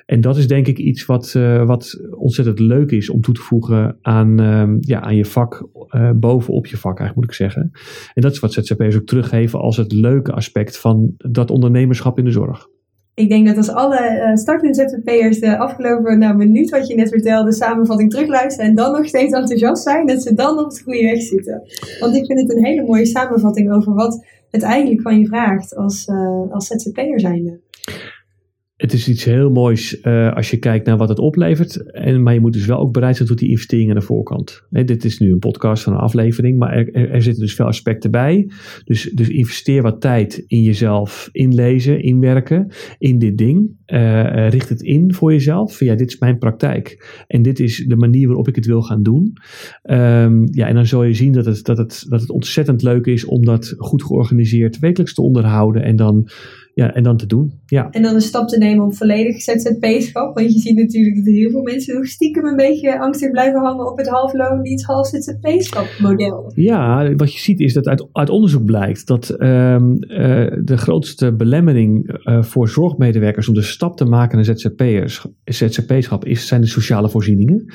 En 0.05 0.21
dat 0.21 0.37
is 0.37 0.47
denk 0.47 0.67
ik 0.67 0.77
iets 0.77 1.05
wat, 1.05 1.33
uh, 1.37 1.65
wat 1.65 2.07
ontzettend 2.17 2.59
leuk 2.59 2.91
is 2.91 3.09
om 3.09 3.21
toe 3.21 3.33
te 3.33 3.41
voegen 3.41 3.97
aan, 4.01 4.37
ja, 4.79 5.01
aan 5.01 5.15
je 5.15 5.25
vak, 5.25 5.69
bovenop 6.15 6.65
je 6.65 6.77
vak 6.77 6.99
eigenlijk 6.99 7.15
moet 7.15 7.25
ik 7.25 7.33
zeggen. 7.33 7.71
En 8.13 8.21
dat 8.21 8.31
is 8.31 8.39
wat 8.39 8.53
ZZP'ers 8.53 8.95
ook 8.95 9.05
teruggeven 9.05 9.59
als 9.59 9.77
het 9.77 9.91
leuke 9.91 10.31
aspect 10.31 10.79
van 10.79 11.13
dat 11.17 11.51
ondernemerschap 11.51 12.17
in 12.17 12.25
de 12.25 12.31
zorg 12.31 12.67
ik 13.17 13.29
denk 13.29 13.47
dat 13.47 13.57
als 13.57 13.69
alle 13.69 14.11
uh, 14.11 14.35
startende 14.35 14.73
ZZP'ers 14.73 15.39
de 15.39 15.57
afgelopen 15.57 16.19
nou, 16.19 16.35
minuut 16.35 16.69
wat 16.69 16.87
je 16.87 16.95
net 16.95 17.09
vertelde, 17.09 17.53
samenvatting 17.53 18.11
terugluisteren 18.11 18.69
en 18.69 18.75
dan 18.75 18.91
nog 18.91 19.07
steeds 19.07 19.33
enthousiast 19.33 19.83
zijn, 19.83 20.07
dat 20.07 20.21
ze 20.21 20.33
dan 20.33 20.59
op 20.59 20.69
de 20.69 20.83
goede 20.83 21.01
weg 21.01 21.21
zitten. 21.21 21.63
Want 21.99 22.15
ik 22.15 22.25
vind 22.25 22.39
het 22.39 22.53
een 22.53 22.65
hele 22.65 22.85
mooie 22.85 23.05
samenvatting 23.05 23.73
over 23.73 23.93
wat 23.93 24.25
het 24.51 24.63
eigenlijk 24.63 25.01
van 25.01 25.19
je 25.19 25.25
vraagt 25.25 25.75
als, 25.75 26.07
uh, 26.07 26.51
als 26.51 26.67
ZZP'er 26.67 27.19
zijnde 27.19 27.59
het 28.77 28.93
is 28.93 29.09
iets 29.09 29.23
heel 29.23 29.49
moois 29.49 30.01
uh, 30.03 30.33
als 30.33 30.51
je 30.51 30.57
kijkt 30.57 30.85
naar 30.85 30.97
wat 30.97 31.09
het 31.09 31.19
oplevert. 31.19 31.91
En, 31.91 32.23
maar 32.23 32.33
je 32.33 32.39
moet 32.39 32.53
dus 32.53 32.65
wel 32.65 32.77
ook 32.77 32.93
bereid 32.93 33.15
zijn 33.15 33.27
tot 33.27 33.37
die 33.37 33.49
investeringen 33.49 33.93
aan 33.93 33.99
de 33.99 34.05
voorkant. 34.05 34.63
dit 34.69 35.05
is 35.05 35.19
nu 35.19 35.31
een 35.31 35.39
podcast 35.39 35.83
van 35.83 35.93
een 35.93 35.99
aflevering, 35.99 36.57
maar 36.57 36.73
er, 36.73 37.09
er, 37.11 37.21
zitten 37.21 37.43
dus 37.43 37.55
veel 37.55 37.65
aspecten 37.65 38.11
bij. 38.11 38.49
Dus, 38.83 39.03
dus 39.03 39.29
investeer 39.29 39.81
wat 39.81 40.01
tijd 40.01 40.43
in 40.47 40.61
jezelf 40.61 41.29
inlezen, 41.31 42.01
inwerken 42.01 42.71
in 42.97 43.19
dit 43.19 43.37
ding. 43.37 43.75
Uh, 43.87 44.49
richt 44.49 44.69
het 44.69 44.81
in 44.81 45.13
voor 45.13 45.31
jezelf. 45.31 45.79
Ja, 45.79 45.95
dit 45.95 46.07
is 46.07 46.19
mijn 46.19 46.37
praktijk. 46.37 47.05
En 47.27 47.41
dit 47.41 47.59
is 47.59 47.85
de 47.87 47.95
manier 47.95 48.27
waarop 48.27 48.47
ik 48.47 48.55
het 48.55 48.65
wil 48.65 48.81
gaan 48.81 49.03
doen. 49.03 49.33
Um, 49.83 50.47
ja, 50.51 50.67
en 50.67 50.75
dan 50.75 50.85
zul 50.85 51.03
je 51.03 51.13
zien 51.13 51.31
dat 51.31 51.45
het, 51.45 51.65
dat, 51.65 51.77
het, 51.77 52.05
dat 52.09 52.21
het 52.21 52.29
ontzettend 52.29 52.81
leuk 52.81 53.05
is 53.05 53.25
om 53.25 53.45
dat 53.45 53.73
goed 53.77 54.03
georganiseerd 54.03 54.79
wekelijks 54.79 55.13
te 55.13 55.21
onderhouden. 55.21 55.83
En 55.83 55.95
dan 55.95 56.29
ja, 56.77 56.93
en 56.93 57.03
dan 57.03 57.17
te 57.17 57.25
doen. 57.25 57.51
Ja. 57.65 57.87
En 57.91 58.01
dan 58.01 58.15
een 58.15 58.21
stap 58.21 58.47
te 58.47 58.57
nemen 58.57 58.85
om 58.85 58.93
volledig 58.93 59.41
ZZP-schap. 59.41 60.35
Want 60.35 60.53
je 60.53 60.59
ziet 60.59 60.75
natuurlijk 60.75 61.15
dat 61.15 61.25
heel 61.25 61.49
veel 61.49 61.61
mensen 61.61 61.95
nog 61.95 62.07
stiekem 62.07 62.45
een 62.45 62.55
beetje 62.55 62.99
angstig 62.99 63.31
blijven 63.31 63.59
hangen 63.59 63.91
op 63.91 63.97
het 63.97 64.07
halfloon, 64.07 64.61
niet 64.61 64.83
half 64.83 65.07
ZZP-schap 65.07 65.87
model. 65.99 66.51
Ja, 66.55 67.15
wat 67.15 67.33
je 67.33 67.39
ziet 67.39 67.59
is 67.59 67.73
dat 67.73 67.87
uit, 67.87 68.07
uit 68.11 68.29
onderzoek 68.29 68.65
blijkt 68.65 69.07
dat 69.07 69.41
um, 69.41 69.93
uh, 69.93 70.17
de 70.63 70.77
grootste 70.77 71.33
belemmering 71.33 72.19
uh, 72.23 72.43
voor 72.43 72.69
zorgmedewerkers 72.69 73.47
om 73.47 73.53
de 73.53 73.61
stap 73.61 73.97
te 73.97 74.05
maken 74.05 74.35
naar 74.35 74.45
ZZP'ers, 74.45 75.25
ZZP-schap 75.43 76.25
is, 76.25 76.47
zijn 76.47 76.61
de 76.61 76.67
sociale 76.67 77.09
voorzieningen. 77.09 77.65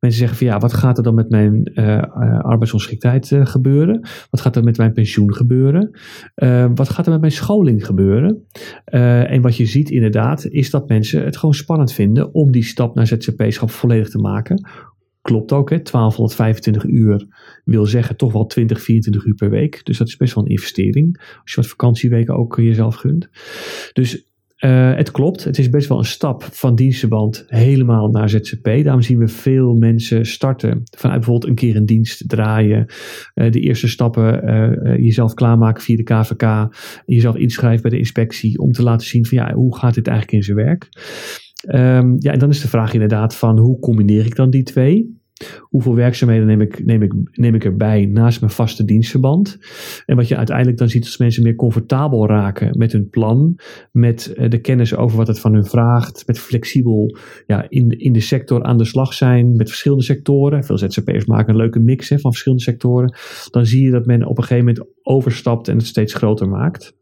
Mensen 0.00 0.18
zeggen 0.18 0.38
van 0.38 0.46
ja, 0.46 0.58
wat 0.58 0.72
gaat 0.72 0.96
er 0.96 1.02
dan 1.02 1.14
met 1.14 1.30
mijn 1.30 1.72
uh, 1.74 2.02
arbeidsongeschiktheid 2.40 3.30
uh, 3.30 3.46
gebeuren? 3.46 4.08
Wat 4.30 4.40
gaat 4.40 4.56
er 4.56 4.64
met 4.64 4.76
mijn 4.76 4.92
pensioen 4.92 5.34
gebeuren? 5.34 5.90
Wat 6.74 6.88
gaat 6.88 7.06
er 7.06 7.12
met 7.12 7.20
mijn 7.20 7.32
scholing 7.32 7.86
gebeuren? 7.86 8.46
en 8.84 9.40
wat 9.40 9.56
je 9.56 9.66
ziet 9.66 9.90
inderdaad, 9.90 10.46
is 10.46 10.70
dat 10.70 10.88
mensen 10.88 11.24
het 11.24 11.36
gewoon 11.36 11.54
spannend 11.54 11.92
vinden 11.92 12.34
om 12.34 12.52
die 12.52 12.64
stap 12.64 12.94
naar 12.94 13.06
ZZP-schap 13.06 13.70
volledig 13.70 14.08
te 14.08 14.18
maken. 14.18 14.68
Klopt 15.22 15.52
ook, 15.52 15.70
hè? 15.70 15.76
1225 15.76 16.84
uur 16.84 17.26
wil 17.64 17.86
zeggen 17.86 18.16
toch 18.16 18.32
wel 18.32 18.46
20, 18.46 18.82
24 18.82 19.24
uur 19.24 19.34
per 19.34 19.50
week. 19.50 19.84
Dus 19.84 19.98
dat 19.98 20.08
is 20.08 20.16
best 20.16 20.34
wel 20.34 20.44
een 20.44 20.50
investering. 20.50 21.18
Als 21.42 21.52
je 21.52 21.60
wat 21.60 21.70
vakantieweken 21.70 22.34
ook 22.34 22.56
jezelf 22.56 22.94
gunt. 22.94 23.28
Dus 23.92 24.29
uh, 24.64 24.94
het 24.94 25.10
klopt, 25.10 25.44
het 25.44 25.58
is 25.58 25.68
best 25.68 25.88
wel 25.88 25.98
een 25.98 26.04
stap 26.04 26.42
van 26.42 26.74
dienstenband 26.74 27.44
helemaal 27.46 28.08
naar 28.08 28.28
ZZP. 28.28 28.64
Daarom 28.64 29.02
zien 29.02 29.18
we 29.18 29.28
veel 29.28 29.74
mensen 29.74 30.26
starten 30.26 30.82
vanuit 30.96 31.18
bijvoorbeeld 31.18 31.50
een 31.50 31.58
keer 31.58 31.76
een 31.76 31.86
dienst 31.86 32.28
draaien, 32.28 32.86
uh, 33.34 33.50
de 33.50 33.60
eerste 33.60 33.88
stappen 33.88 34.44
uh, 34.44 34.96
jezelf 34.96 35.34
klaarmaken 35.34 35.82
via 35.82 35.96
de 35.96 36.02
KVK, 36.02 36.68
jezelf 37.06 37.36
inschrijven 37.36 37.82
bij 37.82 37.90
de 37.90 37.98
inspectie 37.98 38.58
om 38.58 38.72
te 38.72 38.82
laten 38.82 39.06
zien 39.06 39.26
van 39.26 39.38
ja, 39.38 39.54
hoe 39.54 39.76
gaat 39.76 39.94
dit 39.94 40.06
eigenlijk 40.06 40.36
in 40.36 40.42
zijn 40.42 40.66
werk. 40.66 40.88
Um, 41.68 42.16
ja, 42.18 42.32
en 42.32 42.38
dan 42.38 42.48
is 42.48 42.60
de 42.60 42.68
vraag 42.68 42.92
inderdaad 42.92 43.36
van 43.36 43.58
hoe 43.58 43.78
combineer 43.78 44.26
ik 44.26 44.36
dan 44.36 44.50
die 44.50 44.62
twee? 44.62 45.19
Hoeveel 45.60 45.94
werkzaamheden 45.94 46.46
neem 46.46 46.60
ik, 46.60 46.84
neem, 46.84 47.02
ik, 47.02 47.14
neem 47.32 47.54
ik 47.54 47.64
erbij 47.64 48.06
naast 48.06 48.40
mijn 48.40 48.52
vaste 48.52 48.84
dienstverband? 48.84 49.58
En 50.06 50.16
wat 50.16 50.28
je 50.28 50.36
uiteindelijk 50.36 50.78
dan 50.78 50.88
ziet 50.88 51.04
als 51.04 51.16
mensen 51.16 51.42
meer 51.42 51.54
comfortabel 51.54 52.26
raken 52.26 52.78
met 52.78 52.92
hun 52.92 53.08
plan, 53.08 53.58
met 53.92 54.32
eh, 54.32 54.50
de 54.50 54.60
kennis 54.60 54.96
over 54.96 55.16
wat 55.16 55.26
het 55.26 55.40
van 55.40 55.54
hun 55.54 55.66
vraagt, 55.66 56.26
met 56.26 56.38
flexibel 56.38 57.16
ja, 57.46 57.66
in, 57.68 57.88
de, 57.88 57.96
in 57.96 58.12
de 58.12 58.20
sector 58.20 58.62
aan 58.62 58.78
de 58.78 58.84
slag 58.84 59.14
zijn, 59.14 59.56
met 59.56 59.68
verschillende 59.68 60.04
sectoren. 60.04 60.64
Veel 60.64 60.78
ZZP'ers 60.78 61.24
maken 61.24 61.50
een 61.50 61.60
leuke 61.60 61.80
mix 61.80 62.08
hè, 62.08 62.18
van 62.18 62.30
verschillende 62.30 62.64
sectoren. 62.64 63.14
Dan 63.50 63.66
zie 63.66 63.84
je 63.84 63.90
dat 63.90 64.06
men 64.06 64.26
op 64.26 64.38
een 64.38 64.44
gegeven 64.44 64.66
moment 64.66 64.86
overstapt 65.02 65.68
en 65.68 65.76
het 65.76 65.86
steeds 65.86 66.14
groter 66.14 66.48
maakt. 66.48 66.96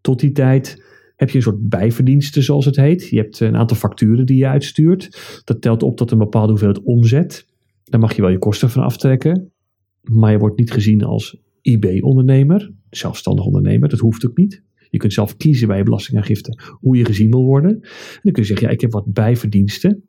Tot 0.00 0.20
die 0.20 0.32
tijd 0.32 0.82
heb 1.16 1.30
je 1.30 1.36
een 1.36 1.42
soort 1.42 1.68
bijverdiensten, 1.68 2.42
zoals 2.42 2.64
het 2.64 2.76
heet. 2.76 3.08
Je 3.08 3.16
hebt 3.16 3.40
een 3.40 3.56
aantal 3.56 3.76
facturen 3.76 4.26
die 4.26 4.36
je 4.36 4.46
uitstuurt. 4.46 5.18
Dat 5.44 5.60
telt 5.60 5.82
op 5.82 5.96
tot 5.96 6.10
een 6.10 6.18
bepaalde 6.18 6.48
hoeveelheid 6.48 6.84
omzet. 6.84 7.46
Daar 7.84 8.00
mag 8.00 8.16
je 8.16 8.22
wel 8.22 8.30
je 8.30 8.38
kosten 8.38 8.70
van 8.70 8.82
aftrekken. 8.82 9.52
Maar 10.00 10.30
je 10.30 10.38
wordt 10.38 10.58
niet 10.58 10.72
gezien 10.72 11.04
als 11.04 11.40
IB-ondernemer, 11.60 12.72
zelfstandig 12.90 13.44
ondernemer. 13.44 13.88
Dat 13.88 13.98
hoeft 13.98 14.26
ook 14.26 14.36
niet. 14.36 14.62
Je 14.90 14.98
kunt 14.98 15.12
zelf 15.12 15.36
kiezen 15.36 15.68
bij 15.68 15.76
je 15.76 15.82
belastingaangifte 15.82 16.58
hoe 16.80 16.96
je 16.96 17.04
gezien 17.04 17.30
wil 17.30 17.44
worden. 17.44 17.70
En 17.70 18.20
dan 18.22 18.32
kun 18.32 18.42
je 18.42 18.48
zeggen, 18.48 18.66
ja, 18.66 18.72
ik 18.72 18.80
heb 18.80 18.92
wat 18.92 19.12
bijverdiensten. 19.12 20.04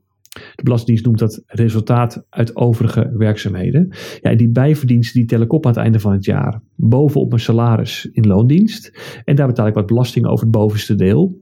De 0.56 0.64
Belastingdienst 0.64 1.06
noemt 1.06 1.20
dat 1.20 1.44
resultaat 1.46 2.26
uit 2.30 2.56
overige 2.56 3.14
werkzaamheden. 3.18 3.96
Ja, 4.22 4.36
die 4.36 4.50
bijverdiensten 4.50 5.20
die 5.20 5.30
tel 5.30 5.42
ik 5.42 5.54
op 5.54 5.66
aan 5.66 5.72
het 5.72 5.82
einde 5.82 6.00
van 6.00 6.12
het 6.12 6.26
jaar. 6.26 6.62
Bovenop 6.76 7.30
mijn 7.30 7.42
salaris 7.42 8.10
in 8.12 8.28
loondienst. 8.28 9.00
En 9.24 9.36
daar 9.36 9.48
betaal 9.48 9.68
ik 9.68 9.74
wat 9.74 9.86
belasting 9.86 10.26
over 10.26 10.44
het 10.44 10.56
bovenste 10.56 10.96
deel. 10.96 11.42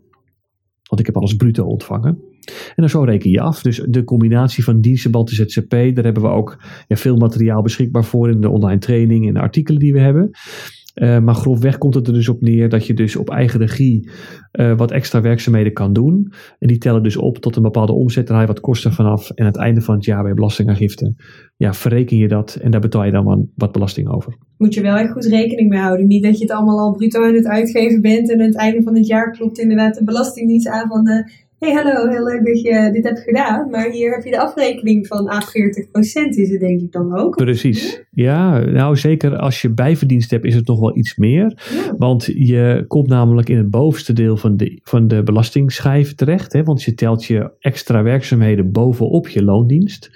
Want 0.84 1.00
ik 1.00 1.06
heb 1.06 1.18
alles 1.18 1.36
bruto 1.36 1.66
ontvangen. 1.66 2.33
En 2.46 2.74
dan 2.76 2.90
zo 2.90 3.02
reken 3.02 3.30
je 3.30 3.42
af. 3.42 3.62
Dus 3.62 3.86
de 3.88 4.04
combinatie 4.04 4.64
van 4.64 4.82
dienstenband 4.82 5.30
en 5.30 5.36
ZZP, 5.36 5.70
daar 5.70 6.04
hebben 6.04 6.24
we 6.24 6.30
ook 6.30 6.64
ja, 6.88 6.96
veel 6.96 7.16
materiaal 7.16 7.62
beschikbaar 7.62 8.06
voor 8.06 8.30
in 8.30 8.42
de 8.42 8.50
online 8.50 8.80
training 8.80 9.28
en 9.28 9.34
de 9.34 9.40
artikelen 9.40 9.80
die 9.80 9.94
we 9.94 10.00
hebben. 10.00 10.32
Uh, 11.02 11.20
maar 11.20 11.36
grofweg 11.36 11.78
komt 11.78 11.94
het 11.94 12.08
er 12.08 12.14
dus 12.14 12.30
op 12.30 12.42
neer 12.42 12.70
dat 12.70 12.88
je 12.88 12.94
dus 12.94 13.16
op 13.16 13.30
eigen 13.30 13.60
regie 13.60 14.10
uh, 14.52 14.78
wat 14.78 14.92
extra 14.92 15.22
werkzaamheden 15.22 15.74
kan 15.74 15.94
doen. 15.94 16.32
En 16.60 16.68
die 16.68 16.78
tellen 16.78 17.04
dus 17.04 17.18
op 17.18 17.38
tot 17.38 17.56
een 17.56 17.62
bepaalde 17.62 17.94
omzet. 17.94 18.30
Haal 18.30 18.42
je 18.42 18.48
wat 18.48 18.60
kosten 18.60 18.94
vanaf. 18.94 19.30
En 19.30 19.46
aan 19.46 19.52
het 19.52 19.58
einde 19.62 19.82
van 19.82 19.96
het 19.96 20.06
jaar 20.06 20.24
bij 20.24 20.34
belastingaangifte, 20.34 21.14
ja, 21.58 21.74
verreken 21.74 22.18
je 22.18 22.28
dat. 22.28 22.58
En 22.62 22.72
daar 22.72 22.82
betaal 22.82 23.06
je 23.06 23.12
dan 23.12 23.50
wat 23.56 23.72
belasting 23.72 24.10
over. 24.10 24.38
Moet 24.58 24.74
je 24.74 24.82
wel 24.82 24.96
echt 24.96 25.12
goed 25.12 25.26
rekening 25.26 25.70
mee 25.70 25.80
houden. 25.80 26.08
Niet 26.08 26.24
dat 26.24 26.38
je 26.38 26.44
het 26.44 26.54
allemaal 26.54 26.80
al 26.80 26.94
bruto 26.94 27.24
aan 27.24 27.36
het 27.36 27.48
uitgeven 27.48 28.02
bent. 28.02 28.32
En 28.32 28.40
aan 28.40 28.46
het 28.46 28.58
einde 28.58 28.84
van 28.84 28.96
het 28.96 29.08
jaar 29.08 29.32
klopt 29.32 29.60
inderdaad 29.60 29.96
de 29.96 30.04
belastingdienst 30.04 30.68
aan 30.68 30.88
van... 30.88 31.10
Uh, 31.10 31.28
hey 31.64 31.74
hallo, 31.74 32.10
heel 32.10 32.24
leuk 32.24 32.46
dat 32.46 32.62
je 32.62 32.90
dit 32.94 33.04
hebt 33.04 33.20
gedaan, 33.20 33.70
maar 33.70 33.92
hier 33.92 34.12
heb 34.12 34.24
je 34.24 34.32
de 34.32 34.40
afrekening 34.40 35.08
van 35.08 35.30
a 35.30 35.42
40% 35.42 35.44
is 36.30 36.50
het 36.50 36.60
denk 36.60 36.82
ik 36.82 36.92
dan 36.92 37.18
ook. 37.18 37.36
Precies, 37.36 38.04
ja, 38.12 38.60
nou 38.60 38.98
zeker 38.98 39.38
als 39.38 39.62
je 39.62 39.74
bijverdienst 39.74 40.32
hebt 40.32 40.46
is 40.46 40.56
het 40.56 40.68
nog 40.68 40.80
wel 40.80 40.98
iets 40.98 41.16
meer, 41.16 41.58
want 41.98 42.26
je 42.26 42.86
komt 42.88 43.08
namelijk 43.08 43.50
in 43.50 43.58
het 43.58 43.70
bovenste 43.70 44.14
deel 44.14 44.38
van 44.38 44.58
de, 44.58 44.80
van 44.84 45.08
de 45.08 45.24
belastingschijf 45.24 46.16
terecht, 46.16 46.54
hè, 46.54 46.64
want 46.64 46.84
je 46.84 46.94
telt 46.94 47.26
je 47.26 47.52
extra 47.60 48.04
werkzaamheden 48.04 48.72
bovenop 48.72 49.28
je 49.28 49.44
loondienst. 49.44 50.10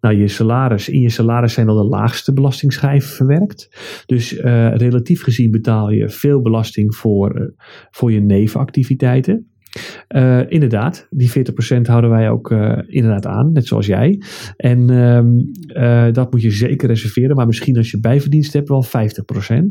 Nou, 0.00 0.16
je 0.16 0.28
salaris, 0.28 0.88
in 0.88 1.00
je 1.00 1.10
salaris 1.10 1.52
zijn 1.52 1.68
al 1.68 1.76
de 1.76 1.88
laagste 1.88 2.32
belastingschijf 2.32 3.04
verwerkt, 3.04 3.68
dus 4.06 4.32
uh, 4.32 4.74
relatief 4.74 5.22
gezien 5.22 5.50
betaal 5.50 5.90
je 5.90 6.08
veel 6.08 6.40
belasting 6.40 6.94
voor, 6.94 7.40
uh, 7.40 7.46
voor 7.90 8.12
je 8.12 8.20
nevenactiviteiten. 8.20 9.46
Uh, 10.08 10.40
inderdaad, 10.48 11.06
die 11.10 11.30
40% 11.30 11.80
houden 11.82 12.10
wij 12.10 12.30
ook 12.30 12.50
uh, 12.50 12.78
inderdaad 12.86 13.26
aan, 13.26 13.52
net 13.52 13.66
zoals 13.66 13.86
jij. 13.86 14.22
En 14.56 14.90
um, 14.90 15.50
uh, 15.66 16.12
dat 16.12 16.32
moet 16.32 16.42
je 16.42 16.50
zeker 16.50 16.88
reserveren, 16.88 17.36
maar 17.36 17.46
misschien 17.46 17.76
als 17.76 17.90
je 17.90 18.00
bijverdienst 18.00 18.52
hebt 18.52 18.68
wel 18.68 18.84
50%. 18.84 18.88
Um, 19.50 19.68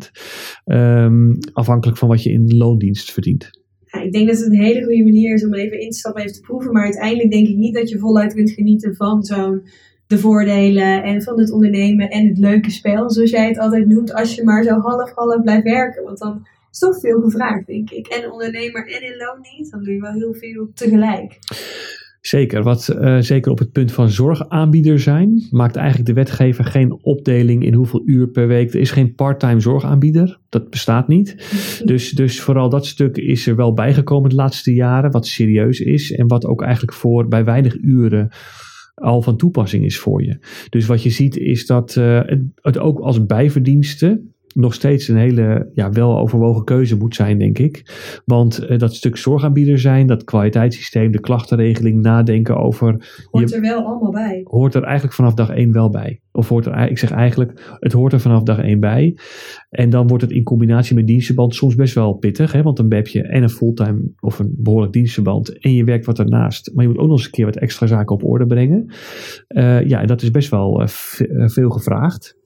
ehm, 0.66 1.34
afhankelijk 1.54 1.98
van 1.98 2.08
wat 2.08 2.24
je 2.24 2.32
in 2.32 2.58
loondienst 2.58 3.12
verdient. 3.12 3.50
Ja, 3.86 4.02
ik 4.02 4.12
denk 4.12 4.28
dat 4.28 4.38
het 4.38 4.48
een 4.48 4.62
hele 4.62 4.84
goede 4.84 5.04
manier 5.04 5.34
is 5.34 5.46
om 5.46 5.54
even 5.54 5.80
in 5.80 5.90
te 5.90 5.98
stappen, 5.98 6.22
even 6.22 6.34
te 6.34 6.42
proeven. 6.42 6.72
Maar 6.72 6.84
uiteindelijk 6.84 7.32
denk 7.32 7.48
ik 7.48 7.56
niet 7.56 7.76
dat 7.76 7.90
je 7.90 8.00
voluit 8.00 8.34
kunt 8.34 8.52
genieten 8.52 8.96
van 8.96 9.24
zo'n 9.24 9.62
de 10.08 10.18
voordelen 10.18 11.04
en 11.04 11.22
van 11.22 11.40
het 11.40 11.52
ondernemen 11.52 12.10
en 12.10 12.28
het 12.28 12.38
leuke 12.38 12.72
spel, 12.72 13.12
zoals 13.12 13.30
jij 13.30 13.48
het 13.48 13.60
altijd 13.60 13.88
noemt, 13.88 14.14
als 14.14 14.36
je 14.36 14.44
maar 14.44 14.64
zo 14.64 14.80
half-half 14.80 15.42
blijft 15.42 15.64
werken. 15.64 16.04
Want 16.04 16.18
dan 16.18 16.48
is 16.82 16.88
toch 16.88 17.00
veel 17.00 17.22
gevraagd, 17.22 17.68
denk 17.68 17.90
ik. 17.90 18.08
En 18.08 18.32
ondernemer 18.32 18.88
en 18.88 19.04
in 19.04 19.18
loondienst, 19.18 19.72
dan 19.72 19.84
doe 19.84 19.94
je 19.94 20.02
wel 20.02 20.14
heel 20.14 20.34
veel 20.34 20.70
tegelijk. 20.74 21.40
Zeker, 22.22 22.64
wat 22.64 22.96
uh, 23.00 23.20
zeker 23.20 23.52
op 23.52 23.60
het 23.60 23.72
punt 23.72 23.92
van 23.92 24.10
zorgaanbieder 24.10 25.00
zijn, 25.00 25.48
maakt 25.52 25.76
eigenlijk 25.76 26.08
de 26.08 26.14
wetgever 26.14 26.66
geen 26.66 27.04
opdeling 27.04 27.64
in 27.64 27.74
hoeveel 27.74 28.02
uur 28.06 28.28
per 28.28 28.48
week. 28.48 28.74
Er 28.74 28.80
is 28.80 28.92
geen 28.92 29.16
parttime 29.16 29.60
zorgaanbieder, 29.60 30.40
dat 30.50 30.70
bestaat 30.70 31.08
niet. 31.08 31.36
Dus, 31.86 32.12
dus 32.12 32.42
vooral 32.42 32.70
dat 32.70 32.86
stuk 32.86 33.18
is 33.18 33.48
er 33.48 33.56
wel 33.56 33.74
bijgekomen 33.74 34.30
de 34.30 34.36
laatste 34.36 34.74
jaren, 34.74 35.12
wat 35.12 35.28
serieus 35.28 35.80
is 35.80 36.12
en 36.12 36.28
wat 36.28 36.46
ook 36.46 36.62
eigenlijk 36.62 36.94
voor 36.94 37.28
bij 37.28 37.44
weinig 37.44 37.78
uren 37.82 38.30
al 38.94 39.22
van 39.22 39.38
toepassing 39.38 39.86
is 39.86 40.00
voor 40.00 40.24
je. 40.24 40.38
Dus 40.70 40.86
wat 40.86 41.04
je 41.04 41.10
ziet 41.10 41.38
is 41.38 41.66
dat 41.66 41.96
uh, 41.96 42.20
het, 42.26 42.42
het 42.56 42.78
ook 42.78 43.00
als 43.00 43.26
bijverdiensten 43.26 44.34
nog 44.58 44.74
steeds 44.74 45.08
een 45.08 45.18
hele 45.18 45.70
ja, 45.74 45.90
wel 45.92 46.18
overwogen 46.18 46.64
keuze 46.64 46.98
moet 46.98 47.16
zijn, 47.16 47.38
denk 47.38 47.58
ik. 47.58 47.84
Want 48.26 48.70
uh, 48.70 48.78
dat 48.78 48.96
stuk 48.96 49.18
zorgaanbieder 49.18 49.80
zijn, 49.80 50.08
dat 50.08 50.24
kwaliteitssysteem, 50.24 51.12
de 51.12 51.20
klachtenregeling, 51.20 52.02
nadenken 52.02 52.58
over. 52.58 53.26
Hoort 53.32 53.54
er 53.54 53.62
wel 53.62 53.86
allemaal 53.86 54.12
bij. 54.12 54.42
Hoort 54.44 54.74
er 54.74 54.84
eigenlijk 54.84 55.16
vanaf 55.16 55.34
dag 55.34 55.50
één 55.50 55.72
wel 55.72 55.90
bij. 55.90 56.22
Of 56.32 56.50
hoort 56.50 56.66
er, 56.66 56.90
ik 56.90 56.98
zeg 56.98 57.12
eigenlijk, 57.12 57.78
het 57.80 57.92
hoort 57.92 58.14
er 58.14 58.20
vanaf 58.20 58.44
dag 58.44 58.60
één 58.60 58.80
bij. 58.80 59.18
En 59.70 59.90
dan 59.90 60.08
wordt 60.08 60.24
het 60.24 60.32
in 60.32 60.44
combinatie 60.44 60.96
met 60.96 61.08
dienstenband 61.08 61.56
soms 61.56 61.76
best 61.76 61.94
wel 61.94 62.14
pittig. 62.14 62.52
Hè? 62.52 62.62
Want 62.62 62.78
dan 62.78 62.94
heb 62.94 63.08
je 63.08 63.22
en 63.22 63.44
een 63.44 63.50
fulltime 63.50 64.12
of 64.20 64.40
een 64.40 64.56
behoorlijk 64.58 64.94
dienstenband. 64.94 65.60
En 65.60 65.74
je 65.74 65.84
werkt 65.84 66.06
wat 66.06 66.20
ernaast. 66.20 66.72
Maar 66.74 66.84
je 66.84 66.90
moet 66.90 67.00
ook 67.00 67.08
nog 67.08 67.18
eens 67.18 67.26
een 67.26 67.32
keer 67.32 67.46
wat 67.46 67.58
extra 67.58 67.88
zaken 67.88 68.16
op 68.16 68.24
orde 68.24 68.46
brengen. 68.46 68.94
Uh, 69.48 69.88
ja, 69.88 70.06
dat 70.06 70.22
is 70.22 70.32
best 70.32 70.50
wel 70.50 70.82
uh, 70.82 70.88
veel 71.48 71.70
gevraagd. 71.70 72.38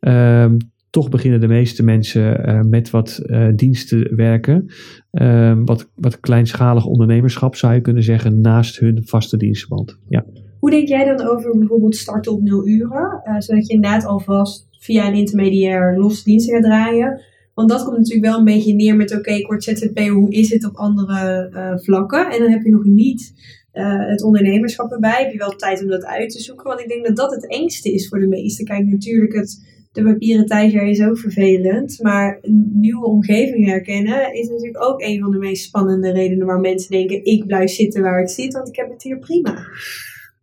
Uh, 0.00 0.46
toch 0.90 1.08
beginnen 1.08 1.40
de 1.40 1.48
meeste 1.48 1.82
mensen 1.82 2.48
uh, 2.48 2.60
met 2.60 2.90
wat 2.90 3.22
uh, 3.26 3.48
diensten 3.54 4.16
werken. 4.16 4.66
Uh, 5.12 5.58
wat, 5.64 5.90
wat 5.94 6.20
kleinschalig 6.20 6.86
ondernemerschap 6.86 7.56
zou 7.56 7.74
je 7.74 7.80
kunnen 7.80 8.02
zeggen, 8.02 8.40
naast 8.40 8.78
hun 8.78 9.02
vaste 9.04 9.36
dienstverband. 9.36 9.98
Ja. 10.08 10.24
Hoe 10.58 10.70
denk 10.70 10.88
jij 10.88 11.04
dan 11.04 11.26
over 11.26 11.58
bijvoorbeeld 11.58 11.96
starten 11.96 12.32
op 12.32 12.42
nul 12.42 12.66
uren? 12.66 13.20
Eh, 13.24 13.34
zodat 13.38 13.66
je 13.66 13.74
inderdaad 13.74 14.04
alvast 14.04 14.68
via 14.78 15.06
een 15.06 15.14
intermediair 15.14 15.98
losse 15.98 16.24
diensten 16.24 16.54
gaat 16.54 16.62
draaien. 16.62 17.20
Want 17.54 17.68
dat 17.68 17.84
komt 17.84 17.96
natuurlijk 17.96 18.26
wel 18.26 18.38
een 18.38 18.44
beetje 18.44 18.74
neer 18.74 18.96
met: 18.96 19.10
oké, 19.10 19.18
okay, 19.18 19.38
ik 19.38 19.46
word 19.46 19.64
ZZP, 19.64 19.98
hoe 19.98 20.30
is 20.30 20.50
het 20.50 20.66
op 20.66 20.76
andere 20.76 21.50
vlakken? 21.82 22.30
En 22.30 22.38
dan 22.38 22.50
heb 22.50 22.62
je 22.62 22.70
nog 22.70 22.84
niet 22.84 23.32
het 23.72 24.22
ondernemerschap 24.22 24.92
erbij. 24.92 25.22
Heb 25.22 25.32
je 25.32 25.38
wel 25.38 25.56
tijd 25.56 25.82
om 25.82 25.88
dat 25.88 26.04
uit 26.04 26.30
te 26.30 26.40
zoeken? 26.40 26.66
Want 26.66 26.80
ik 26.80 26.88
denk 26.88 27.06
dat 27.06 27.16
dat 27.16 27.30
het 27.30 27.46
engste 27.46 27.92
is 27.92 28.08
voor 28.08 28.18
de 28.18 28.26
meesten. 28.26 28.64
Kijk, 28.64 28.86
natuurlijk 28.86 29.32
het 29.32 29.77
de 29.92 30.02
papieren 30.02 30.46
tijger 30.46 30.82
is 30.82 31.02
ook 31.02 31.18
vervelend. 31.18 31.98
Maar 32.02 32.38
een 32.40 32.70
nieuwe 32.74 33.06
omgeving 33.06 33.66
herkennen 33.66 34.34
is 34.34 34.48
natuurlijk 34.48 34.84
ook 34.84 35.02
een 35.02 35.20
van 35.20 35.30
de 35.30 35.38
meest 35.38 35.64
spannende 35.64 36.12
redenen 36.12 36.46
waar 36.46 36.60
mensen 36.60 36.90
denken: 36.90 37.24
ik 37.24 37.46
blijf 37.46 37.70
zitten 37.70 38.02
waar 38.02 38.20
ik 38.20 38.28
zit, 38.28 38.52
want 38.52 38.68
ik 38.68 38.76
heb 38.76 38.90
het 38.90 39.02
hier 39.02 39.18
prima. 39.18 39.66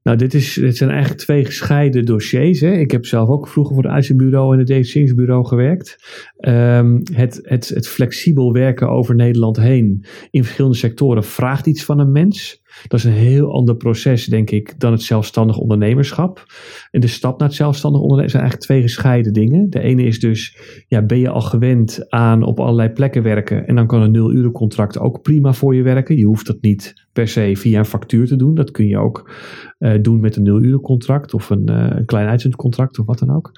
Nou, 0.05 0.17
dit, 0.17 0.33
is, 0.33 0.53
dit 0.53 0.77
zijn 0.77 0.89
eigenlijk 0.89 1.19
twee 1.19 1.45
gescheiden 1.45 2.05
dossiers. 2.05 2.59
Hè. 2.59 2.71
Ik 2.71 2.91
heb 2.91 3.05
zelf 3.05 3.29
ook 3.29 3.47
vroeger 3.47 3.75
voor 3.75 3.83
het 3.83 3.93
uitzendbureau 3.93 4.53
en 4.53 4.59
het 4.59 4.67
detacheringsbureau 4.67 5.45
gewerkt. 5.45 5.97
Um, 6.39 7.01
het, 7.13 7.39
het, 7.41 7.67
het 7.69 7.87
flexibel 7.87 8.53
werken 8.53 8.89
over 8.89 9.15
Nederland 9.15 9.57
heen 9.57 10.05
in 10.29 10.43
verschillende 10.43 10.77
sectoren 10.77 11.23
vraagt 11.23 11.65
iets 11.65 11.83
van 11.83 11.99
een 11.99 12.11
mens. 12.11 12.63
Dat 12.88 12.99
is 12.99 13.05
een 13.05 13.11
heel 13.11 13.53
ander 13.53 13.76
proces, 13.76 14.26
denk 14.26 14.49
ik, 14.49 14.80
dan 14.80 14.91
het 14.91 15.01
zelfstandig 15.01 15.57
ondernemerschap. 15.57 16.45
En 16.91 17.01
de 17.01 17.07
stap 17.07 17.39
naar 17.39 17.47
het 17.47 17.57
zelfstandig 17.57 18.01
ondernemen 18.01 18.32
zijn 18.32 18.43
eigenlijk 18.43 18.71
twee 18.71 18.82
gescheiden 18.82 19.34
dingen. 19.34 19.69
De 19.69 19.80
ene 19.80 20.03
is 20.03 20.19
dus, 20.19 20.57
ja, 20.88 21.01
ben 21.01 21.19
je 21.19 21.30
al 21.30 21.41
gewend 21.41 22.05
aan 22.09 22.43
op 22.43 22.59
allerlei 22.59 22.89
plekken 22.89 23.23
werken 23.23 23.67
en 23.67 23.76
dan 23.76 23.88
kan 23.88 24.01
een 24.01 24.11
nul 24.11 24.51
contract 24.51 24.99
ook 24.99 25.21
prima 25.21 25.53
voor 25.53 25.76
je 25.76 25.82
werken. 25.82 26.17
Je 26.17 26.26
hoeft 26.26 26.47
dat 26.47 26.61
niet 26.61 27.05
per 27.13 27.28
se 27.28 27.55
via 27.55 27.80
een 27.80 27.86
factuur 27.86 28.28
te 28.28 28.36
doen. 28.36 28.55
Dat 28.55 28.71
kun 28.71 28.88
je 28.88 28.97
ook 28.97 29.32
uh, 29.80 29.93
doen 30.01 30.19
met 30.19 30.36
een 30.36 30.43
nul 30.43 30.82
contract 30.82 31.34
of 31.34 31.49
een, 31.49 31.69
uh, 31.69 31.88
een 31.89 32.05
klein 32.05 32.28
uitzendcontract 32.28 32.99
of 32.99 33.05
wat 33.05 33.19
dan 33.19 33.36
ook. 33.36 33.51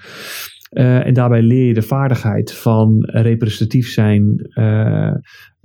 Uh, 0.72 1.06
en 1.06 1.14
daarbij 1.14 1.42
leer 1.42 1.68
je 1.68 1.74
de 1.74 1.82
vaardigheid 1.82 2.54
van 2.54 3.04
representatief 3.06 3.88
zijn, 3.88 4.50
uh, 4.60 5.14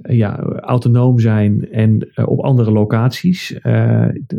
ja, 0.03 0.39
autonoom 0.61 1.19
zijn 1.19 1.71
en 1.71 2.09
uh, 2.15 2.29
op 2.29 2.41
andere 2.41 2.71
locaties 2.73 3.59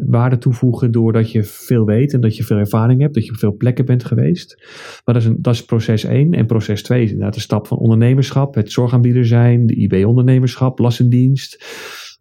waarde 0.06 0.38
toevoegen 0.38 0.92
doordat 0.92 1.32
je 1.32 1.44
veel 1.44 1.86
weet 1.86 2.14
en 2.14 2.22
dat 2.22 2.38
je 2.38 2.44
veel 2.44 2.58
ervaring 2.58 3.02
hebt, 3.02 3.14
dat 3.14 3.26
je 3.26 3.32
op 3.32 3.38
veel 3.38 3.56
plekken 3.56 3.86
bent 3.86 4.04
geweest. 4.04 4.56
Maar 5.06 5.14
dat 5.16 5.24
is, 5.24 5.30
een, 5.30 5.38
dat 5.40 5.54
is 5.54 5.66
proces 5.66 6.04
1. 6.04 6.34
En 6.34 6.46
proces 6.46 6.84
2 6.84 7.04
is 7.04 7.10
inderdaad 7.10 7.34
de 7.34 7.40
stap 7.40 7.68
van 7.68 7.78
ondernemerschap, 7.78 8.56
het 8.56 8.72
zorgaanbieder 8.72 9.26
zijn, 9.26 9.66
de 9.66 9.76
IB-ondernemerschap, 9.76 10.80
lassendienst. 10.80 11.66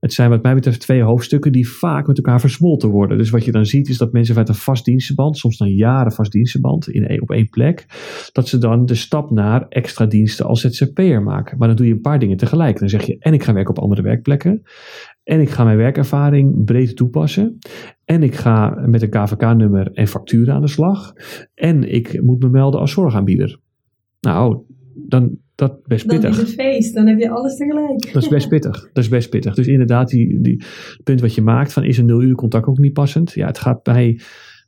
Het 0.02 0.12
zijn 0.12 0.30
wat 0.30 0.42
mij 0.42 0.54
betreft 0.54 0.80
twee 0.80 1.02
hoofdstukken 1.02 1.52
die 1.52 1.68
vaak 1.68 2.06
met 2.06 2.16
elkaar 2.16 2.40
versmolten 2.40 2.88
worden. 2.88 3.18
Dus 3.18 3.30
wat 3.30 3.44
je 3.44 3.52
dan 3.52 3.66
ziet 3.66 3.88
is 3.88 3.98
dat 3.98 4.12
mensen 4.12 4.34
vanuit 4.34 4.54
een 4.54 4.62
vast 4.62 4.84
dienstenband, 4.84 5.38
soms 5.38 5.56
dan 5.56 5.74
jaren 5.74 6.12
vast 6.12 6.32
dienstenband 6.32 6.88
in, 6.88 7.22
op 7.22 7.30
één 7.30 7.48
plek, 7.48 7.86
dat 8.32 8.48
ze 8.48 8.58
dan 8.58 8.86
de 8.86 8.94
stap 8.94 9.30
naar 9.30 9.68
extra 9.68 10.06
diensten 10.06 10.46
als 10.46 10.60
ZZP'er 10.60 11.22
maken. 11.22 11.58
Maar 11.58 11.68
dan 11.68 11.76
doe 11.76 11.86
je 11.86 11.92
een 11.92 12.00
paar 12.00 12.18
dingen 12.18 12.36
tegelijk. 12.36 12.78
Dan 12.78 12.88
zeg 12.88 13.02
je 13.02 13.16
en 13.18 13.32
ik 13.32 13.42
ga 13.42 13.52
werken 13.52 13.76
op 13.76 13.82
andere 13.82 14.02
werkplekken. 14.02 14.62
En 15.24 15.40
ik 15.40 15.50
ga 15.50 15.64
mijn 15.64 15.76
werkervaring 15.76 16.64
breed 16.64 16.96
toepassen. 16.96 17.58
En 18.04 18.22
ik 18.22 18.34
ga 18.34 18.84
met 18.86 19.02
een 19.02 19.10
KVK-nummer 19.10 19.92
en 19.92 20.08
facturen 20.08 20.54
aan 20.54 20.60
de 20.60 20.68
slag. 20.68 21.12
En 21.54 21.94
ik 21.94 22.22
moet 22.22 22.42
me 22.42 22.48
melden 22.48 22.80
als 22.80 22.92
zorgaanbieder. 22.92 23.58
Nou, 24.20 24.62
dan, 24.94 25.38
dat 25.54 25.86
best 25.86 26.06
pittig. 26.06 26.22
Dan 26.22 26.30
is 26.30 26.50
het 26.50 26.60
feest, 26.60 26.94
dan 26.94 27.06
heb 27.06 27.18
je 27.18 27.30
alles 27.30 27.56
tegelijk. 27.56 28.12
Dat 28.12 28.22
is 28.22 28.28
best 28.28 28.48
pittig. 28.54 28.90
Dat 28.92 29.04
is 29.04 29.08
best 29.08 29.30
pittig. 29.30 29.54
Dus 29.54 29.66
inderdaad, 29.66 30.08
die, 30.08 30.40
die 30.40 30.64
punt 31.04 31.20
wat 31.20 31.34
je 31.34 31.42
maakt 31.42 31.72
van 31.72 31.84
is 31.84 31.98
een 31.98 32.06
nul 32.06 32.22
uur 32.22 32.34
contact 32.34 32.66
ook 32.66 32.78
niet 32.78 32.92
passend. 32.92 33.32
Ja, 33.32 33.46
het 33.46 33.58
gaat 33.58 33.82
bij 33.82 34.20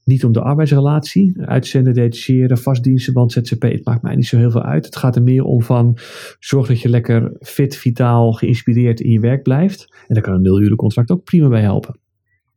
niet 0.05 0.25
om 0.25 0.33
de 0.33 0.41
arbeidsrelatie. 0.41 1.35
Uitzenden, 1.41 1.95
detacheren, 1.95 2.59
vastdienstenband, 2.59 3.33
ZZP. 3.33 3.63
Het 3.63 3.85
maakt 3.85 4.03
mij 4.03 4.15
niet 4.15 4.27
zo 4.27 4.37
heel 4.37 4.51
veel 4.51 4.63
uit. 4.63 4.85
Het 4.85 4.97
gaat 4.97 5.17
er 5.17 5.23
meer 5.23 5.45
om 5.45 5.63
van 5.63 5.99
zorg 6.39 6.67
dat 6.67 6.81
je 6.81 6.89
lekker 6.89 7.37
fit, 7.41 7.77
vitaal, 7.77 8.33
geïnspireerd 8.33 9.01
in 9.01 9.11
je 9.11 9.21
werk 9.21 9.43
blijft. 9.43 9.95
En 10.07 10.15
daar 10.15 10.23
kan 10.23 10.35
een 10.35 10.43
nul 10.43 10.61
uur 10.61 10.77
contract 10.77 11.11
ook 11.11 11.25
prima 11.25 11.49
bij 11.49 11.61
helpen. 11.61 11.99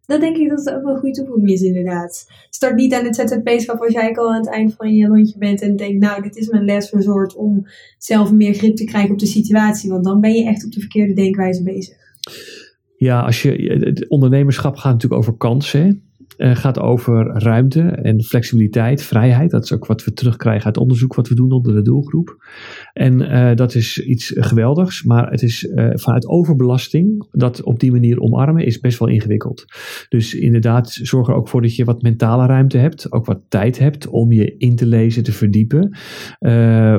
Dat 0.07 0.19
denk 0.19 0.37
ik 0.37 0.49
dat 0.49 0.65
het 0.65 0.75
ook 0.75 0.83
wel 0.83 0.93
een 0.93 0.99
goede 0.99 1.15
toevoeging 1.15 1.49
is, 1.49 1.61
inderdaad. 1.61 2.31
Start 2.49 2.75
niet 2.75 2.93
aan 2.93 3.05
het 3.05 3.15
ZZP-schap 3.15 3.81
als 3.81 3.93
jij 3.93 4.15
al 4.15 4.29
aan 4.29 4.39
het 4.39 4.49
eind 4.49 4.73
van 4.73 4.95
je 4.95 5.07
lontje 5.07 5.37
bent 5.37 5.61
en 5.61 5.75
denkt, 5.75 5.99
nou, 5.99 6.21
dit 6.21 6.35
is 6.35 6.49
mijn 6.49 6.65
lesresort 6.65 7.35
om 7.35 7.67
zelf 7.97 8.31
meer 8.31 8.53
grip 8.53 8.75
te 8.75 8.83
krijgen 8.83 9.11
op 9.11 9.19
de 9.19 9.25
situatie. 9.25 9.89
Want 9.89 10.03
dan 10.03 10.21
ben 10.21 10.33
je 10.33 10.45
echt 10.45 10.65
op 10.65 10.71
de 10.71 10.79
verkeerde 10.79 11.13
denkwijze 11.13 11.63
bezig. 11.63 11.95
Ja, 12.97 13.21
als 13.21 13.41
je, 13.41 13.79
het 13.83 14.09
ondernemerschap 14.09 14.75
gaat 14.75 14.91
natuurlijk 14.93 15.21
over 15.21 15.37
kansen 15.37 16.07
uh, 16.37 16.55
gaat 16.55 16.79
over 16.79 17.25
ruimte 17.25 17.81
en 17.81 18.23
flexibiliteit, 18.23 19.03
vrijheid. 19.03 19.51
Dat 19.51 19.63
is 19.63 19.73
ook 19.73 19.85
wat 19.85 20.03
we 20.03 20.13
terugkrijgen 20.13 20.65
uit 20.65 20.77
onderzoek 20.77 21.15
wat 21.15 21.27
we 21.27 21.35
doen 21.35 21.51
onder 21.51 21.73
de 21.73 21.81
doelgroep. 21.81 22.35
En 22.97 23.21
uh, 23.21 23.55
dat 23.55 23.75
is 23.75 23.99
iets 23.99 24.33
geweldigs, 24.35 25.03
maar 25.03 25.31
het 25.31 25.41
is 25.41 25.63
uh, 25.63 25.89
vanuit 25.93 26.27
overbelasting 26.27 27.27
dat 27.31 27.63
op 27.63 27.79
die 27.79 27.91
manier 27.91 28.19
omarmen 28.19 28.65
is 28.65 28.79
best 28.79 28.99
wel 28.99 29.07
ingewikkeld. 29.07 29.65
Dus 30.09 30.33
inderdaad, 30.33 30.89
zorg 30.91 31.27
er 31.27 31.33
ook 31.33 31.47
voor 31.47 31.61
dat 31.61 31.75
je 31.75 31.83
wat 31.83 32.01
mentale 32.01 32.45
ruimte 32.45 32.77
hebt, 32.77 33.11
ook 33.11 33.25
wat 33.25 33.39
tijd 33.49 33.79
hebt 33.79 34.07
om 34.07 34.31
je 34.31 34.55
in 34.57 34.75
te 34.75 34.85
lezen, 34.85 35.23
te 35.23 35.31
verdiepen. 35.31 35.97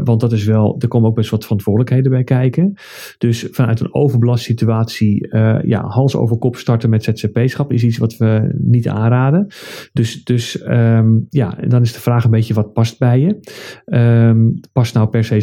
want 0.05 0.21
dat 0.21 0.33
is 0.33 0.45
wel, 0.45 0.77
er 0.79 0.89
komen 0.89 1.09
ook 1.09 1.15
best 1.15 1.31
wat 1.31 1.43
verantwoordelijkheden 1.43 2.11
bij 2.11 2.25
kijken. 2.25 2.73
Dus 3.19 3.47
vanuit 3.51 3.81
een 3.81 3.95
overbelast 3.95 4.45
situatie, 4.45 5.29
ja, 5.63 5.87
hals 5.87 6.17
over 6.17 6.39
kop 6.39 6.57
starten 6.57 6.91
met 6.91 7.05
ZZP-schap 7.05 7.73
is 7.73 7.85
iets 7.85 7.99
wat 7.99 8.17
we 8.17 8.55
niet 8.59 8.89
aanraden. 8.89 9.47
Dus, 9.93 10.25
dus 10.25 10.67
um, 10.69 11.27
ja, 11.31 11.59
dan 11.69 11.83
is 11.83 11.93
de 11.93 12.01
vraag 12.01 12.25
een 12.25 12.31
beetje 12.31 12.55
wat 12.55 12.73
past 12.73 12.99
bij 12.99 13.21
je. 13.21 13.39
Um, 13.87 14.61
past 14.73 14.95
nou 14.95 15.09
per 15.09 15.25
se 15.25 15.41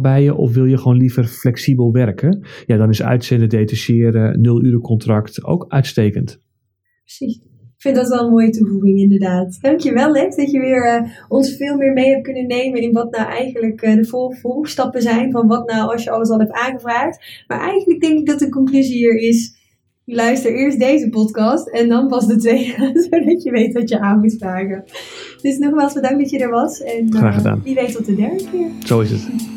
Bij 0.00 0.22
je 0.22 0.34
of 0.34 0.54
wil 0.54 0.64
je 0.64 0.78
gewoon 0.78 0.96
liever 0.96 1.24
flexibel 1.24 1.92
werken? 1.92 2.46
Ja, 2.66 2.76
dan 2.76 2.88
is 2.88 3.02
uitzenden, 3.02 3.48
detacheren, 3.48 4.40
nul 4.40 4.64
uren 4.64 4.80
contract 4.80 5.44
ook 5.44 5.64
uitstekend. 5.68 6.40
Precies. 7.04 7.36
Ik 7.76 7.82
vind 7.82 7.96
dat 7.96 8.08
wel 8.08 8.24
een 8.24 8.30
mooie 8.30 8.50
toevoeging, 8.50 8.98
inderdaad. 8.98 9.58
Dankjewel, 9.60 10.10
Lex, 10.12 10.36
dat 10.36 10.50
je 10.50 10.60
weer 10.60 11.00
uh, 11.02 11.10
ons 11.28 11.56
veel 11.56 11.76
meer 11.76 11.92
mee 11.92 12.10
hebt 12.10 12.22
kunnen 12.22 12.46
nemen 12.46 12.80
in 12.80 12.92
wat 12.92 13.10
nou 13.10 13.28
eigenlijk 13.28 13.82
uh, 13.82 13.94
de 13.94 14.34
volgstappen 14.40 15.02
zijn. 15.02 15.30
Van 15.30 15.46
wat 15.46 15.70
nou 15.70 15.92
als 15.92 16.04
je 16.04 16.10
alles 16.10 16.28
al 16.28 16.38
hebt 16.38 16.52
aangevraagd. 16.52 17.44
Maar 17.46 17.60
eigenlijk 17.60 18.00
denk 18.00 18.18
ik 18.18 18.26
dat 18.26 18.38
de 18.38 18.48
conclusie 18.48 18.96
hier 18.96 19.18
is 19.18 19.56
luister 20.06 20.54
eerst 20.54 20.78
deze 20.78 21.08
podcast 21.08 21.68
en 21.68 21.88
dan 21.88 22.08
pas 22.08 22.26
de 22.26 22.36
tweede, 22.36 22.90
zodat 23.10 23.42
je 23.42 23.50
weet 23.50 23.72
wat 23.72 23.88
je 23.88 24.00
aan 24.00 24.20
moet 24.20 24.36
vragen. 24.38 24.84
Dus 25.42 25.58
nogmaals 25.58 25.92
bedankt 25.92 26.18
dat 26.18 26.30
je 26.30 26.38
er 26.38 26.50
was. 26.50 26.80
En, 26.80 27.12
Graag 27.12 27.30
eh, 27.30 27.36
gedaan. 27.36 27.62
wie 27.62 27.74
weet 27.74 27.92
tot 27.92 28.06
de 28.06 28.14
derde 28.14 28.44
keer. 28.50 28.70
Zo 28.84 29.00
is 29.00 29.10
het. 29.10 29.54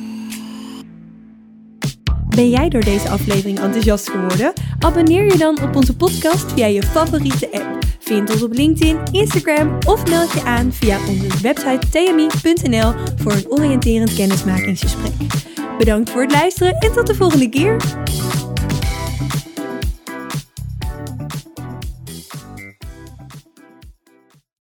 Ben 2.40 2.50
jij 2.50 2.70
door 2.70 2.84
deze 2.84 3.10
aflevering 3.10 3.60
enthousiast 3.60 4.10
geworden? 4.10 4.54
Abonneer 4.80 5.26
je 5.26 5.38
dan 5.38 5.62
op 5.62 5.76
onze 5.76 5.96
podcast 5.96 6.52
via 6.52 6.66
je 6.66 6.84
favoriete 6.84 7.52
app. 7.52 7.78
Vind 8.00 8.32
ons 8.32 8.44
op 8.44 8.54
LinkedIn, 8.54 8.98
Instagram 9.12 9.78
of 9.86 10.10
meld 10.10 10.32
je 10.32 10.44
aan 10.44 10.74
via 10.74 10.98
onze 11.08 11.42
website 11.42 11.90
tmi.nl 11.90 12.94
voor 13.16 13.32
een 13.32 13.50
oriënterend 13.50 14.16
kennismakingsgesprek. 14.16 15.12
Bedankt 15.78 16.10
voor 16.10 16.22
het 16.22 16.32
luisteren 16.32 16.78
en 16.78 16.92
tot 16.92 17.08
de 17.08 17.16
volgende 17.16 17.50
keer. 17.50 17.78